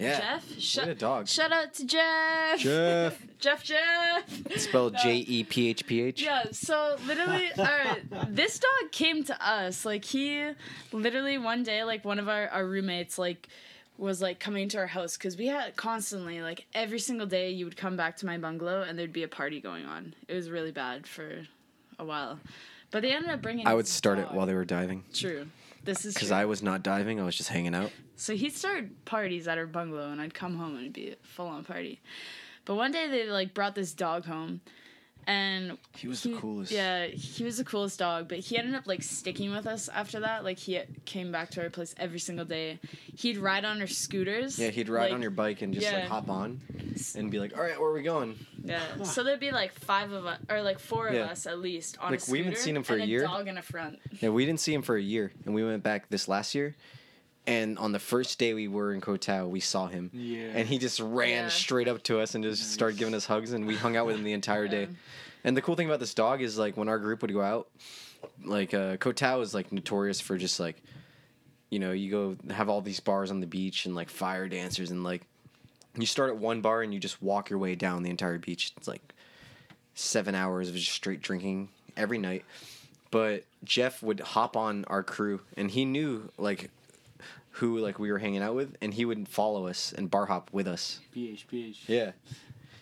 Yeah, 0.00 0.18
Jeff? 0.18 0.58
Shut 0.58 0.88
a 0.88 0.94
dog. 0.94 1.28
Shout 1.28 1.52
out 1.52 1.74
to 1.74 1.84
Jeff. 1.84 2.58
Jeff. 2.58 3.26
Jeff 3.38 3.64
Jeff. 3.64 4.58
Spelled 4.58 4.96
uh, 4.96 5.02
J 5.02 5.16
E 5.16 5.44
P 5.44 5.68
H 5.68 5.86
P 5.86 6.02
H. 6.02 6.22
Yeah, 6.22 6.44
so 6.52 6.96
literally, 7.06 7.50
all 7.58 7.64
right, 7.64 8.02
this 8.28 8.58
dog 8.58 8.92
came 8.92 9.24
to 9.24 9.46
us. 9.46 9.84
Like, 9.84 10.04
he 10.04 10.50
literally 10.92 11.38
one 11.38 11.62
day, 11.62 11.84
like, 11.84 12.04
one 12.04 12.18
of 12.18 12.28
our, 12.28 12.48
our 12.48 12.66
roommates, 12.66 13.18
like, 13.18 13.48
was 13.98 14.22
like 14.22 14.40
coming 14.40 14.68
to 14.70 14.78
our 14.78 14.86
house 14.86 15.16
because 15.16 15.36
we 15.36 15.46
had 15.46 15.76
constantly, 15.76 16.40
like, 16.42 16.66
every 16.74 16.98
single 16.98 17.26
day 17.26 17.50
you 17.50 17.64
would 17.64 17.76
come 17.76 17.96
back 17.96 18.16
to 18.18 18.26
my 18.26 18.38
bungalow 18.38 18.82
and 18.82 18.98
there'd 18.98 19.12
be 19.12 19.22
a 19.22 19.28
party 19.28 19.60
going 19.60 19.86
on. 19.86 20.14
It 20.28 20.34
was 20.34 20.50
really 20.50 20.72
bad 20.72 21.06
for 21.06 21.46
a 21.98 22.04
while. 22.04 22.40
But 22.90 23.02
they 23.02 23.12
ended 23.12 23.30
up 23.30 23.40
bringing. 23.42 23.66
I 23.66 23.74
would 23.74 23.86
start 23.86 24.18
it 24.18 24.32
while 24.32 24.46
they 24.46 24.54
were 24.54 24.64
diving. 24.64 25.04
True. 25.12 25.46
This 25.84 26.04
is 26.04 26.14
Because. 26.14 26.30
I 26.30 26.44
was 26.44 26.62
not 26.62 26.82
diving, 26.82 27.20
I 27.20 27.24
was 27.24 27.36
just 27.36 27.48
hanging 27.48 27.74
out. 27.74 27.90
So 28.16 28.34
he'd 28.34 28.54
start 28.54 29.04
parties 29.04 29.48
at 29.48 29.58
our 29.58 29.66
bungalow, 29.66 30.10
and 30.10 30.20
I'd 30.20 30.34
come 30.34 30.56
home 30.56 30.72
and 30.76 30.80
it'd 30.80 30.92
be 30.92 31.10
a 31.12 31.16
full 31.22 31.46
on 31.46 31.64
party. 31.64 32.00
But 32.64 32.74
one 32.74 32.92
day 32.92 33.08
they 33.08 33.24
like 33.28 33.54
brought 33.54 33.74
this 33.74 33.92
dog 33.92 34.26
home, 34.26 34.60
and 35.26 35.76
He 35.96 36.08
was 36.08 36.22
he- 36.22 36.32
the 36.32 36.38
coolest. 36.38 36.72
Yeah, 36.72 37.06
he 37.06 37.44
was 37.44 37.58
the 37.58 37.64
coolest 37.64 37.98
dog, 37.98 38.28
but 38.28 38.38
he 38.38 38.56
ended 38.58 38.74
up 38.74 38.86
like 38.86 39.02
sticking 39.02 39.50
with 39.52 39.66
us 39.66 39.88
after 39.88 40.20
that. 40.20 40.44
Like 40.44 40.58
he 40.58 40.80
came 41.04 41.30
back 41.32 41.50
to 41.50 41.62
our 41.62 41.70
place 41.70 41.94
every 41.98 42.18
single 42.18 42.44
day. 42.44 42.78
He'd 43.16 43.36
ride 43.38 43.64
on 43.64 43.80
our 43.80 43.86
scooters. 43.86 44.58
Yeah, 44.58 44.70
he'd 44.70 44.88
ride 44.88 45.04
like, 45.04 45.12
on 45.12 45.22
your 45.22 45.30
bike 45.30 45.62
and 45.62 45.72
just 45.74 45.86
yeah. 45.86 46.00
like 46.00 46.08
hop 46.08 46.28
on. 46.30 46.60
and 47.14 47.30
be 47.30 47.38
like, 47.38 47.56
"All 47.56 47.62
right, 47.62 47.78
where 47.80 47.88
are 47.90 47.94
we 47.94 48.02
going?" 48.02 48.36
Yeah. 48.62 48.80
So 49.04 49.22
there'd 49.24 49.40
be 49.40 49.52
like 49.52 49.72
five 49.72 50.12
of 50.12 50.26
us, 50.26 50.38
or 50.48 50.62
like 50.62 50.78
four 50.78 51.08
of 51.08 51.14
Yeah. 51.14 51.26
us 51.26 51.46
at 51.46 51.58
least 51.60 51.98
on 51.98 52.10
Like, 52.12 52.26
a 52.26 52.30
we 52.30 52.38
haven't 52.38 52.58
seen 52.58 52.76
him 52.76 52.82
for 52.82 52.94
a 52.96 53.04
year. 53.04 53.22
dog 53.22 53.48
in 53.48 53.56
a 53.58 53.62
front. 53.62 53.98
Yeah, 54.20 54.30
we 54.30 54.44
didn't 54.44 54.60
see 54.60 54.74
him 54.74 54.82
for 54.82 54.96
a 54.96 55.02
year, 55.02 55.32
and 55.46 55.54
we 55.54 55.64
went 55.64 55.82
back 55.82 56.08
this 56.10 56.28
last 56.28 56.54
year. 56.54 56.76
And 57.46 57.78
on 57.78 57.92
the 57.92 57.98
first 57.98 58.38
day 58.38 58.54
we 58.54 58.68
were 58.68 58.92
in 58.92 59.00
Koh 59.00 59.16
Tao, 59.16 59.46
we 59.46 59.60
saw 59.60 59.86
him, 59.86 60.10
Yeah. 60.12 60.52
and 60.54 60.68
he 60.68 60.78
just 60.78 61.00
ran 61.00 61.44
Yeah. 61.44 61.48
straight 61.48 61.88
up 61.88 62.02
to 62.04 62.20
us 62.20 62.34
and 62.34 62.44
just 62.44 62.70
started 62.72 62.98
giving 62.98 63.14
us 63.14 63.24
hugs, 63.26 63.52
and 63.52 63.66
we 63.66 63.74
hung 63.76 63.96
out 63.96 64.06
with 64.06 64.16
him 64.16 64.24
the 64.24 64.32
entire 64.34 64.68
day. 64.68 64.88
And 65.42 65.56
the 65.56 65.62
cool 65.62 65.74
thing 65.74 65.86
about 65.86 66.00
this 66.00 66.12
dog 66.14 66.42
is 66.42 66.58
like 66.58 66.76
when 66.76 66.88
our 66.88 66.98
group 66.98 67.22
would 67.22 67.32
go 67.32 67.40
out, 67.40 67.68
like 68.44 68.74
uh, 68.74 68.98
Koh 68.98 69.12
Tao 69.12 69.40
is 69.40 69.54
like 69.54 69.72
notorious 69.72 70.20
for 70.20 70.36
just 70.36 70.60
like, 70.60 70.82
you 71.70 71.78
know, 71.78 71.92
you 71.92 72.10
go 72.10 72.36
have 72.52 72.68
all 72.68 72.82
these 72.82 73.00
bars 73.00 73.30
on 73.30 73.40
the 73.40 73.46
beach 73.46 73.86
and 73.86 73.94
like 73.94 74.10
fire 74.10 74.48
dancers 74.48 74.90
and 74.90 75.02
like, 75.02 75.22
you 75.98 76.04
start 76.06 76.30
at 76.30 76.36
one 76.36 76.60
bar 76.60 76.82
and 76.82 76.92
you 76.92 77.00
just 77.00 77.22
walk 77.22 77.48
your 77.50 77.58
way 77.58 77.74
down 77.74 78.02
the 78.02 78.10
entire 78.10 78.38
beach. 78.38 78.72
It's 78.76 78.86
like 78.86 79.14
seven 79.94 80.34
hours 80.34 80.68
of 80.68 80.74
just 80.74 80.92
straight 80.92 81.22
drinking 81.22 81.70
every 81.96 82.18
night. 82.18 82.44
But 83.10 83.44
Jeff 83.64 84.02
would 84.02 84.20
hop 84.20 84.56
on 84.56 84.84
our 84.86 85.02
crew 85.02 85.40
and 85.56 85.70
he 85.70 85.84
knew 85.84 86.30
like 86.38 86.70
who 87.60 87.78
like 87.78 87.98
we 87.98 88.10
were 88.10 88.18
hanging 88.18 88.42
out 88.42 88.54
with 88.54 88.74
and 88.80 88.94
he 88.94 89.04
would 89.04 89.28
follow 89.28 89.66
us 89.66 89.92
and 89.92 90.10
bar 90.10 90.26
hop 90.26 90.48
with 90.52 90.66
us. 90.66 91.00
PH, 91.12 91.46
PH. 91.46 91.84
Yeah. 91.86 92.12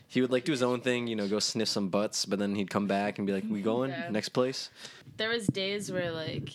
He 0.07 0.21
would 0.21 0.31
like 0.31 0.45
do 0.45 0.53
his 0.53 0.63
own 0.63 0.81
thing, 0.81 1.07
you 1.09 1.17
know, 1.17 1.29
go 1.29 1.39
sniff 1.41 1.69
some 1.69 1.89
butts, 1.89 2.25
but 2.25 2.39
then 2.39 2.55
he'd 2.55 2.71
come 2.71 2.87
back 2.87 3.19
and 3.19 3.27
be 3.27 3.33
like, 3.33 3.45
"We 3.51 3.61
going 3.61 3.91
Yeah. 3.91 4.09
next 4.11 4.31
place?" 4.31 4.71
There 5.19 5.29
was 5.29 5.47
days 5.49 5.91
where 5.93 6.11
like 6.13 6.51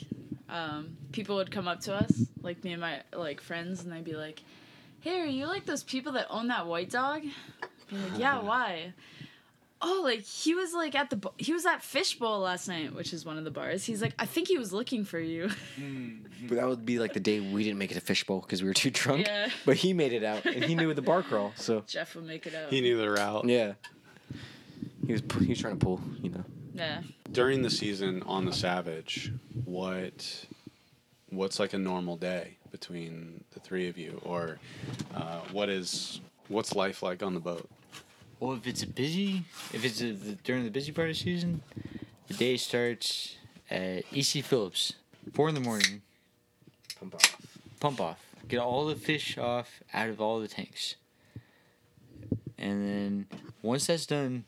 um, 0.50 0.96
people 1.12 1.36
would 1.36 1.52
come 1.52 1.68
up 1.68 1.82
to 1.82 1.94
us, 1.94 2.28
like 2.42 2.64
me 2.64 2.72
and 2.72 2.82
my 2.82 3.02
like 3.14 3.42
friends, 3.42 3.84
and 3.84 3.92
they'd 3.92 4.04
be 4.04 4.16
like, 4.16 4.42
"Hey, 5.02 5.20
are 5.20 5.26
you 5.26 5.46
like 5.46 5.66
those 5.66 5.84
people 5.84 6.14
that 6.14 6.28
own 6.30 6.48
that 6.48 6.66
white 6.66 6.90
dog?" 6.90 7.22
Be 7.90 7.98
like, 7.98 8.18
"Yeah, 8.18 8.40
why?" 8.52 8.94
Oh, 9.86 10.02
like 10.04 10.22
he 10.22 10.56
was 10.56 10.74
like 10.74 10.96
at 10.96 11.10
the 11.10 11.18
bo- 11.18 11.34
he 11.38 11.52
was 11.52 11.66
at 11.66 11.84
Fishbowl 11.84 12.40
last 12.40 12.68
night, 12.70 12.96
which 12.96 13.12
is 13.12 13.26
one 13.26 13.38
of 13.38 13.44
the 13.44 13.52
bars. 13.52 13.84
He's 13.84 14.02
like, 14.02 14.14
I 14.18 14.26
think 14.26 14.48
he 14.48 14.58
was 14.58 14.72
looking 14.72 15.04
for 15.04 15.20
you. 15.20 15.50
But 16.48 16.56
that 16.56 16.68
would 16.68 16.86
be 16.86 17.00
like 17.00 17.14
the 17.14 17.20
day 17.20 17.40
we 17.42 17.64
didn't 17.64 17.80
make 17.80 17.92
it 17.92 17.96
to 17.96 18.00
fishbowl 18.02 18.42
because 18.42 18.62
we 18.62 18.68
were 18.70 18.74
too 18.74 18.90
drunk. 18.92 19.28
Yeah. 19.28 19.50
But 19.66 19.76
he 19.78 19.92
made 19.94 20.14
it 20.14 20.24
out, 20.24 20.46
and 20.46 20.64
he 20.64 20.76
knew 20.76 20.94
the 20.94 21.02
bar 21.02 21.22
crawl. 21.22 21.52
So 21.56 21.82
Jeff 21.88 22.16
would 22.16 22.26
make 22.26 22.48
it 22.48 22.56
out. 22.56 22.70
He 22.70 22.80
knew 22.82 22.98
the 22.98 23.10
route. 23.10 23.46
yeah, 23.46 23.74
he 25.06 25.14
was 25.14 25.22
he 25.40 25.48
was 25.48 25.60
trying 25.60 25.78
to 25.78 25.86
pull, 25.86 26.00
you 26.22 26.30
know. 26.30 26.44
Yeah. 26.74 27.02
During 27.32 27.62
the 27.62 27.70
season 27.70 28.24
on 28.24 28.46
the 28.46 28.54
Savage, 28.54 29.32
what 29.66 30.46
what's 31.30 31.60
like 31.60 31.74
a 31.74 31.78
normal 31.78 32.16
day 32.18 32.58
between 32.72 33.44
the 33.52 33.60
three 33.60 33.88
of 33.90 33.98
you, 33.98 34.22
or 34.24 34.60
uh, 35.14 35.40
what 35.52 35.70
is 35.70 36.22
what's 36.48 36.74
life 36.76 37.04
like 37.04 37.22
on 37.22 37.34
the 37.34 37.40
boat? 37.40 37.70
Well, 38.44 38.58
if 38.58 38.68
it's 38.68 38.84
a 38.84 38.88
busy, 38.88 39.46
if 39.72 39.86
it's 39.86 40.02
a, 40.02 40.12
the, 40.12 40.34
during 40.44 40.66
the 40.66 40.70
busy 40.70 40.92
part 40.92 41.08
of 41.08 41.16
the 41.16 41.20
season, 41.22 41.62
the 42.28 42.34
day 42.34 42.58
starts 42.58 43.38
at 43.72 44.04
EC 44.12 44.44
Phillips, 44.44 44.96
four 45.32 45.48
in 45.48 45.56
the 45.56 45.62
morning. 45.62 46.02
Pump 47.00 47.16
off. 47.16 47.38
Pump 47.80 48.02
off, 48.02 48.20
get 48.50 48.60
all 48.60 48.86
the 48.86 48.98
fish 48.98 49.38
off 49.38 49.82
out 49.94 50.10
of 50.10 50.20
all 50.20 50.42
the 50.42 50.50
tanks, 50.50 50.98
and 52.58 52.86
then 52.86 53.28
once 53.62 53.88
that's 53.88 54.06
done, 54.06 54.44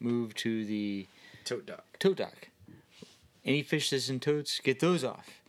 move 0.00 0.34
to 0.36 0.64
the 0.64 1.06
Tote 1.44 1.66
dock. 1.66 1.84
tote 1.98 2.16
dock. 2.16 2.48
Any 3.44 3.62
fish 3.62 3.90
that's 3.90 4.08
in 4.08 4.20
totes, 4.20 4.58
get 4.58 4.80
those 4.80 5.04
off. 5.04 5.42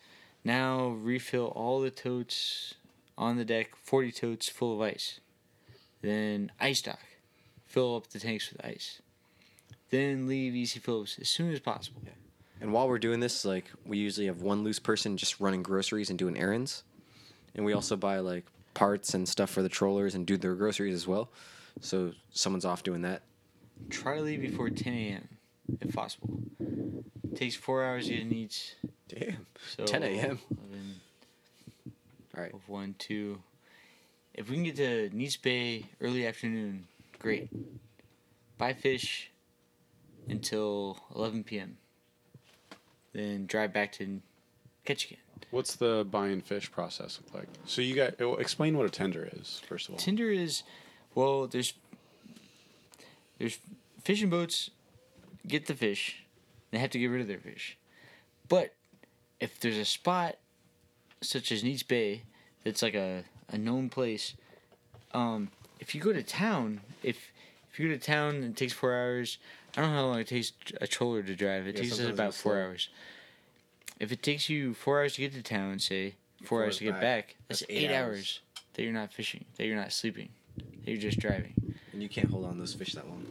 Now 0.44 0.88
refill 0.90 1.46
all 1.46 1.80
the 1.80 1.92
totes 1.92 2.74
on 3.18 3.38
the 3.38 3.46
deck, 3.46 3.70
40 3.78 4.12
totes 4.12 4.50
full 4.50 4.76
of 4.76 4.82
ice. 4.82 5.22
Then 6.02 6.52
ice 6.60 6.82
dock. 6.82 7.00
Fill 7.74 7.96
up 7.96 8.06
the 8.06 8.20
tanks 8.20 8.52
with 8.52 8.64
ice. 8.64 9.02
Then 9.90 10.28
leave 10.28 10.54
EC 10.54 10.80
Phillips 10.80 11.18
as 11.18 11.28
soon 11.28 11.52
as 11.52 11.60
possible. 11.60 12.04
And 12.62 12.72
while 12.72 12.88
we're 12.88 13.00
doing 13.00 13.20
this, 13.20 13.46
like 13.46 13.66
we 13.84 13.98
usually 13.98 14.28
have 14.28 14.44
one 14.44 14.64
loose 14.64 14.78
person 14.78 15.18
just 15.18 15.40
running 15.40 15.64
groceries 15.64 16.12
and 16.12 16.20
doing 16.20 16.38
errands, 16.38 16.84
and 17.56 17.66
we 17.66 17.74
also 17.74 17.96
buy 17.96 18.20
like 18.20 18.46
parts 18.76 19.16
and 19.16 19.28
stuff 19.28 19.50
for 19.50 19.64
the 19.64 19.70
trollers 19.70 20.14
and 20.14 20.28
do 20.28 20.38
their 20.38 20.54
groceries 20.54 20.94
as 20.94 21.08
well. 21.08 21.32
So 21.82 22.12
someone's 22.30 22.64
off 22.64 22.84
doing 22.84 23.02
that. 23.02 23.24
Try 23.90 24.18
to 24.18 24.22
leave 24.22 24.42
before 24.42 24.70
10 24.70 24.94
a.m. 24.94 25.28
if 25.82 25.96
possible. 25.96 26.30
Takes 27.34 27.56
four 27.56 27.84
hours 27.84 28.06
to 28.06 28.14
get 28.14 28.22
in 28.22 28.34
each. 28.34 28.76
Damn. 29.08 29.48
So 29.76 29.86
10 29.88 30.04
a.m.. 30.04 30.40
11, 30.70 30.96
All 32.38 32.44
right. 32.44 32.54
1, 32.68 32.96
2. 33.00 33.42
If 34.36 34.48
we 34.52 34.58
can 34.58 34.64
get 34.64 34.76
to 34.76 35.10
Nice 35.12 35.38
Bay 35.38 35.86
early 36.00 36.28
afternoon, 36.28 36.86
great. 37.24 37.50
Buy 38.60 38.74
fish 38.74 39.32
until 40.30 41.00
11 41.16 41.44
p.m. 41.46 41.78
Then 43.14 43.48
drive 43.48 43.74
back 43.74 43.92
to 43.94 44.22
catch 44.86 45.06
again. 45.06 45.18
What's 45.50 45.76
the 45.76 46.06
buying 46.10 46.42
fish 46.42 46.72
process 46.72 47.20
look 47.24 47.34
like? 47.34 47.48
So 47.66 47.82
you 47.82 47.96
got 47.96 48.20
explain 48.40 48.78
what 48.78 48.86
a 48.86 48.90
tender 48.90 49.30
is 49.34 49.62
first 49.68 49.88
of 49.88 49.96
all. 49.96 50.00
Tender 50.00 50.30
is, 50.30 50.64
well, 51.16 51.48
there's 51.48 51.74
there's 53.38 53.58
fishing 54.04 54.30
boats 54.30 54.70
get 55.48 55.68
the 55.68 55.74
fish, 55.74 56.24
they 56.72 56.80
have 56.80 56.90
to 56.92 57.00
get 57.00 57.08
rid 57.08 57.22
of 57.22 57.28
their 57.28 57.40
fish. 57.40 57.78
But 58.48 58.74
if 59.40 59.60
there's 59.60 59.78
a 59.78 59.86
spot 59.86 60.38
such 61.22 61.52
as 61.52 61.64
Neets 61.64 61.88
Bay 61.88 62.24
that's 62.64 62.82
like 62.82 62.96
a, 62.96 63.24
a 63.50 63.58
known 63.58 63.90
place, 63.90 64.36
um, 65.14 65.50
if 65.84 65.94
you 65.94 66.00
go 66.00 66.14
to 66.14 66.24
town, 66.24 66.80
if 67.04 67.18
if 67.72 67.80
you 67.80 67.90
go 67.90 67.94
to 67.94 68.00
town 68.00 68.36
and 68.36 68.46
it 68.46 68.56
takes 68.56 68.72
four 68.72 68.94
hours, 68.94 69.38
I 69.76 69.82
don't 69.82 69.90
know 69.92 69.98
how 69.98 70.06
long 70.06 70.20
it 70.20 70.28
takes 70.28 70.54
a 70.80 70.88
troller 70.88 71.22
to 71.24 71.36
drive. 71.36 71.68
It 71.68 71.76
Yeah, 71.76 71.82
takes 71.82 72.00
us 72.00 72.06
about 72.08 72.34
four 72.34 72.54
slow. 72.54 72.62
hours. 72.62 72.90
If 74.00 74.12
it 74.12 74.24
takes 74.24 74.50
you 74.50 74.74
four 74.74 75.00
hours 75.02 75.16
to 75.16 75.22
get 75.22 75.34
to 75.34 75.42
town, 75.44 75.80
say 75.80 76.16
four 76.40 76.48
Four 76.48 76.64
hours 76.66 76.78
to 76.78 76.84
get 76.86 76.94
back, 76.94 77.02
back, 77.02 77.36
that's, 77.48 77.60
that's 77.62 77.72
eight, 77.72 77.90
eight 77.90 77.94
hours. 77.96 78.16
hours. 78.18 78.40
that 78.76 78.84
you're 78.84 78.94
not 78.94 79.12
fishing, 79.12 79.44
that 79.58 79.66
you're 79.66 79.76
not 79.76 79.92
sleeping, 79.92 80.30
that 80.58 80.92
you're 80.92 80.98
just 81.02 81.20
driving. 81.20 81.54
And 81.92 82.02
you 82.02 82.10
can't 82.10 82.30
hold 82.30 82.46
on 82.46 82.58
those 82.58 82.74
fish 82.74 82.94
that 82.94 83.08
long. 83.10 83.26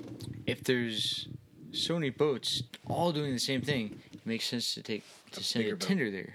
If 0.46 0.62
there's 0.64 1.28
so 1.72 1.94
many 1.94 2.10
boats 2.10 2.62
all 2.88 3.12
doing 3.12 3.32
the 3.32 3.38
same 3.40 3.62
thing, 3.62 3.98
it 4.12 4.20
makes 4.26 4.44
sense 4.46 4.74
to 4.74 4.82
take 4.82 5.04
to 5.32 5.40
A 5.40 5.42
send 5.42 5.62
a 5.62 5.66
bigger 5.66 5.76
boat. 5.76 5.86
tender 5.88 6.10
there, 6.10 6.34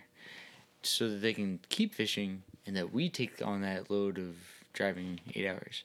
so 0.82 1.10
that 1.10 1.18
they 1.22 1.34
can 1.34 1.60
keep 1.70 1.94
fishing 1.94 2.42
and 2.66 2.76
that 2.76 2.92
we 2.94 3.10
take 3.10 3.42
on 3.46 3.62
that 3.62 3.90
load 3.92 4.18
of 4.18 4.36
driving 4.74 5.20
eight 5.36 5.48
hours. 5.48 5.84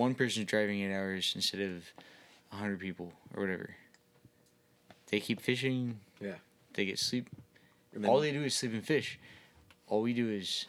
One 0.00 0.14
person's 0.14 0.46
driving 0.46 0.80
eight 0.80 0.94
hours 0.94 1.32
instead 1.34 1.60
of 1.60 1.84
a 2.50 2.56
hundred 2.56 2.80
people 2.80 3.12
or 3.34 3.42
whatever. 3.42 3.74
They 5.10 5.20
keep 5.20 5.42
fishing. 5.42 6.00
Yeah. 6.22 6.36
They 6.72 6.86
get 6.86 6.98
sleep. 6.98 7.28
All 8.06 8.18
they 8.18 8.32
do 8.32 8.42
is 8.42 8.54
sleep 8.54 8.72
and 8.72 8.82
fish. 8.82 9.18
All 9.88 10.00
we 10.00 10.14
do 10.14 10.30
is 10.30 10.64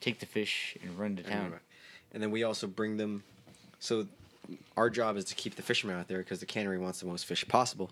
take 0.00 0.18
the 0.18 0.24
fish 0.24 0.78
and 0.82 0.98
run 0.98 1.14
to 1.16 1.22
town. 1.22 1.56
And 2.14 2.22
then 2.22 2.30
we 2.30 2.42
also 2.42 2.66
bring 2.66 2.96
them. 2.96 3.22
So 3.80 4.06
our 4.78 4.88
job 4.88 5.18
is 5.18 5.26
to 5.26 5.34
keep 5.34 5.56
the 5.56 5.62
fishermen 5.62 5.98
out 5.98 6.08
there 6.08 6.20
because 6.20 6.40
the 6.40 6.46
cannery 6.46 6.78
wants 6.78 7.00
the 7.00 7.06
most 7.06 7.26
fish 7.26 7.46
possible. 7.46 7.90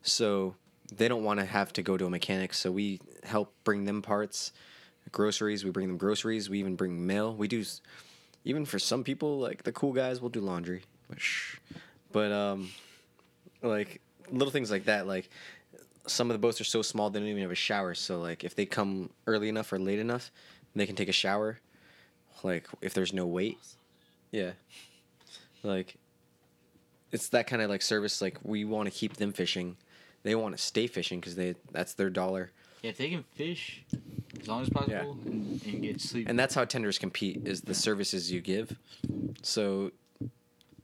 So 0.00 0.54
they 0.90 1.06
don't 1.06 1.24
want 1.24 1.38
to 1.40 1.44
have 1.44 1.70
to 1.74 1.82
go 1.82 1.98
to 1.98 2.06
a 2.06 2.10
mechanic. 2.10 2.54
So 2.54 2.72
we 2.72 2.98
help 3.24 3.52
bring 3.62 3.84
them 3.84 4.00
parts, 4.00 4.52
groceries. 5.12 5.66
We 5.66 5.70
bring 5.70 5.88
them 5.88 5.98
groceries. 5.98 6.48
We 6.48 6.60
even 6.60 6.76
bring 6.76 7.06
mail. 7.06 7.34
We 7.34 7.46
do, 7.46 7.62
even 8.44 8.64
for 8.64 8.78
some 8.78 9.04
people 9.04 9.38
like 9.38 9.62
the 9.62 9.72
cool 9.72 9.92
guys, 9.92 10.20
we'll 10.20 10.30
do 10.30 10.40
laundry. 10.40 10.82
But 12.12 12.30
um, 12.30 12.70
like 13.62 14.00
little 14.30 14.52
things 14.52 14.70
like 14.70 14.84
that. 14.84 15.06
Like 15.06 15.28
some 16.06 16.30
of 16.30 16.34
the 16.34 16.38
boats 16.38 16.60
are 16.60 16.64
so 16.64 16.82
small 16.82 17.10
they 17.10 17.18
don't 17.18 17.28
even 17.28 17.42
have 17.42 17.50
a 17.50 17.56
shower. 17.56 17.94
So 17.94 18.20
like 18.20 18.44
if 18.44 18.54
they 18.54 18.66
come 18.66 19.10
early 19.26 19.48
enough 19.48 19.72
or 19.72 19.78
late 19.78 19.98
enough, 19.98 20.30
they 20.74 20.86
can 20.86 20.96
take 20.96 21.08
a 21.08 21.12
shower. 21.12 21.58
Like 22.42 22.68
if 22.82 22.94
there's 22.94 23.12
no 23.12 23.26
wait, 23.26 23.58
yeah. 24.30 24.52
Like 25.62 25.96
it's 27.10 27.28
that 27.28 27.46
kind 27.46 27.62
of 27.62 27.70
like 27.70 27.82
service. 27.82 28.20
Like 28.20 28.38
we 28.42 28.64
want 28.64 28.86
to 28.86 28.94
keep 28.94 29.16
them 29.16 29.32
fishing. 29.32 29.76
They 30.22 30.34
want 30.34 30.56
to 30.56 30.62
stay 30.62 30.86
fishing 30.86 31.20
because 31.20 31.36
they 31.36 31.54
that's 31.72 31.94
their 31.94 32.10
dollar. 32.10 32.50
Yeah, 32.84 32.90
if 32.90 32.98
they 32.98 33.08
can 33.08 33.22
fish 33.34 33.82
as 34.38 34.46
long 34.46 34.60
as 34.60 34.68
possible 34.68 35.16
and, 35.24 35.58
and 35.64 35.80
get 35.80 36.02
sleep. 36.02 36.28
and 36.28 36.38
that's 36.38 36.54
how 36.54 36.66
tenders 36.66 36.98
compete 36.98 37.40
is 37.46 37.62
the 37.62 37.72
services 37.74 38.30
you 38.30 38.42
give 38.42 38.76
so 39.40 39.90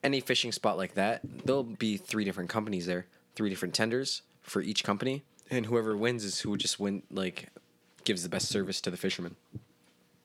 any 0.03 0.21
fishing 0.23 0.51
spot 0.51 0.79
like 0.79 0.95
that 0.95 1.21
there'll 1.45 1.63
be 1.63 1.99
three 1.99 2.25
different 2.25 2.49
companies 2.49 2.87
there 2.87 3.05
three 3.35 3.51
different 3.51 3.75
tenders 3.75 4.23
for 4.41 4.63
each 4.63 4.83
company 4.83 5.23
and 5.51 5.67
whoever 5.67 5.95
wins 5.95 6.25
is 6.25 6.41
who 6.41 6.57
just 6.57 6.81
win 6.81 7.03
like 7.11 7.49
gives 8.05 8.23
the 8.23 8.31
best 8.31 8.49
service 8.49 8.81
to 8.81 8.91
the 8.91 8.97
fishermen 8.97 9.37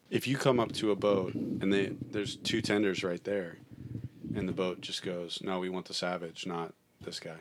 If 0.10 0.28
you 0.30 0.38
come 0.38 0.62
up 0.62 0.72
to 0.74 0.92
a 0.92 0.96
boat 0.96 1.34
and 1.34 1.74
they 1.74 1.92
there's 2.10 2.38
two 2.38 2.62
tenders 2.62 3.04
right 3.04 3.22
there, 3.26 3.58
and 4.34 4.48
the 4.48 4.54
boat 4.54 4.80
just 4.80 5.04
goes, 5.04 5.40
"No, 5.44 5.60
we 5.60 5.68
want 5.68 5.88
the 5.88 5.94
Savage, 5.94 6.46
not 6.46 6.74
this 7.02 7.20
guy." 7.20 7.40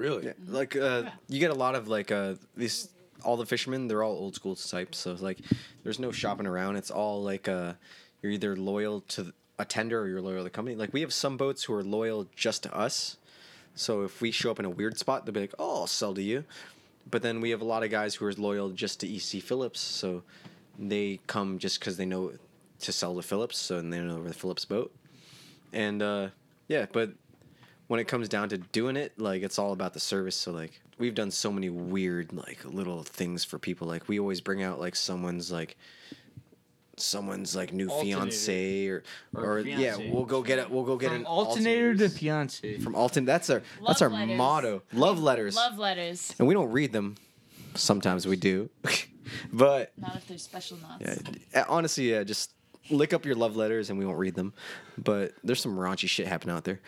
It 0.00 0.26
happens. 0.26 0.48
Really? 0.48 0.48
yeah 0.48 0.58
like 0.58 0.76
uh 0.76 1.04
you 1.28 1.40
get 1.40 1.50
a 1.50 1.54
lot 1.54 1.74
of 1.74 1.88
like 1.88 2.10
uh 2.12 2.34
these 2.56 2.88
all 3.24 3.36
the 3.36 3.46
fishermen 3.46 3.88
they're 3.88 4.02
all 4.02 4.12
old 4.12 4.34
school 4.34 4.54
types 4.54 4.98
so 4.98 5.16
like 5.20 5.38
there's 5.82 5.98
no 5.98 6.12
shopping 6.12 6.46
around 6.46 6.76
it's 6.76 6.90
all 6.90 7.22
like 7.22 7.48
uh 7.48 7.72
you're 8.22 8.32
either 8.32 8.56
loyal 8.56 9.00
to 9.02 9.32
a 9.58 9.64
tender 9.64 10.00
or 10.00 10.08
you're 10.08 10.20
loyal 10.20 10.38
to 10.38 10.44
the 10.44 10.50
company. 10.50 10.76
Like 10.76 10.92
we 10.92 11.00
have 11.00 11.12
some 11.12 11.36
boats 11.36 11.64
who 11.64 11.74
are 11.74 11.82
loyal 11.82 12.26
just 12.34 12.62
to 12.64 12.74
us. 12.74 13.16
So 13.74 14.02
if 14.02 14.20
we 14.20 14.30
show 14.30 14.50
up 14.50 14.58
in 14.58 14.64
a 14.64 14.70
weird 14.70 14.98
spot, 14.98 15.24
they'll 15.24 15.34
be 15.34 15.40
like, 15.40 15.54
"Oh, 15.58 15.80
I'll 15.80 15.86
sell 15.86 16.14
to 16.14 16.22
you." 16.22 16.44
But 17.10 17.22
then 17.22 17.40
we 17.40 17.50
have 17.50 17.60
a 17.60 17.64
lot 17.64 17.82
of 17.82 17.90
guys 17.90 18.14
who 18.16 18.26
are 18.26 18.32
loyal 18.32 18.70
just 18.70 19.00
to 19.00 19.08
EC 19.08 19.42
Phillips, 19.42 19.80
so 19.80 20.22
they 20.78 21.20
come 21.26 21.58
just 21.58 21.80
because 21.80 21.96
they 21.96 22.04
know 22.04 22.32
to 22.80 22.92
sell 22.92 23.14
to 23.16 23.22
Phillips, 23.22 23.58
so 23.58 23.78
and 23.78 23.92
they 23.92 24.00
know 24.00 24.22
the 24.22 24.34
Phillips 24.34 24.64
boat. 24.64 24.92
And 25.72 26.02
uh, 26.02 26.28
yeah, 26.66 26.86
but 26.92 27.12
when 27.88 27.98
it 28.00 28.06
comes 28.08 28.28
down 28.28 28.48
to 28.50 28.58
doing 28.58 28.96
it, 28.96 29.18
like 29.18 29.42
it's 29.42 29.58
all 29.58 29.72
about 29.72 29.92
the 29.94 30.00
service. 30.00 30.36
So 30.36 30.52
like 30.52 30.80
we've 30.98 31.14
done 31.14 31.30
so 31.30 31.50
many 31.52 31.68
weird 31.70 32.32
like 32.32 32.64
little 32.64 33.02
things 33.02 33.44
for 33.44 33.58
people. 33.58 33.86
Like 33.88 34.08
we 34.08 34.18
always 34.20 34.40
bring 34.40 34.62
out 34.62 34.78
like 34.80 34.94
someone's 34.96 35.50
like 35.50 35.76
someone's 36.96 37.54
like 37.54 37.72
new 37.72 37.88
Alternator. 37.88 38.18
fiance 38.20 38.86
or 38.88 39.02
or, 39.34 39.44
Or 39.44 39.60
yeah, 39.60 39.96
we'll 39.96 40.24
go 40.24 40.42
get 40.42 40.58
it. 40.58 40.70
We'll 40.70 40.84
go 40.84 40.96
get 40.96 41.08
From 41.10 41.20
an 41.20 41.26
alternator 41.26 41.94
to 41.94 42.08
fiance. 42.08 42.78
from 42.78 42.94
Alton. 42.94 43.24
That's 43.24 43.50
our 43.50 43.62
that's 43.86 44.02
our 44.02 44.10
letters. 44.10 44.36
motto. 44.36 44.82
Love 44.92 45.20
letters. 45.20 45.54
Love 45.56 45.78
letters. 45.78 46.34
and 46.38 46.48
we 46.48 46.54
don't 46.54 46.70
read 46.72 46.92
them. 46.92 47.16
Sometimes 47.74 48.26
we 48.26 48.34
do, 48.36 48.70
but 49.52 49.92
Not 49.96 50.16
if 50.16 50.26
they're 50.26 50.38
special 50.38 50.78
knots. 50.78 51.00
yeah, 51.00 51.60
eh, 51.60 51.64
honestly, 51.68 52.10
yeah, 52.10 52.24
just 52.24 52.52
lick 52.90 53.12
up 53.12 53.24
your 53.24 53.36
love 53.36 53.54
letters 53.56 53.90
and 53.90 53.98
we 53.98 54.04
won't 54.06 54.18
read 54.18 54.34
them. 54.34 54.52
But 54.96 55.34
there's 55.44 55.60
some 55.60 55.76
raunchy 55.76 56.08
shit 56.08 56.26
happening 56.26 56.56
out 56.56 56.64
there, 56.64 56.80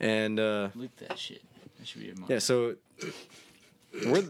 and 0.00 0.38
uh, 0.40 0.68
Look 0.74 0.94
that 0.96 1.18
shit. 1.18 1.42
That 1.78 1.86
should 1.86 2.02
be 2.02 2.10
a 2.10 2.14
mom. 2.16 2.26
yeah, 2.30 2.38
so 2.38 2.76
we're 4.06 4.24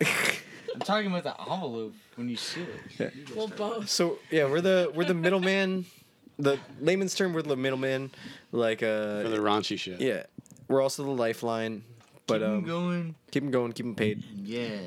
I'm 0.00 0.80
talking 0.80 1.10
about 1.10 1.24
the 1.24 1.40
envelope 1.40 1.94
when 2.16 2.28
you 2.28 2.36
seal 2.36 2.64
it. 2.98 3.14
Yeah. 3.14 3.34
Well, 3.34 3.48
both. 3.48 3.88
so 3.88 4.18
yeah 4.30 4.44
we're 4.50 4.60
the 4.60 4.90
we're 4.94 5.04
the 5.04 5.14
middleman. 5.14 5.86
The 6.38 6.58
layman's 6.80 7.14
term, 7.14 7.32
we're 7.32 7.42
the 7.42 7.56
middleman. 7.56 8.10
Like 8.52 8.82
uh, 8.82 9.22
For 9.22 9.28
the 9.30 9.38
raunchy 9.38 9.78
shit. 9.78 10.00
yeah, 10.00 10.24
we're 10.68 10.82
also 10.82 11.02
the 11.04 11.10
lifeline. 11.10 11.82
But 12.26 12.38
keep 12.40 12.42
'em 12.48 12.54
um, 12.58 12.64
going. 12.64 13.14
keep 13.30 13.42
them 13.44 13.50
going, 13.52 13.72
keep 13.72 13.86
them 13.86 13.94
paid. 13.94 14.22
Yeah, 14.34 14.80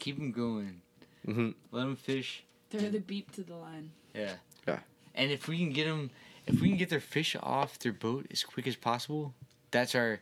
keep 0.00 0.16
them 0.16 0.32
going. 0.32 0.80
hmm 1.24 1.50
Let 1.70 1.82
them 1.82 1.96
fish. 1.96 2.42
They're 2.70 2.90
the 2.90 2.98
beep 3.00 3.30
to 3.32 3.42
the 3.44 3.54
line. 3.54 3.92
Yeah. 4.14 4.32
Yeah. 4.66 4.80
And 5.14 5.30
if 5.30 5.46
we 5.46 5.58
can 5.58 5.70
get 5.70 5.84
them, 5.84 6.10
if 6.46 6.60
we 6.60 6.68
can 6.70 6.76
get 6.78 6.88
their 6.90 7.00
fish 7.00 7.36
off 7.40 7.78
their 7.78 7.92
boat 7.92 8.26
as 8.32 8.42
quick 8.42 8.66
as 8.66 8.74
possible, 8.76 9.34
that's 9.76 9.94
our, 9.94 10.20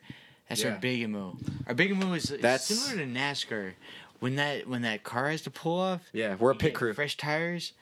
that's 0.49 0.63
Yeah. 0.63 0.71
our 0.73 0.79
big 0.79 1.09
mo. 1.09 1.37
Our 1.67 1.75
big 1.75 1.97
mo 1.97 2.13
is, 2.15 2.25
That's- 2.25 2.67
similar 2.67 3.05
to 3.05 3.11
NASCAR. 3.11 3.75
When 4.21 4.37
that 4.37 4.67
when 4.67 4.83
that 4.83 5.03
car 5.05 5.29
has 5.31 5.43
to 5.43 5.51
pull 5.51 5.79
off, 5.79 6.01
Yeah, 6.13 6.37
we're 6.37 6.53
a 6.53 6.55
pit 6.55 6.75
crew. 6.75 6.95
Fresh 6.95 7.17
tires, 7.19 7.73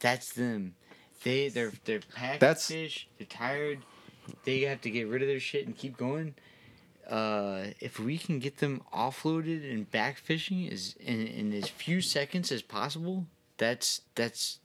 that's 0.00 0.32
them. 0.32 0.74
They 1.22 1.48
they're 1.48 1.72
they're 1.84 2.00
packed 2.14 2.40
That's- 2.40 2.66
fish. 2.66 3.06
They're 3.18 3.26
tired. 3.26 3.80
They 4.44 4.62
have 4.62 4.80
to 4.80 4.90
get 4.90 5.06
rid 5.06 5.22
of 5.22 5.28
their 5.28 5.38
shit 5.38 5.66
and 5.66 5.76
keep 5.76 5.96
going. 5.96 6.34
Uh, 7.08 7.68
if 7.78 8.00
we 8.00 8.18
can 8.18 8.40
get 8.40 8.58
them 8.58 8.82
offloaded 8.92 9.70
and 9.70 9.88
back 9.88 10.18
fishing 10.18 10.64
is 10.64 10.96
in, 10.98 11.24
in 11.28 11.52
as 11.52 11.68
few 11.68 12.00
seconds 12.00 12.50
as 12.50 12.62
possible, 12.62 13.26
that's 13.58 14.00
that's 14.16 14.58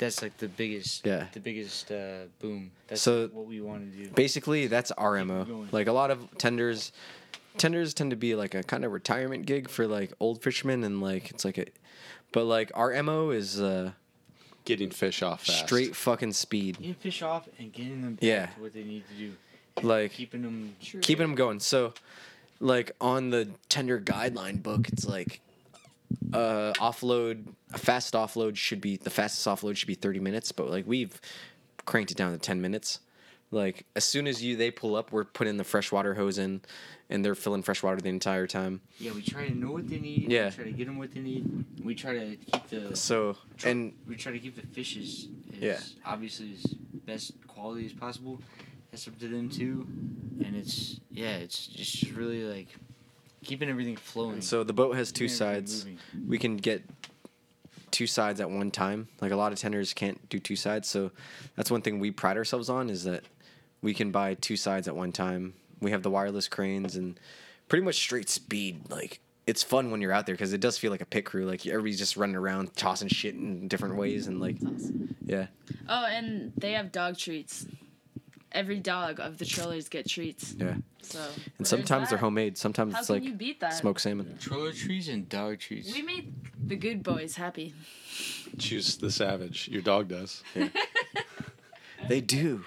that's 0.00 0.20
like 0.22 0.36
the 0.38 0.48
biggest 0.48 1.06
Yeah. 1.06 1.26
the 1.32 1.38
biggest 1.40 1.92
uh, 1.92 2.24
boom. 2.40 2.72
That's 2.88 3.02
So- 3.02 3.28
what 3.28 3.46
we 3.46 3.60
want 3.60 3.92
to 3.92 3.96
do. 4.04 4.10
Basically, 4.10 4.66
that's 4.66 4.90
our 4.92 5.24
mo. 5.24 5.66
Like 5.70 5.86
a 5.86 5.92
lot 5.92 6.10
of 6.10 6.26
tenders, 6.38 6.90
tenders 7.56 7.94
tend 7.94 8.10
to 8.10 8.16
be 8.16 8.34
like 8.34 8.54
a 8.56 8.62
kind 8.64 8.84
of 8.84 8.92
retirement 8.92 9.46
gig 9.46 9.68
for 9.68 9.86
like 9.86 10.12
old 10.18 10.42
fishermen, 10.42 10.82
and 10.84 11.00
like 11.00 11.30
it's 11.30 11.44
like 11.44 11.58
a, 11.58 11.66
but 12.32 12.44
like 12.44 12.72
our 12.74 13.00
mo 13.02 13.30
is 13.30 13.60
uh, 13.60 13.92
Getting 14.64 14.90
fish 14.90 15.22
off 15.22 15.44
fast. 15.46 15.66
straight 15.66 15.94
fucking 15.96 16.32
speed. 16.32 16.76
Getting 16.78 16.94
fish 16.94 17.22
off 17.22 17.48
and 17.58 17.72
getting 17.72 18.02
them 18.02 18.14
back 18.14 18.22
Yeah. 18.22 18.46
to 18.46 18.60
what 18.60 18.72
they 18.74 18.84
need 18.84 19.04
to 19.08 19.14
do. 19.14 19.32
Like 19.86 20.12
Keeping 20.12 20.42
them 20.42 20.74
True. 20.82 21.00
keeping 21.00 21.22
them 21.26 21.34
going. 21.34 21.60
So, 21.60 21.94
like 22.58 22.92
on 23.00 23.30
the 23.30 23.48
tender 23.68 23.98
guideline 24.00 24.62
book, 24.62 24.88
it's 24.88 25.06
like 25.06 25.40
uh 26.32 26.72
offload 26.74 27.46
a 27.72 27.78
fast 27.78 28.14
offload 28.14 28.56
should 28.56 28.80
be 28.80 28.96
the 28.96 29.10
fastest 29.10 29.46
offload 29.46 29.76
should 29.76 29.86
be 29.88 29.94
30 29.94 30.20
minutes 30.20 30.52
but 30.52 30.68
like 30.70 30.86
we've 30.86 31.20
cranked 31.86 32.10
it 32.10 32.16
down 32.16 32.32
to 32.32 32.38
10 32.38 32.60
minutes 32.60 33.00
like 33.50 33.84
as 33.96 34.04
soon 34.04 34.26
as 34.28 34.42
you 34.42 34.56
they 34.56 34.70
pull 34.70 34.94
up 34.94 35.10
we're 35.12 35.24
putting 35.24 35.56
the 35.56 35.64
freshwater 35.64 36.14
hose 36.14 36.38
in 36.38 36.60
and 37.08 37.24
they're 37.24 37.34
filling 37.34 37.62
fresh 37.62 37.82
water 37.82 38.00
the 38.00 38.08
entire 38.08 38.46
time 38.46 38.80
Yeah, 39.00 39.10
we 39.12 39.22
try 39.22 39.48
to 39.48 39.52
know 39.54 39.72
what 39.72 39.88
they 39.88 39.98
need. 39.98 40.30
Yeah. 40.30 40.44
We 40.44 40.50
try 40.54 40.64
to 40.66 40.70
get 40.72 40.86
them 40.86 40.96
what 40.98 41.12
they 41.12 41.18
need. 41.18 41.64
We 41.82 41.96
try 41.96 42.12
to 42.12 42.36
keep 42.36 42.68
the 42.68 42.94
so 42.96 43.36
and 43.64 43.94
we 44.06 44.14
try 44.14 44.30
to 44.30 44.38
keep 44.38 44.54
the 44.54 44.64
fishes 44.68 45.26
as 45.54 45.58
Yeah. 45.60 45.80
obviously 46.06 46.52
as 46.54 46.62
best 47.04 47.32
quality 47.48 47.84
as 47.86 47.92
possible. 47.92 48.40
That's 48.92 49.08
up 49.08 49.18
to 49.18 49.26
them 49.26 49.48
too. 49.48 49.88
And 50.44 50.54
it's 50.54 51.00
yeah, 51.10 51.34
it's 51.38 51.66
just 51.66 52.12
really 52.12 52.44
like 52.44 52.68
keeping 53.44 53.68
everything 53.68 53.96
flowing. 53.96 54.40
so 54.40 54.64
the 54.64 54.72
boat 54.72 54.96
has 54.96 55.10
two 55.12 55.24
keeping 55.24 55.36
sides 55.36 55.84
moving. 55.84 55.98
we 56.28 56.38
can 56.38 56.56
get 56.56 56.82
two 57.90 58.06
sides 58.06 58.40
at 58.40 58.50
one 58.50 58.70
time. 58.70 59.08
Like 59.20 59.32
a 59.32 59.36
lot 59.36 59.52
of 59.52 59.58
tenders 59.58 59.92
can't 59.94 60.28
do 60.28 60.38
two 60.38 60.56
sides, 60.56 60.88
so 60.88 61.10
that's 61.56 61.70
one 61.70 61.82
thing 61.82 61.98
we 61.98 62.10
pride 62.10 62.36
ourselves 62.36 62.68
on 62.68 62.88
is 62.90 63.04
that 63.04 63.24
we 63.82 63.94
can 63.94 64.10
buy 64.10 64.34
two 64.34 64.56
sides 64.56 64.86
at 64.88 64.94
one 64.96 65.12
time. 65.12 65.54
We 65.80 65.90
have 65.90 66.02
the 66.02 66.10
wireless 66.10 66.48
cranes 66.48 66.96
and 66.96 67.18
pretty 67.68 67.84
much 67.84 67.96
straight 67.96 68.28
speed. 68.28 68.90
Like 68.90 69.20
it's 69.46 69.62
fun 69.62 69.90
when 69.90 70.00
you're 70.00 70.12
out 70.12 70.26
there 70.26 70.34
because 70.34 70.52
it 70.52 70.60
does 70.60 70.76
feel 70.78 70.90
like 70.90 71.00
a 71.00 71.06
pit 71.06 71.24
crew. 71.24 71.46
Like 71.46 71.66
everybody's 71.66 71.98
just 71.98 72.16
running 72.16 72.36
around 72.36 72.76
tossing 72.76 73.08
shit 73.08 73.34
in 73.34 73.66
different 73.68 73.96
ways 73.96 74.26
and 74.26 74.40
like 74.40 74.56
awesome. 74.64 75.16
yeah. 75.24 75.46
Oh, 75.88 76.04
and 76.04 76.52
they 76.56 76.72
have 76.72 76.92
dog 76.92 77.16
treats. 77.16 77.66
Every 78.52 78.80
dog 78.80 79.20
of 79.20 79.38
the 79.38 79.44
trailers 79.44 79.88
get 79.88 80.08
treats. 80.08 80.54
Yeah. 80.58 80.74
So 81.02 81.20
And 81.58 81.66
sometimes 81.66 82.08
they're 82.10 82.18
homemade. 82.18 82.58
Sometimes 82.58 82.92
How 82.94 82.98
it's 83.00 83.06
can 83.06 83.16
like 83.16 83.24
you 83.24 83.32
beat 83.34 83.60
that? 83.60 83.74
smoked 83.74 84.00
salmon. 84.00 84.36
Troller 84.40 84.72
trees 84.72 85.08
and 85.08 85.28
dog 85.28 85.58
trees. 85.60 85.92
We 85.94 86.02
made 86.02 86.32
the 86.66 86.76
good 86.76 87.02
boys 87.02 87.36
happy. 87.36 87.74
Choose 88.58 88.96
the 88.96 89.10
savage. 89.10 89.68
Your 89.68 89.82
dog 89.82 90.08
does. 90.08 90.42
They 92.08 92.20
do. 92.22 92.64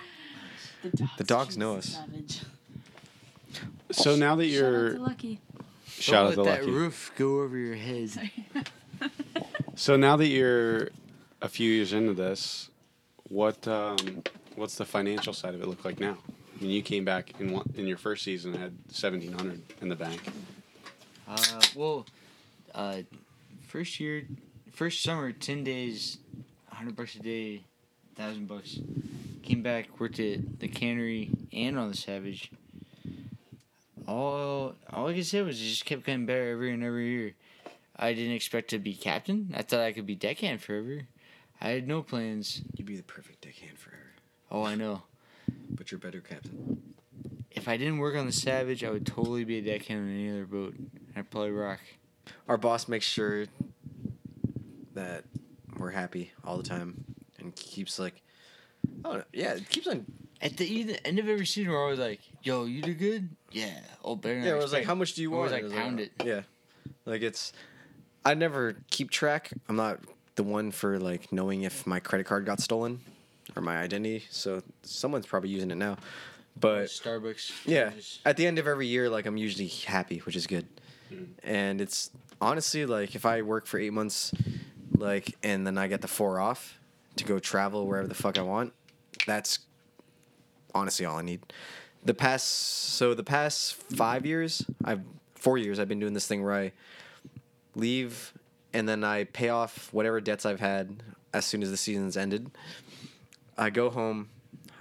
The 0.84 0.90
dogs, 0.90 1.12
The 1.18 1.24
dogs 1.24 1.58
know 1.58 1.76
us. 1.76 1.86
Savage. 1.98 2.42
So 3.92 4.16
now 4.16 4.36
that 4.36 4.46
Shout 4.48 4.64
out 4.64 4.72
you're 4.72 4.90
to 4.94 5.00
Lucky. 5.00 5.40
shout 5.88 6.26
out 6.28 6.36
Don't 6.36 6.46
to 6.46 6.52
let 6.52 6.60
that 6.60 6.66
Lucky. 6.66 6.72
roof 6.72 7.12
go 7.18 7.42
over 7.42 7.58
your 7.58 7.76
head. 7.76 8.12
So 9.76 9.96
now 9.98 10.16
that 10.18 10.28
you're 10.28 10.90
a 11.42 11.50
few 11.50 11.70
years 11.72 11.94
into 11.94 12.14
this, 12.14 12.70
what 13.30 13.68
um, 13.68 13.98
what's 14.56 14.76
the 14.76 14.86
financial 14.86 15.34
side 15.34 15.56
of 15.56 15.62
it 15.62 15.68
look 15.68 15.86
like 15.86 16.00
now? 16.00 16.18
I 16.28 16.64
mean, 16.64 16.72
you 16.72 16.82
came 16.82 17.04
back 17.04 17.40
in 17.40 17.52
one, 17.52 17.72
in 17.76 17.88
your 17.88 17.98
first 17.98 18.24
season 18.24 18.54
and 18.54 18.62
had 18.62 18.78
seventeen 18.90 19.34
hundred 19.34 19.62
in 19.82 19.90
the 19.90 19.96
bank. 19.96 20.22
Uh, 21.28 21.62
well, 21.76 22.06
uh, 22.76 22.98
first 23.68 24.00
year, 24.00 24.26
first 24.72 25.02
summer, 25.02 25.32
ten 25.32 25.64
days, 25.64 26.18
hundred 26.70 26.96
bucks 26.96 27.16
a 27.16 27.20
day, 27.20 27.64
thousand 28.16 28.48
bucks. 28.48 28.80
Came 29.42 29.62
back, 29.62 30.00
worked 30.00 30.20
at 30.20 30.60
the 30.60 30.68
cannery 30.68 31.30
and 31.52 31.78
on 31.78 31.90
the 31.90 31.98
Savage. 31.98 32.52
All 34.08 34.76
all 34.92 35.08
I 35.08 35.14
could 35.14 35.26
say 35.26 35.42
was 35.42 35.60
it 35.60 35.66
just 35.66 35.86
kept 35.86 36.06
getting 36.06 36.26
better 36.26 36.52
every 36.52 36.74
and 36.74 36.84
every 36.84 37.08
year. 37.10 37.34
I 37.96 38.14
didn't 38.14 38.34
expect 38.34 38.70
to 38.72 38.80
be 38.80 38.96
captain. 38.96 39.54
I 39.56 39.62
thought 39.62 39.82
I 39.82 39.92
could 39.92 40.06
be 40.06 40.16
deckhand 40.16 40.62
forever. 40.62 41.08
I 41.62 41.70
had 41.70 41.88
no 41.88 42.02
plans. 42.02 42.62
You'd 42.76 42.88
be 42.88 42.98
the 42.98 43.04
perfect 43.04 43.42
deckhand 43.42 43.78
forever. 43.78 44.03
Oh, 44.54 44.64
I 44.64 44.76
know. 44.76 45.02
But 45.70 45.92
you're 45.92 46.00
better 46.00 46.22
captain. 46.22 46.82
If 47.52 47.68
I 47.68 47.76
didn't 47.78 47.98
work 47.98 48.16
on 48.16 48.26
the 48.28 48.32
Savage, 48.32 48.84
I 48.84 48.90
would 48.92 49.06
totally 49.06 49.44
be 49.44 49.58
a 49.58 49.62
deckhand 49.62 50.02
on 50.02 50.10
any 50.14 50.30
other 50.30 50.46
boat. 50.46 50.76
I'd 51.16 51.30
probably 51.30 51.52
rock. 51.52 51.80
our 52.48 52.58
boss 52.58 52.88
makes 52.88 53.06
sure 53.06 53.46
that 54.94 55.24
we're 55.78 55.90
happy 55.92 56.32
all 56.46 56.58
the 56.58 56.64
time 56.64 57.04
and 57.40 57.56
keeps 57.56 57.98
like 57.98 58.22
oh 59.04 59.24
yeah 59.34 59.54
it 59.56 59.68
keeps 59.70 59.88
on 59.88 60.06
At 60.42 60.58
the 60.58 60.96
end 61.04 61.18
of 61.20 61.28
every 61.28 61.46
season, 61.46 61.72
we're 61.72 61.82
always 61.82 62.00
like, 62.00 62.20
"Yo, 62.44 62.66
you 62.66 62.82
did 62.82 63.00
good." 63.00 63.30
Yeah. 63.52 63.80
Oh, 64.04 64.16
better. 64.16 64.40
yeah 64.40 64.52
I 64.54 64.56
it 64.58 64.62
was 64.62 64.72
like 64.74 64.86
how 64.86 64.96
much 64.96 65.14
do 65.16 65.22
you 65.22 65.32
want 65.32 65.52
like, 65.52 65.62
It 65.62 65.66
was 65.66 65.74
pound 65.74 66.00
it. 66.00 66.12
yeah 66.24 66.42
like 67.06 67.22
it's 67.22 67.54
i 68.26 68.34
never 68.34 68.76
keep 68.90 69.10
track 69.12 69.52
i'm 69.68 69.76
not 69.76 70.00
the 70.36 70.44
one 70.44 70.72
for 70.72 71.00
like 71.00 71.32
knowing 71.32 71.64
if 71.64 71.86
my 71.88 72.00
credit 72.00 72.26
card 72.26 72.46
got 72.46 72.60
stolen 72.62 73.00
or 73.56 73.62
my 73.62 73.78
identity 73.78 74.26
so 74.30 74.62
someone's 74.84 75.26
probably 75.26 75.50
using 75.50 75.72
it 75.72 75.78
now. 75.78 75.98
But 76.60 76.86
Starbucks. 76.86 77.66
yeah 77.66 77.92
at 78.26 78.38
the 78.38 78.46
end 78.46 78.60
of 78.60 78.68
every 78.68 78.88
year 78.88 79.10
like 79.10 79.26
i'm 79.26 79.38
usually 79.38 79.68
happy 79.68 80.20
which 80.20 80.36
is 80.36 80.48
good. 80.48 80.68
Mm-hmm. 81.12 81.24
And 81.44 81.82
it's 81.82 82.10
honestly 82.42 82.86
like 82.86 83.16
if 83.16 83.26
i 83.26 83.42
work 83.42 83.66
for 83.66 83.80
eight 83.80 83.94
months 83.94 84.32
like 84.98 85.36
and 85.44 85.66
then 85.66 85.78
i 85.78 85.88
get 85.88 86.02
the 86.02 86.08
four 86.08 86.40
off 86.40 86.80
to 87.16 87.24
go 87.24 87.40
travel 87.40 87.88
wherever 87.88 88.08
the 88.08 88.16
fuck 88.16 88.38
i 88.38 88.42
want 88.42 88.74
that's 89.26 89.60
honestly 90.76 91.06
all 91.06 91.18
i 91.18 91.22
need. 91.22 91.42
The 92.06 92.14
past 92.14 92.48
so 92.48 93.14
the 93.14 93.24
past 93.24 93.76
five 93.76 94.26
years 94.26 94.66
i've 94.84 95.02
four 95.36 95.58
years 95.58 95.80
i've 95.80 95.88
been 95.88 96.00
doing 96.00 96.14
this 96.14 96.28
thing 96.28 96.44
where 96.44 96.54
i 96.54 96.72
leave 97.76 98.34
and 98.74 98.88
then 98.88 99.04
i 99.04 99.24
pay 99.24 99.50
off 99.50 99.92
whatever 99.94 100.20
debts 100.22 100.46
i've 100.46 100.60
had 100.60 101.02
as 101.34 101.46
soon 101.46 101.64
as 101.64 101.72
the 101.72 101.78
season's 101.78 102.18
ended 102.18 102.52
i 103.58 103.70
go 103.70 103.90
home 103.90 104.30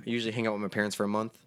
I 0.06 0.10
usually 0.10 0.32
hang 0.32 0.46
out 0.46 0.52
with 0.52 0.62
my 0.62 0.68
parents 0.68 0.96
for 0.96 1.04
a 1.04 1.08
month, 1.08 1.38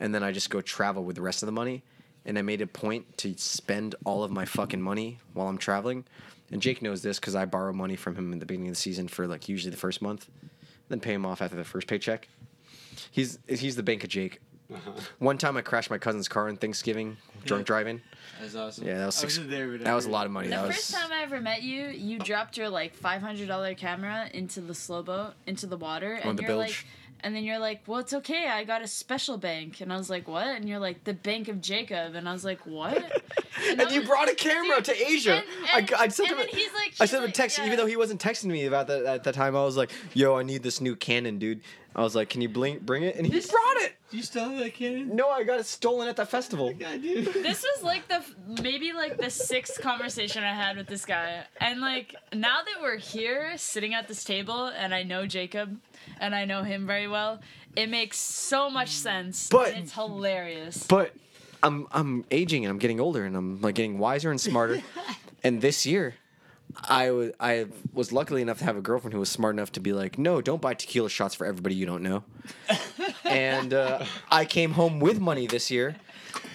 and 0.00 0.14
then 0.14 0.22
I 0.22 0.32
just 0.32 0.50
go 0.50 0.60
travel 0.60 1.04
with 1.04 1.16
the 1.16 1.22
rest 1.22 1.42
of 1.42 1.46
the 1.46 1.52
money. 1.52 1.82
And 2.24 2.38
I 2.38 2.42
made 2.42 2.60
a 2.60 2.66
point 2.66 3.16
to 3.18 3.34
spend 3.38 3.94
all 4.04 4.22
of 4.22 4.30
my 4.30 4.44
fucking 4.44 4.82
money 4.82 5.18
while 5.32 5.48
I'm 5.48 5.56
traveling. 5.56 6.04
And 6.50 6.60
Jake 6.60 6.82
knows 6.82 7.00
this 7.00 7.18
because 7.18 7.34
I 7.34 7.46
borrow 7.46 7.72
money 7.72 7.96
from 7.96 8.16
him 8.16 8.32
in 8.32 8.38
the 8.38 8.44
beginning 8.44 8.68
of 8.68 8.74
the 8.74 8.80
season 8.80 9.08
for 9.08 9.26
like 9.26 9.48
usually 9.48 9.70
the 9.70 9.78
first 9.78 10.02
month, 10.02 10.28
then 10.88 11.00
pay 11.00 11.14
him 11.14 11.24
off 11.24 11.40
after 11.40 11.56
the 11.56 11.64
first 11.64 11.86
paycheck. 11.86 12.28
He's 13.10 13.38
he's 13.48 13.76
the 13.76 13.82
bank 13.82 14.04
of 14.04 14.10
Jake. 14.10 14.40
Uh-huh. 14.72 14.90
One 15.18 15.38
time 15.38 15.56
I 15.56 15.62
crashed 15.62 15.90
my 15.90 15.98
cousin's 15.98 16.28
car 16.28 16.48
on 16.48 16.56
Thanksgiving, 16.56 17.16
drunk 17.44 17.66
driving. 17.66 18.02
That's 18.40 18.54
awesome. 18.54 18.86
Yeah, 18.86 18.98
that 18.98 19.06
was 19.06 19.14
six. 19.14 19.38
there, 19.38 19.78
that 19.78 19.94
was 19.94 20.04
a 20.04 20.10
lot 20.10 20.26
of 20.26 20.32
money. 20.32 20.48
The 20.48 20.56
That 20.56 20.66
first 20.66 20.92
was 20.92 21.00
time 21.00 21.10
I 21.10 21.22
ever 21.22 21.40
met 21.40 21.62
you, 21.62 21.86
you 21.88 22.18
dropped 22.18 22.56
your 22.58 22.68
like 22.68 22.94
five 22.94 23.22
hundred 23.22 23.48
dollar 23.48 23.74
camera 23.74 24.28
into 24.32 24.60
the 24.60 24.74
slow 24.74 25.02
boat 25.02 25.32
into 25.46 25.66
the 25.66 25.76
water, 25.78 26.20
On 26.22 26.30
and 26.30 26.38
the 26.38 26.42
you're 26.42 26.54
like, 26.54 26.68
bilge. 26.68 26.86
And 27.20 27.34
then 27.34 27.42
you're 27.44 27.58
like, 27.58 27.82
"Well, 27.86 27.98
it's 27.98 28.12
okay. 28.14 28.46
I 28.48 28.64
got 28.64 28.80
a 28.82 28.86
special 28.86 29.38
bank," 29.38 29.80
and 29.80 29.92
I 29.92 29.96
was 29.96 30.08
like, 30.08 30.28
"What?" 30.28 30.46
And 30.46 30.68
you're 30.68 30.78
like, 30.78 31.04
"The 31.04 31.14
Bank 31.14 31.48
of 31.48 31.60
Jacob," 31.60 32.14
and 32.14 32.28
I 32.28 32.32
was 32.32 32.44
like, 32.44 32.64
"What?" 32.66 33.22
And 33.68 33.82
I 33.82 33.90
you 33.90 34.00
was- 34.00 34.08
brought 34.08 34.30
a 34.30 34.36
camera 34.36 34.76
Dude, 34.76 34.84
to 34.84 35.10
Asia. 35.10 35.32
and- 35.34 35.44
I, 35.74 35.78
and- 35.80 35.94
I 35.94 36.08
sent 36.08 36.28
him. 36.30 36.38
A, 36.38 36.44
he's 36.44 36.72
like- 36.74 36.94
I 37.00 37.06
sent 37.06 37.24
him 37.24 37.30
a 37.30 37.32
text, 37.32 37.58
yeah. 37.58 37.66
even 37.66 37.76
though 37.76 37.86
he 37.86 37.96
wasn't 37.96 38.20
texting 38.22 38.44
me 38.52 38.66
about 38.66 38.86
that 38.86 39.04
at 39.04 39.24
the 39.24 39.32
time. 39.32 39.56
I 39.56 39.64
was 39.64 39.76
like, 39.76 39.90
"Yo, 40.14 40.36
I 40.36 40.44
need 40.44 40.62
this 40.62 40.80
new 40.80 40.94
Canon, 40.94 41.38
dude." 41.40 41.62
I 41.96 42.02
was 42.02 42.14
like, 42.14 42.28
"Can 42.30 42.40
you 42.40 42.48
bling, 42.48 42.78
bring 42.80 43.02
it?" 43.02 43.16
And 43.16 43.26
he 43.26 43.32
This- 43.32 43.50
brought 43.50 43.76
it. 43.78 43.94
Do 44.12 44.16
you 44.16 44.22
still 44.22 44.48
have 44.48 44.58
that 44.60 44.74
Canon? 44.74 45.14
No, 45.16 45.28
I 45.28 45.42
got 45.42 45.58
it 45.58 45.66
stolen 45.66 46.08
at 46.08 46.16
that 46.16 46.30
festival. 46.30 46.72
I 46.86 46.96
do. 46.98 47.22
this 47.24 47.62
was 47.74 47.82
like 47.82 48.06
the 48.08 48.22
maybe 48.62 48.92
like 48.92 49.18
the 49.18 49.28
sixth 49.28 49.82
conversation 49.82 50.44
I 50.44 50.54
had 50.54 50.76
with 50.76 50.86
this 50.86 51.04
guy, 51.04 51.44
and 51.60 51.80
like 51.80 52.14
now 52.32 52.58
that 52.64 52.80
we're 52.80 52.96
here 52.96 53.52
sitting 53.58 53.92
at 53.92 54.06
this 54.06 54.22
table, 54.22 54.66
and 54.66 54.94
I 54.94 55.02
know 55.02 55.26
Jacob, 55.26 55.78
and 56.20 56.34
I 56.34 56.44
know 56.44 56.62
him 56.62 56.86
very 56.86 57.08
well, 57.08 57.40
it 57.76 57.88
makes 57.88 58.18
so 58.18 58.70
much 58.70 58.90
sense. 58.90 59.48
But- 59.48 59.72
and 59.74 59.84
it's 59.84 59.92
hilarious. 59.94 60.86
But 60.86 61.14
I'm 61.62 61.86
I'm 61.90 62.24
aging 62.30 62.64
and 62.64 62.70
I'm 62.70 62.78
getting 62.78 63.00
older 63.00 63.24
and 63.24 63.36
I'm 63.36 63.60
like 63.60 63.74
getting 63.74 63.98
wiser 63.98 64.30
and 64.30 64.40
smarter. 64.40 64.80
and 65.42 65.60
this 65.60 65.84
year, 65.86 66.14
I 66.88 67.10
was 67.10 67.32
I 67.40 67.66
was 67.92 68.12
luckily 68.12 68.42
enough 68.42 68.58
to 68.58 68.64
have 68.64 68.76
a 68.76 68.80
girlfriend 68.80 69.12
who 69.12 69.20
was 69.20 69.28
smart 69.28 69.54
enough 69.54 69.72
to 69.72 69.80
be 69.80 69.92
like, 69.92 70.18
no, 70.18 70.40
don't 70.40 70.60
buy 70.62 70.74
tequila 70.74 71.08
shots 71.10 71.34
for 71.34 71.46
everybody 71.46 71.74
you 71.74 71.86
don't 71.86 72.02
know. 72.02 72.24
and 73.24 73.74
uh, 73.74 74.04
I 74.30 74.44
came 74.44 74.72
home 74.72 75.00
with 75.00 75.20
money 75.20 75.46
this 75.46 75.70
year, 75.70 75.96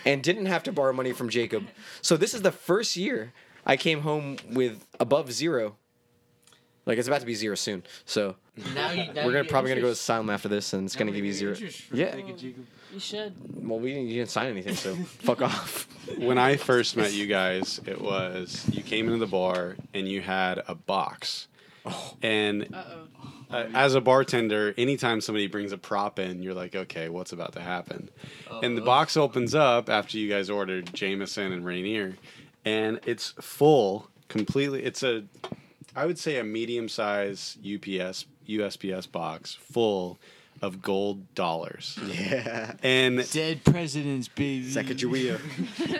and 0.05 0.23
didn't 0.23 0.45
have 0.47 0.63
to 0.63 0.71
borrow 0.71 0.93
money 0.93 1.11
from 1.11 1.29
Jacob. 1.29 1.65
So 2.01 2.17
this 2.17 2.33
is 2.33 2.41
the 2.41 2.51
first 2.51 2.95
year 2.95 3.33
I 3.65 3.77
came 3.77 4.01
home 4.01 4.37
with 4.51 4.85
above 4.99 5.31
zero. 5.31 5.75
Like 6.85 6.97
it's 6.97 7.07
about 7.07 7.21
to 7.21 7.25
be 7.25 7.33
zero 7.35 7.55
soon. 7.55 7.83
So 8.05 8.35
Now 8.75 8.91
you, 8.91 9.13
now 9.13 9.25
we're 9.25 9.31
gonna 9.31 9.43
get 9.43 9.49
probably 9.49 9.69
gonna 9.71 9.81
go 9.81 9.87
to 9.87 9.93
asylum 9.93 10.29
after 10.29 10.49
this, 10.49 10.73
and 10.73 10.85
it's 10.85 10.95
Now 10.95 10.99
gonna 10.99 11.11
give 11.11 11.25
you 11.25 11.33
zero. 11.33 11.55
Yeah. 11.93 12.11
Bank 12.11 12.29
of 12.31 12.37
Jacob. 12.37 12.65
you 12.93 12.99
should. 12.99 13.33
Well, 13.67 13.79
we 13.79 13.93
didn't, 13.93 14.07
you 14.07 14.15
didn't 14.15 14.29
sign 14.31 14.47
anything, 14.49 14.75
so 14.75 14.95
fuck 15.19 15.41
off. 15.41 15.87
when 16.17 16.37
I 16.37 16.57
first 16.57 16.97
met 16.97 17.13
you 17.13 17.25
guys, 17.27 17.79
it 17.85 18.01
was 18.01 18.65
you 18.71 18.83
came 18.83 19.07
into 19.07 19.19
the 19.19 19.27
bar 19.31 19.75
and 19.93 20.07
you 20.07 20.21
had 20.21 20.61
a 20.67 20.75
box. 20.75 21.47
And 22.21 22.73
Uh 22.73 22.83
oh. 23.51 23.55
uh, 23.55 23.67
as 23.73 23.93
a 23.95 24.01
bartender, 24.01 24.73
anytime 24.77 25.19
somebody 25.21 25.47
brings 25.47 25.71
a 25.73 25.77
prop 25.77 26.17
in, 26.19 26.41
you're 26.43 26.53
like, 26.53 26.75
okay, 26.75 27.09
what's 27.09 27.31
about 27.33 27.53
to 27.53 27.61
happen? 27.61 28.09
And 28.61 28.77
the 28.77 28.81
box 28.81 29.17
opens 29.17 29.53
up 29.55 29.89
after 29.89 30.17
you 30.17 30.29
guys 30.29 30.49
ordered 30.49 30.93
Jameson 30.93 31.51
and 31.51 31.65
Rainier, 31.65 32.15
and 32.65 32.99
it's 33.05 33.33
full 33.41 34.09
completely. 34.29 34.83
It's 34.83 35.03
a, 35.03 35.23
I 35.95 36.05
would 36.05 36.17
say, 36.17 36.37
a 36.37 36.43
medium 36.43 36.89
size 36.89 37.57
UPS 37.61 38.25
USPS 38.47 39.11
box 39.11 39.53
full 39.53 40.17
of 40.61 40.81
gold 40.81 41.33
dollars. 41.35 41.97
Yeah. 42.07 42.73
And 42.83 43.29
Dead 43.31 43.63
presidents, 43.63 44.27
baby. 44.27 44.65
Sacagawea. 44.65 45.39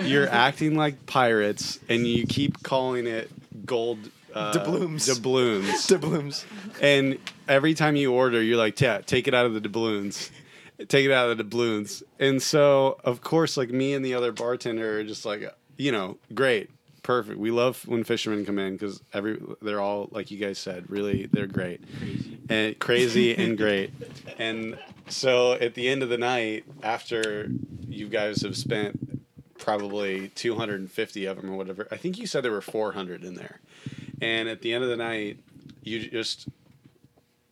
you're 0.10 0.30
acting 0.30 0.76
like 0.76 1.06
pirates 1.06 1.80
and 1.90 2.08
you 2.08 2.26
keep 2.26 2.64
calling 2.64 3.06
it 3.08 3.30
gold 3.66 4.00
uh, 4.34 4.52
Doubloons. 4.54 5.06
doubloons. 5.06 5.88
Doubloons. 5.88 6.46
and 6.82 7.20
every 7.48 7.74
time 7.76 7.96
you 7.96 8.12
order 8.14 8.42
you're 8.42 8.58
like 8.58 8.80
yeah 8.82 9.00
take 9.00 9.28
it 9.28 9.34
out 9.36 9.46
of 9.46 9.54
the 9.54 9.60
doubloons 9.62 10.32
take 10.88 11.06
it 11.06 11.12
out 11.12 11.30
of 11.30 11.38
the 11.38 11.44
doubloons 11.44 12.02
and 12.20 12.42
so 12.42 12.98
of 13.04 13.22
course 13.22 13.58
like 13.58 13.70
me 13.70 13.94
and 13.94 14.04
the 14.04 14.16
other 14.16 14.32
bartender 14.32 14.98
are 15.00 15.04
just 15.04 15.24
like 15.24 15.54
you 15.78 15.92
know 15.92 16.18
great 16.34 16.72
perfect. 17.04 17.38
We 17.38 17.52
love 17.52 17.88
when 17.88 18.04
fishermen 18.04 18.46
come 18.46 18.58
in 18.58 18.74
because 18.74 19.02
every 19.14 19.40
they're 19.62 19.82
all 19.82 20.08
like 20.12 20.32
you 20.32 20.38
guys 20.38 20.58
said 20.58 20.90
really 20.90 21.28
they're 21.28 21.48
great. 21.48 21.82
And 22.50 22.78
crazy 22.80 23.36
and 23.36 23.58
great. 23.58 23.94
And 24.38 24.80
so 25.10 25.54
at 25.54 25.76
the 25.76 25.88
end 25.88 26.02
of 26.02 26.10
the 26.10 26.18
night 26.18 26.66
after 26.82 27.50
you 27.88 28.08
guys 28.08 28.42
have 28.42 28.58
spent 28.58 29.00
probably 29.60 30.30
250 30.30 31.26
of 31.26 31.38
them 31.38 31.50
or 31.50 31.56
whatever 31.56 31.88
i 31.90 31.96
think 31.96 32.18
you 32.18 32.28
said 32.28 32.44
there 32.44 32.52
were 32.52 32.60
400 32.60 33.24
in 33.24 33.36
there. 33.36 33.62
And 34.22 34.50
at 34.50 34.62
the 34.62 34.74
end 34.74 34.84
of 34.84 34.90
the 34.90 34.98
night 34.98 35.38
you 35.84 36.10
just 36.10 36.48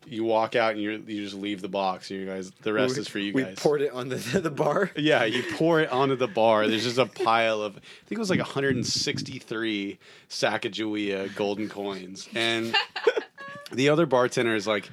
you 0.05 0.23
walk 0.23 0.55
out 0.55 0.73
and 0.73 0.81
you 0.81 0.91
you 1.07 1.23
just 1.23 1.35
leave 1.35 1.61
the 1.61 1.69
box. 1.69 2.09
You 2.09 2.25
guys, 2.25 2.51
the 2.61 2.73
rest 2.73 2.97
is 2.97 3.07
for 3.07 3.19
you 3.19 3.33
guys. 3.33 3.47
we 3.47 3.55
poured 3.55 3.81
it 3.81 3.91
on 3.91 4.09
the 4.09 4.15
the 4.41 4.51
bar. 4.51 4.91
yeah, 4.95 5.23
you 5.23 5.43
pour 5.53 5.79
it 5.79 5.91
onto 5.91 6.15
the 6.15 6.27
bar. 6.27 6.67
There's 6.67 6.83
just 6.83 6.97
a 6.97 7.05
pile 7.05 7.61
of 7.61 7.77
I 7.77 7.79
think 8.07 8.17
it 8.17 8.19
was 8.19 8.29
like 8.29 8.39
163 8.39 9.99
Sacagawea 10.29 11.35
golden 11.35 11.69
coins, 11.69 12.27
and 12.35 12.75
the 13.71 13.89
other 13.89 14.05
bartender 14.05 14.55
is 14.55 14.67
like, 14.67 14.89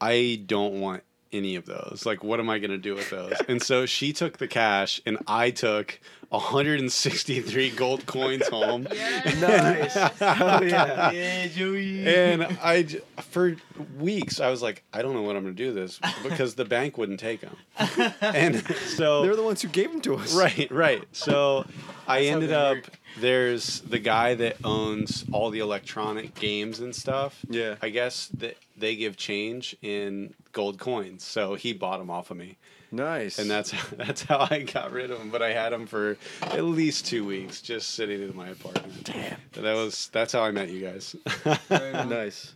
I 0.00 0.42
don't 0.46 0.80
want 0.80 1.02
any 1.32 1.56
of 1.56 1.66
those. 1.66 2.04
Like, 2.04 2.22
what 2.22 2.40
am 2.40 2.50
I 2.50 2.58
gonna 2.58 2.78
do 2.78 2.94
with 2.94 3.10
those? 3.10 3.34
And 3.48 3.62
so 3.62 3.86
she 3.86 4.12
took 4.12 4.38
the 4.38 4.48
cash, 4.48 5.00
and 5.06 5.18
I 5.26 5.50
took 5.50 6.00
163 6.32 7.70
gold 7.70 8.06
coins 8.06 8.48
home. 8.48 8.86
Nice. 9.42 9.94
Hell 9.94 10.64
yeah. 10.64 11.10
Yeah, 11.10 11.46
Joey. 11.48 12.06
And 12.06 12.44
I, 12.62 12.82
j- 12.82 13.00
for 13.20 13.56
weeks, 13.98 14.40
I 14.40 14.50
was 14.50 14.62
like, 14.62 14.82
I 14.92 15.02
don't 15.02 15.14
know 15.14 15.22
what 15.22 15.36
I'm 15.36 15.42
going 15.42 15.54
to 15.54 15.62
do 15.62 15.72
this 15.72 15.98
because 16.22 16.54
the 16.54 16.64
bank 16.64 16.96
wouldn't 16.98 17.20
take 17.20 17.40
them. 17.40 17.56
And 18.22 18.64
so, 18.96 19.22
They're 19.22 19.36
the 19.36 19.42
ones 19.42 19.62
who 19.62 19.68
gave 19.68 19.90
them 19.90 20.00
to 20.02 20.16
us. 20.16 20.34
right, 20.34 20.70
right. 20.70 21.04
So 21.12 21.64
I 22.06 22.26
how 22.26 22.34
ended 22.34 22.50
they 22.50 22.54
up, 22.54 22.74
work. 22.76 22.88
there's 23.20 23.80
the 23.80 23.98
guy 23.98 24.34
that 24.36 24.56
owns 24.64 25.24
all 25.32 25.50
the 25.50 25.58
electronic 25.60 26.34
games 26.34 26.80
and 26.80 26.94
stuff. 26.94 27.38
Yeah. 27.48 27.76
I 27.82 27.88
guess 27.90 28.28
that 28.38 28.56
they 28.76 28.96
give 28.96 29.16
change 29.16 29.76
in 29.82 30.34
gold 30.52 30.78
coins. 30.78 31.24
So 31.24 31.54
he 31.54 31.72
bought 31.72 31.98
them 31.98 32.10
off 32.10 32.30
of 32.30 32.36
me. 32.36 32.56
Nice. 32.92 33.38
And 33.38 33.50
that's 33.50 33.72
that's 33.96 34.22
how 34.22 34.46
I 34.50 34.60
got 34.60 34.92
rid 34.92 35.10
of 35.10 35.18
them. 35.18 35.30
But 35.30 35.42
I 35.42 35.52
had 35.52 35.72
them 35.72 35.86
for 35.86 36.16
at 36.42 36.64
least 36.64 37.06
two 37.06 37.24
weeks, 37.24 37.60
just 37.62 37.92
sitting 37.94 38.22
in 38.22 38.36
my 38.36 38.48
apartment. 38.48 39.04
Damn. 39.04 39.38
That 39.52 39.74
was 39.74 40.08
that's 40.12 40.32
how 40.32 40.42
I 40.42 40.50
met 40.50 40.68
you 40.68 40.80
guys. 40.80 41.16
nice. 41.70 42.54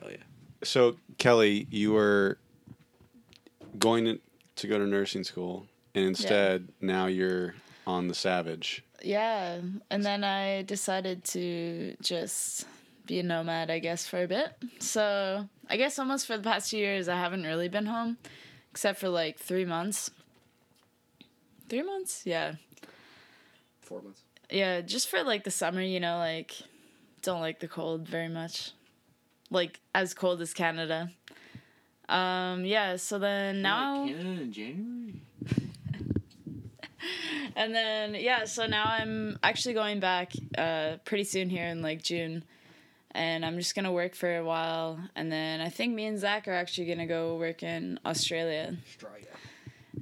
Hell 0.00 0.10
yeah. 0.10 0.16
So 0.62 0.96
Kelly, 1.18 1.66
you 1.70 1.92
were 1.92 2.38
going 3.78 4.04
to, 4.04 4.20
to 4.56 4.66
go 4.68 4.78
to 4.78 4.86
nursing 4.86 5.24
school, 5.24 5.66
and 5.94 6.04
instead 6.04 6.68
now 6.80 7.06
you're 7.06 7.54
on 7.86 8.08
the 8.08 8.14
Savage. 8.14 8.84
Yeah, 9.02 9.58
and 9.90 10.04
then 10.04 10.22
I 10.22 10.62
decided 10.62 11.24
to 11.24 11.96
just 12.00 12.66
be 13.06 13.18
a 13.18 13.22
nomad, 13.22 13.70
I 13.70 13.80
guess, 13.80 14.06
for 14.06 14.22
a 14.22 14.28
bit. 14.28 14.52
So 14.78 15.48
I 15.68 15.76
guess 15.76 15.98
almost 15.98 16.26
for 16.26 16.36
the 16.36 16.42
past 16.42 16.70
two 16.70 16.78
years, 16.78 17.08
I 17.08 17.16
haven't 17.16 17.42
really 17.42 17.68
been 17.68 17.86
home, 17.86 18.18
except 18.72 18.98
for 18.98 19.10
like 19.10 19.38
three 19.38 19.66
months. 19.66 20.10
Three 21.68 21.82
months? 21.82 22.22
Yeah. 22.24 22.54
Four 23.82 24.02
months. 24.02 24.22
Yeah, 24.50 24.80
just 24.80 25.08
for 25.08 25.22
like 25.22 25.44
the 25.44 25.50
summer, 25.50 25.82
you 25.82 26.00
know, 26.00 26.16
like 26.16 26.54
don't 27.20 27.40
like 27.40 27.60
the 27.60 27.68
cold 27.68 28.08
very 28.08 28.28
much. 28.28 28.72
Like 29.50 29.80
as 29.94 30.14
cold 30.14 30.40
as 30.40 30.54
Canada. 30.54 31.10
Um, 32.08 32.64
yeah, 32.64 32.96
so 32.96 33.18
then 33.18 33.62
now 33.62 34.06
Canada 34.06 34.42
in 34.42 34.52
January. 34.52 35.20
and 37.56 37.74
then 37.74 38.14
yeah, 38.14 38.44
so 38.44 38.66
now 38.66 38.84
I'm 38.86 39.38
actually 39.42 39.74
going 39.74 40.00
back 40.00 40.32
uh 40.56 40.96
pretty 41.04 41.24
soon 41.24 41.50
here 41.50 41.66
in 41.66 41.82
like 41.82 42.02
June. 42.02 42.44
And 43.14 43.44
I'm 43.44 43.58
just 43.58 43.74
gonna 43.74 43.92
work 43.92 44.14
for 44.14 44.36
a 44.36 44.44
while 44.44 44.98
and 45.14 45.30
then 45.30 45.60
I 45.60 45.68
think 45.68 45.94
me 45.94 46.06
and 46.06 46.18
Zach 46.18 46.48
are 46.48 46.52
actually 46.52 46.86
gonna 46.86 47.06
go 47.06 47.36
work 47.36 47.62
in 47.62 48.00
Australia. 48.06 48.76
Australia. 48.88 49.26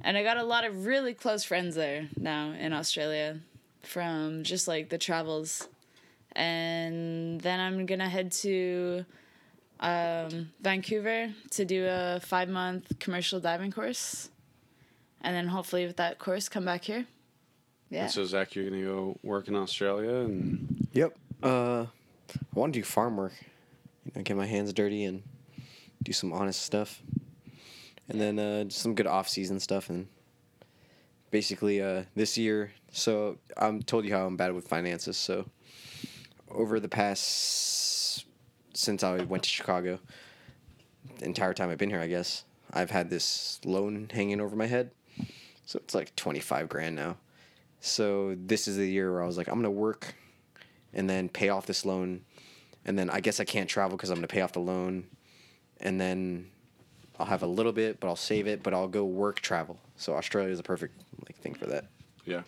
And 0.01 0.17
I 0.17 0.23
got 0.23 0.37
a 0.37 0.43
lot 0.43 0.63
of 0.63 0.85
really 0.85 1.13
close 1.13 1.43
friends 1.43 1.75
there 1.75 2.07
now 2.17 2.51
in 2.51 2.71
Australia 2.73 3.39
from 3.83 4.43
just 4.43 4.67
like 4.67 4.89
the 4.89 4.97
travels. 4.97 5.67
And 6.33 7.41
then 7.41 7.59
I'm 7.59 7.85
gonna 7.85 8.07
head 8.07 8.31
to 8.43 9.05
um, 9.81 10.51
Vancouver 10.61 11.33
to 11.51 11.65
do 11.65 11.87
a 11.89 12.19
five 12.21 12.47
month 12.47 12.97
commercial 12.99 13.39
diving 13.39 13.71
course. 13.71 14.29
And 15.21 15.35
then 15.35 15.47
hopefully 15.47 15.85
with 15.85 15.97
that 15.97 16.17
course 16.17 16.47
come 16.47 16.65
back 16.65 16.85
here. 16.85 17.05
Yeah. 17.89 18.03
And 18.03 18.11
so 18.11 18.23
Zach, 18.23 18.55
you're 18.55 18.69
gonna 18.69 18.83
go 18.83 19.17
work 19.21 19.49
in 19.49 19.55
Australia, 19.55 20.15
and 20.15 20.87
Yep. 20.93 21.17
Uh, 21.43 21.85
I 22.35 22.59
want 22.59 22.73
to 22.73 22.79
do 22.79 22.83
farm 22.83 23.17
work. 23.17 23.33
You 24.05 24.11
know, 24.15 24.21
get 24.23 24.35
my 24.37 24.45
hands 24.45 24.73
dirty 24.73 25.03
and 25.05 25.23
do 26.03 26.13
some 26.13 26.33
honest 26.33 26.61
stuff. 26.61 27.01
and 28.09 28.19
then 28.19 28.39
uh, 28.39 28.65
some 28.69 28.95
good 28.95 29.07
off-season 29.07 29.59
stuff, 29.59 29.89
and 29.89 30.07
basically 31.31 31.81
uh, 31.81 32.03
this 32.15 32.37
year. 32.37 32.71
So 32.91 33.37
I'm 33.57 33.81
told 33.81 34.05
you 34.05 34.13
how 34.13 34.25
I'm 34.25 34.35
bad 34.35 34.53
with 34.53 34.67
finances. 34.67 35.17
So 35.17 35.49
over 36.49 36.79
the 36.79 36.89
past 36.89 38.25
since 38.73 39.03
I 39.03 39.23
went 39.23 39.43
to 39.43 39.49
Chicago, 39.49 39.99
the 41.19 41.25
entire 41.25 41.53
time 41.53 41.69
I've 41.69 41.77
been 41.77 41.89
here, 41.89 42.01
I 42.01 42.07
guess 42.07 42.43
I've 42.73 42.91
had 42.91 43.09
this 43.09 43.59
loan 43.65 44.09
hanging 44.11 44.41
over 44.41 44.55
my 44.55 44.67
head. 44.67 44.91
So 45.65 45.79
it's 45.79 45.95
like 45.95 46.15
25 46.15 46.67
grand 46.67 46.95
now. 46.95 47.17
So 47.79 48.35
this 48.37 48.67
is 48.67 48.77
the 48.77 48.89
year 48.89 49.11
where 49.11 49.23
I 49.23 49.25
was 49.25 49.37
like, 49.37 49.47
I'm 49.47 49.55
gonna 49.55 49.71
work, 49.71 50.15
and 50.93 51.09
then 51.09 51.29
pay 51.29 51.49
off 51.49 51.65
this 51.65 51.85
loan, 51.85 52.21
and 52.85 52.97
then 52.97 53.09
I 53.09 53.19
guess 53.19 53.39
I 53.39 53.43
can't 53.45 53.69
travel 53.69 53.97
because 53.97 54.09
I'm 54.09 54.17
gonna 54.17 54.27
pay 54.27 54.41
off 54.41 54.53
the 54.53 54.59
loan, 54.59 55.05
and 55.79 55.99
then 55.99 56.47
I'll 57.19 57.25
have 57.27 57.43
a 57.43 57.47
little 57.47 57.71
bit, 57.71 57.99
but 57.99 58.07
I'll 58.07 58.15
save 58.15 58.47
it, 58.47 58.63
but 58.63 58.73
I'll 58.73 58.87
go 58.87 59.03
work 59.05 59.39
travel. 59.41 59.77
So 59.97 60.15
Australia 60.15 60.51
is 60.51 60.59
a 60.59 60.63
perfect 60.63 60.99
like 61.27 61.37
thing 61.37 61.53
for 61.53 61.67
that. 61.67 61.85
Yeah. 62.25 62.41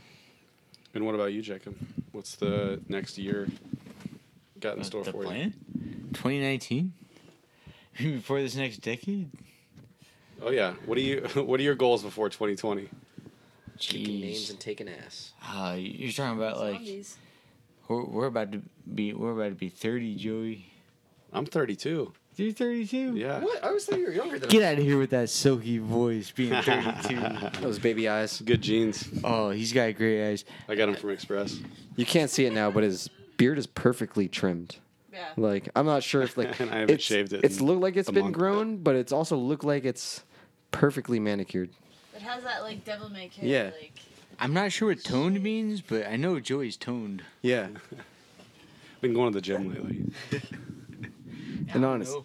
And 0.96 1.06
what 1.06 1.16
about 1.16 1.34
you, 1.34 1.41
Jacob? 1.41 1.76
What's 2.12 2.36
the 2.36 2.80
next 2.88 3.18
year 3.18 3.48
got 4.60 4.76
in 4.76 4.82
Uh, 4.82 4.84
store 4.84 5.04
the 5.04 5.12
for 5.12 5.24
you? 5.34 5.52
2019? 6.14 6.94
Before 7.98 8.41
this 8.41 8.56
next 8.56 8.78
decade? 8.78 9.30
Oh 10.41 10.50
yeah. 10.52 10.74
What 10.86 10.98
are 10.98 11.02
you? 11.02 11.22
What 11.36 11.60
are 11.60 11.64
your 11.64 11.76
goals 11.76 12.04
before 12.04 12.30
2020? 12.30 12.89
Kicking 13.80 14.20
names 14.22 14.50
and 14.50 14.60
taking 14.60 14.88
ass. 14.89 15.34
Uh, 15.44 15.76
you're 15.78 16.12
talking 16.12 16.38
about 16.38 16.60
like 16.60 16.76
Zombies. 16.76 17.18
We're, 17.88 18.03
we're 18.05 18.25
about 18.27 18.51
to 18.51 18.61
be 18.93 19.13
we're 19.13 19.31
about 19.31 19.49
to 19.49 19.55
be 19.55 19.69
30, 19.69 20.15
Joey. 20.15 20.65
I'm 21.31 21.45
32. 21.45 22.13
You're 22.36 22.51
32. 22.51 23.15
Yeah. 23.15 23.39
What? 23.41 23.63
I 23.63 23.71
was 23.71 23.86
thinking 23.86 24.01
you 24.05 24.07
were 24.09 24.15
younger 24.15 24.39
than 24.39 24.49
Get 24.49 24.63
out 24.63 24.79
of 24.79 24.84
here 24.84 24.97
with 24.97 25.11
that 25.11 25.29
silky 25.29 25.77
voice, 25.77 26.31
being 26.31 26.59
32. 26.61 27.49
Those 27.61 27.77
baby 27.79 28.07
eyes. 28.09 28.41
Good 28.41 28.61
jeans. 28.61 29.07
oh, 29.23 29.51
he's 29.51 29.71
got 29.71 29.95
great 29.95 30.27
eyes. 30.29 30.45
I 30.67 30.75
got 30.75 30.88
them 30.88 30.95
from 30.95 31.11
Express. 31.11 31.59
You 31.95 32.05
can't 32.05 32.29
see 32.31 32.45
it 32.45 32.53
now, 32.53 32.71
but 32.71 32.84
his 32.84 33.09
beard 33.38 33.57
is 33.59 33.67
perfectly 33.67 34.27
trimmed. 34.27 34.77
Yeah. 35.11 35.27
Like 35.38 35.69
I'm 35.75 35.86
not 35.86 36.01
sure 36.01 36.23
if 36.23 36.38
like 36.38 36.59
And 36.59 36.71
I 36.71 36.79
haven't 36.79 36.95
it's, 36.95 37.03
shaved 37.03 37.34
it 37.34 37.41
It's 37.43 37.59
in 37.59 37.65
looked 37.67 37.81
like 37.81 37.97
it's 37.97 38.09
been 38.09 38.23
month. 38.25 38.36
grown, 38.36 38.77
but 38.77 38.95
it's 38.95 39.11
also 39.11 39.38
looked 39.38 39.63
like 39.63 39.86
it's 39.86 40.23
perfectly 40.71 41.19
manicured. 41.19 41.69
It 42.15 42.21
has 42.23 42.43
that 42.43 42.63
like 42.63 42.84
devil 42.84 43.09
may 43.09 43.27
care. 43.27 43.45
Yeah. 43.45 43.71
Like, 43.79 43.99
I'm 44.44 44.54
not 44.54 44.74
sure 44.74 44.89
what 44.89 45.02
toned 45.02 45.41
means, 45.41 45.80
but 45.80 46.06
I 46.06 46.18
know 46.18 46.38
Joey's 46.41 46.76
toned. 46.76 47.24
Yeah. 47.41 47.68
Been 49.02 49.14
going 49.14 49.32
to 49.32 49.38
the 49.38 49.41
gym 49.41 49.70
lately. 49.74 50.12
And 51.74 51.86
honest, 51.86 52.16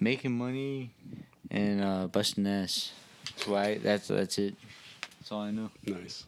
making 0.00 0.38
money 0.38 0.90
and 1.50 1.82
uh, 1.84 2.06
busting 2.06 2.46
ass. 2.46 2.92
That's 3.26 3.46
why. 3.46 3.78
That's 3.78 4.08
that's 4.08 4.38
it. 4.38 4.54
That's 5.18 5.32
all 5.32 5.40
I 5.42 5.50
know. 5.50 5.70
Nice. 5.84 6.24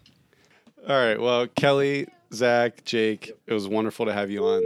All 0.87 0.97
right. 0.97 1.19
Well, 1.19 1.47
Kelly, 1.47 2.09
Zach, 2.35 2.85
Jake, 2.85 3.31
it 3.47 3.55
was 3.55 3.69
wonderful 3.69 4.05
to 4.07 4.13
have 4.13 4.31
you 4.31 4.45
on. 4.45 4.63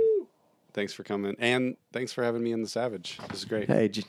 Thanks 0.72 0.94
for 0.94 1.04
coming, 1.04 1.36
and 1.38 1.76
thanks 1.92 2.12
for 2.12 2.24
having 2.24 2.42
me 2.42 2.50
in 2.50 2.62
the 2.62 2.68
Savage. 2.68 3.18
This 3.28 3.40
is 3.40 3.44
great. 3.44 3.68
hey, 3.68 3.88
J- 3.88 4.02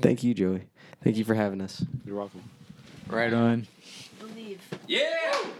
thank 0.00 0.22
you, 0.22 0.32
Joey. 0.32 0.62
Thank 1.02 1.16
you 1.16 1.24
for 1.24 1.34
having 1.34 1.60
us. 1.60 1.82
You're 2.06 2.16
welcome. 2.16 2.42
Right 3.08 3.32
on. 3.32 3.66
Believe. 4.86 5.00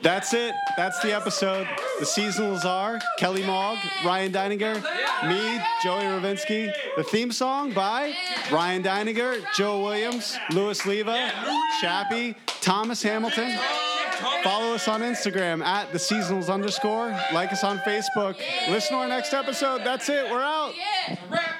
That's 0.02 0.32
it. 0.32 0.54
That's 0.76 1.00
the 1.00 1.14
episode. 1.14 1.66
The 1.98 2.04
seasonals 2.04 2.64
are 2.64 3.00
Kelly 3.18 3.44
Mogg, 3.44 3.78
Ryan 4.04 4.32
Deininger, 4.32 4.74
me, 5.28 5.60
Joey 5.82 6.04
Ravinsky. 6.04 6.72
The 6.96 7.02
theme 7.02 7.32
song 7.32 7.72
by 7.72 8.14
Ryan 8.50 8.82
Deininger, 8.82 9.44
Joe 9.54 9.82
Williams, 9.82 10.36
Louis 10.52 10.84
Leva, 10.86 11.32
Chappie, 11.80 12.36
Thomas 12.60 13.02
Hamilton. 13.02 13.58
Follow 14.42 14.74
us 14.74 14.88
on 14.88 15.00
Instagram 15.02 15.62
at 15.62 15.92
the 15.92 15.98
seasonals 15.98 16.52
underscore. 16.52 17.16
Like 17.32 17.52
us 17.52 17.62
on 17.64 17.78
Facebook. 17.78 18.40
Listen 18.68 18.92
to 18.92 19.02
our 19.02 19.08
next 19.08 19.32
episode. 19.32 19.82
That's 19.84 20.08
it. 20.08 20.30
We're 20.30 20.42
out. 20.42 20.74
Yeah, 20.76 21.54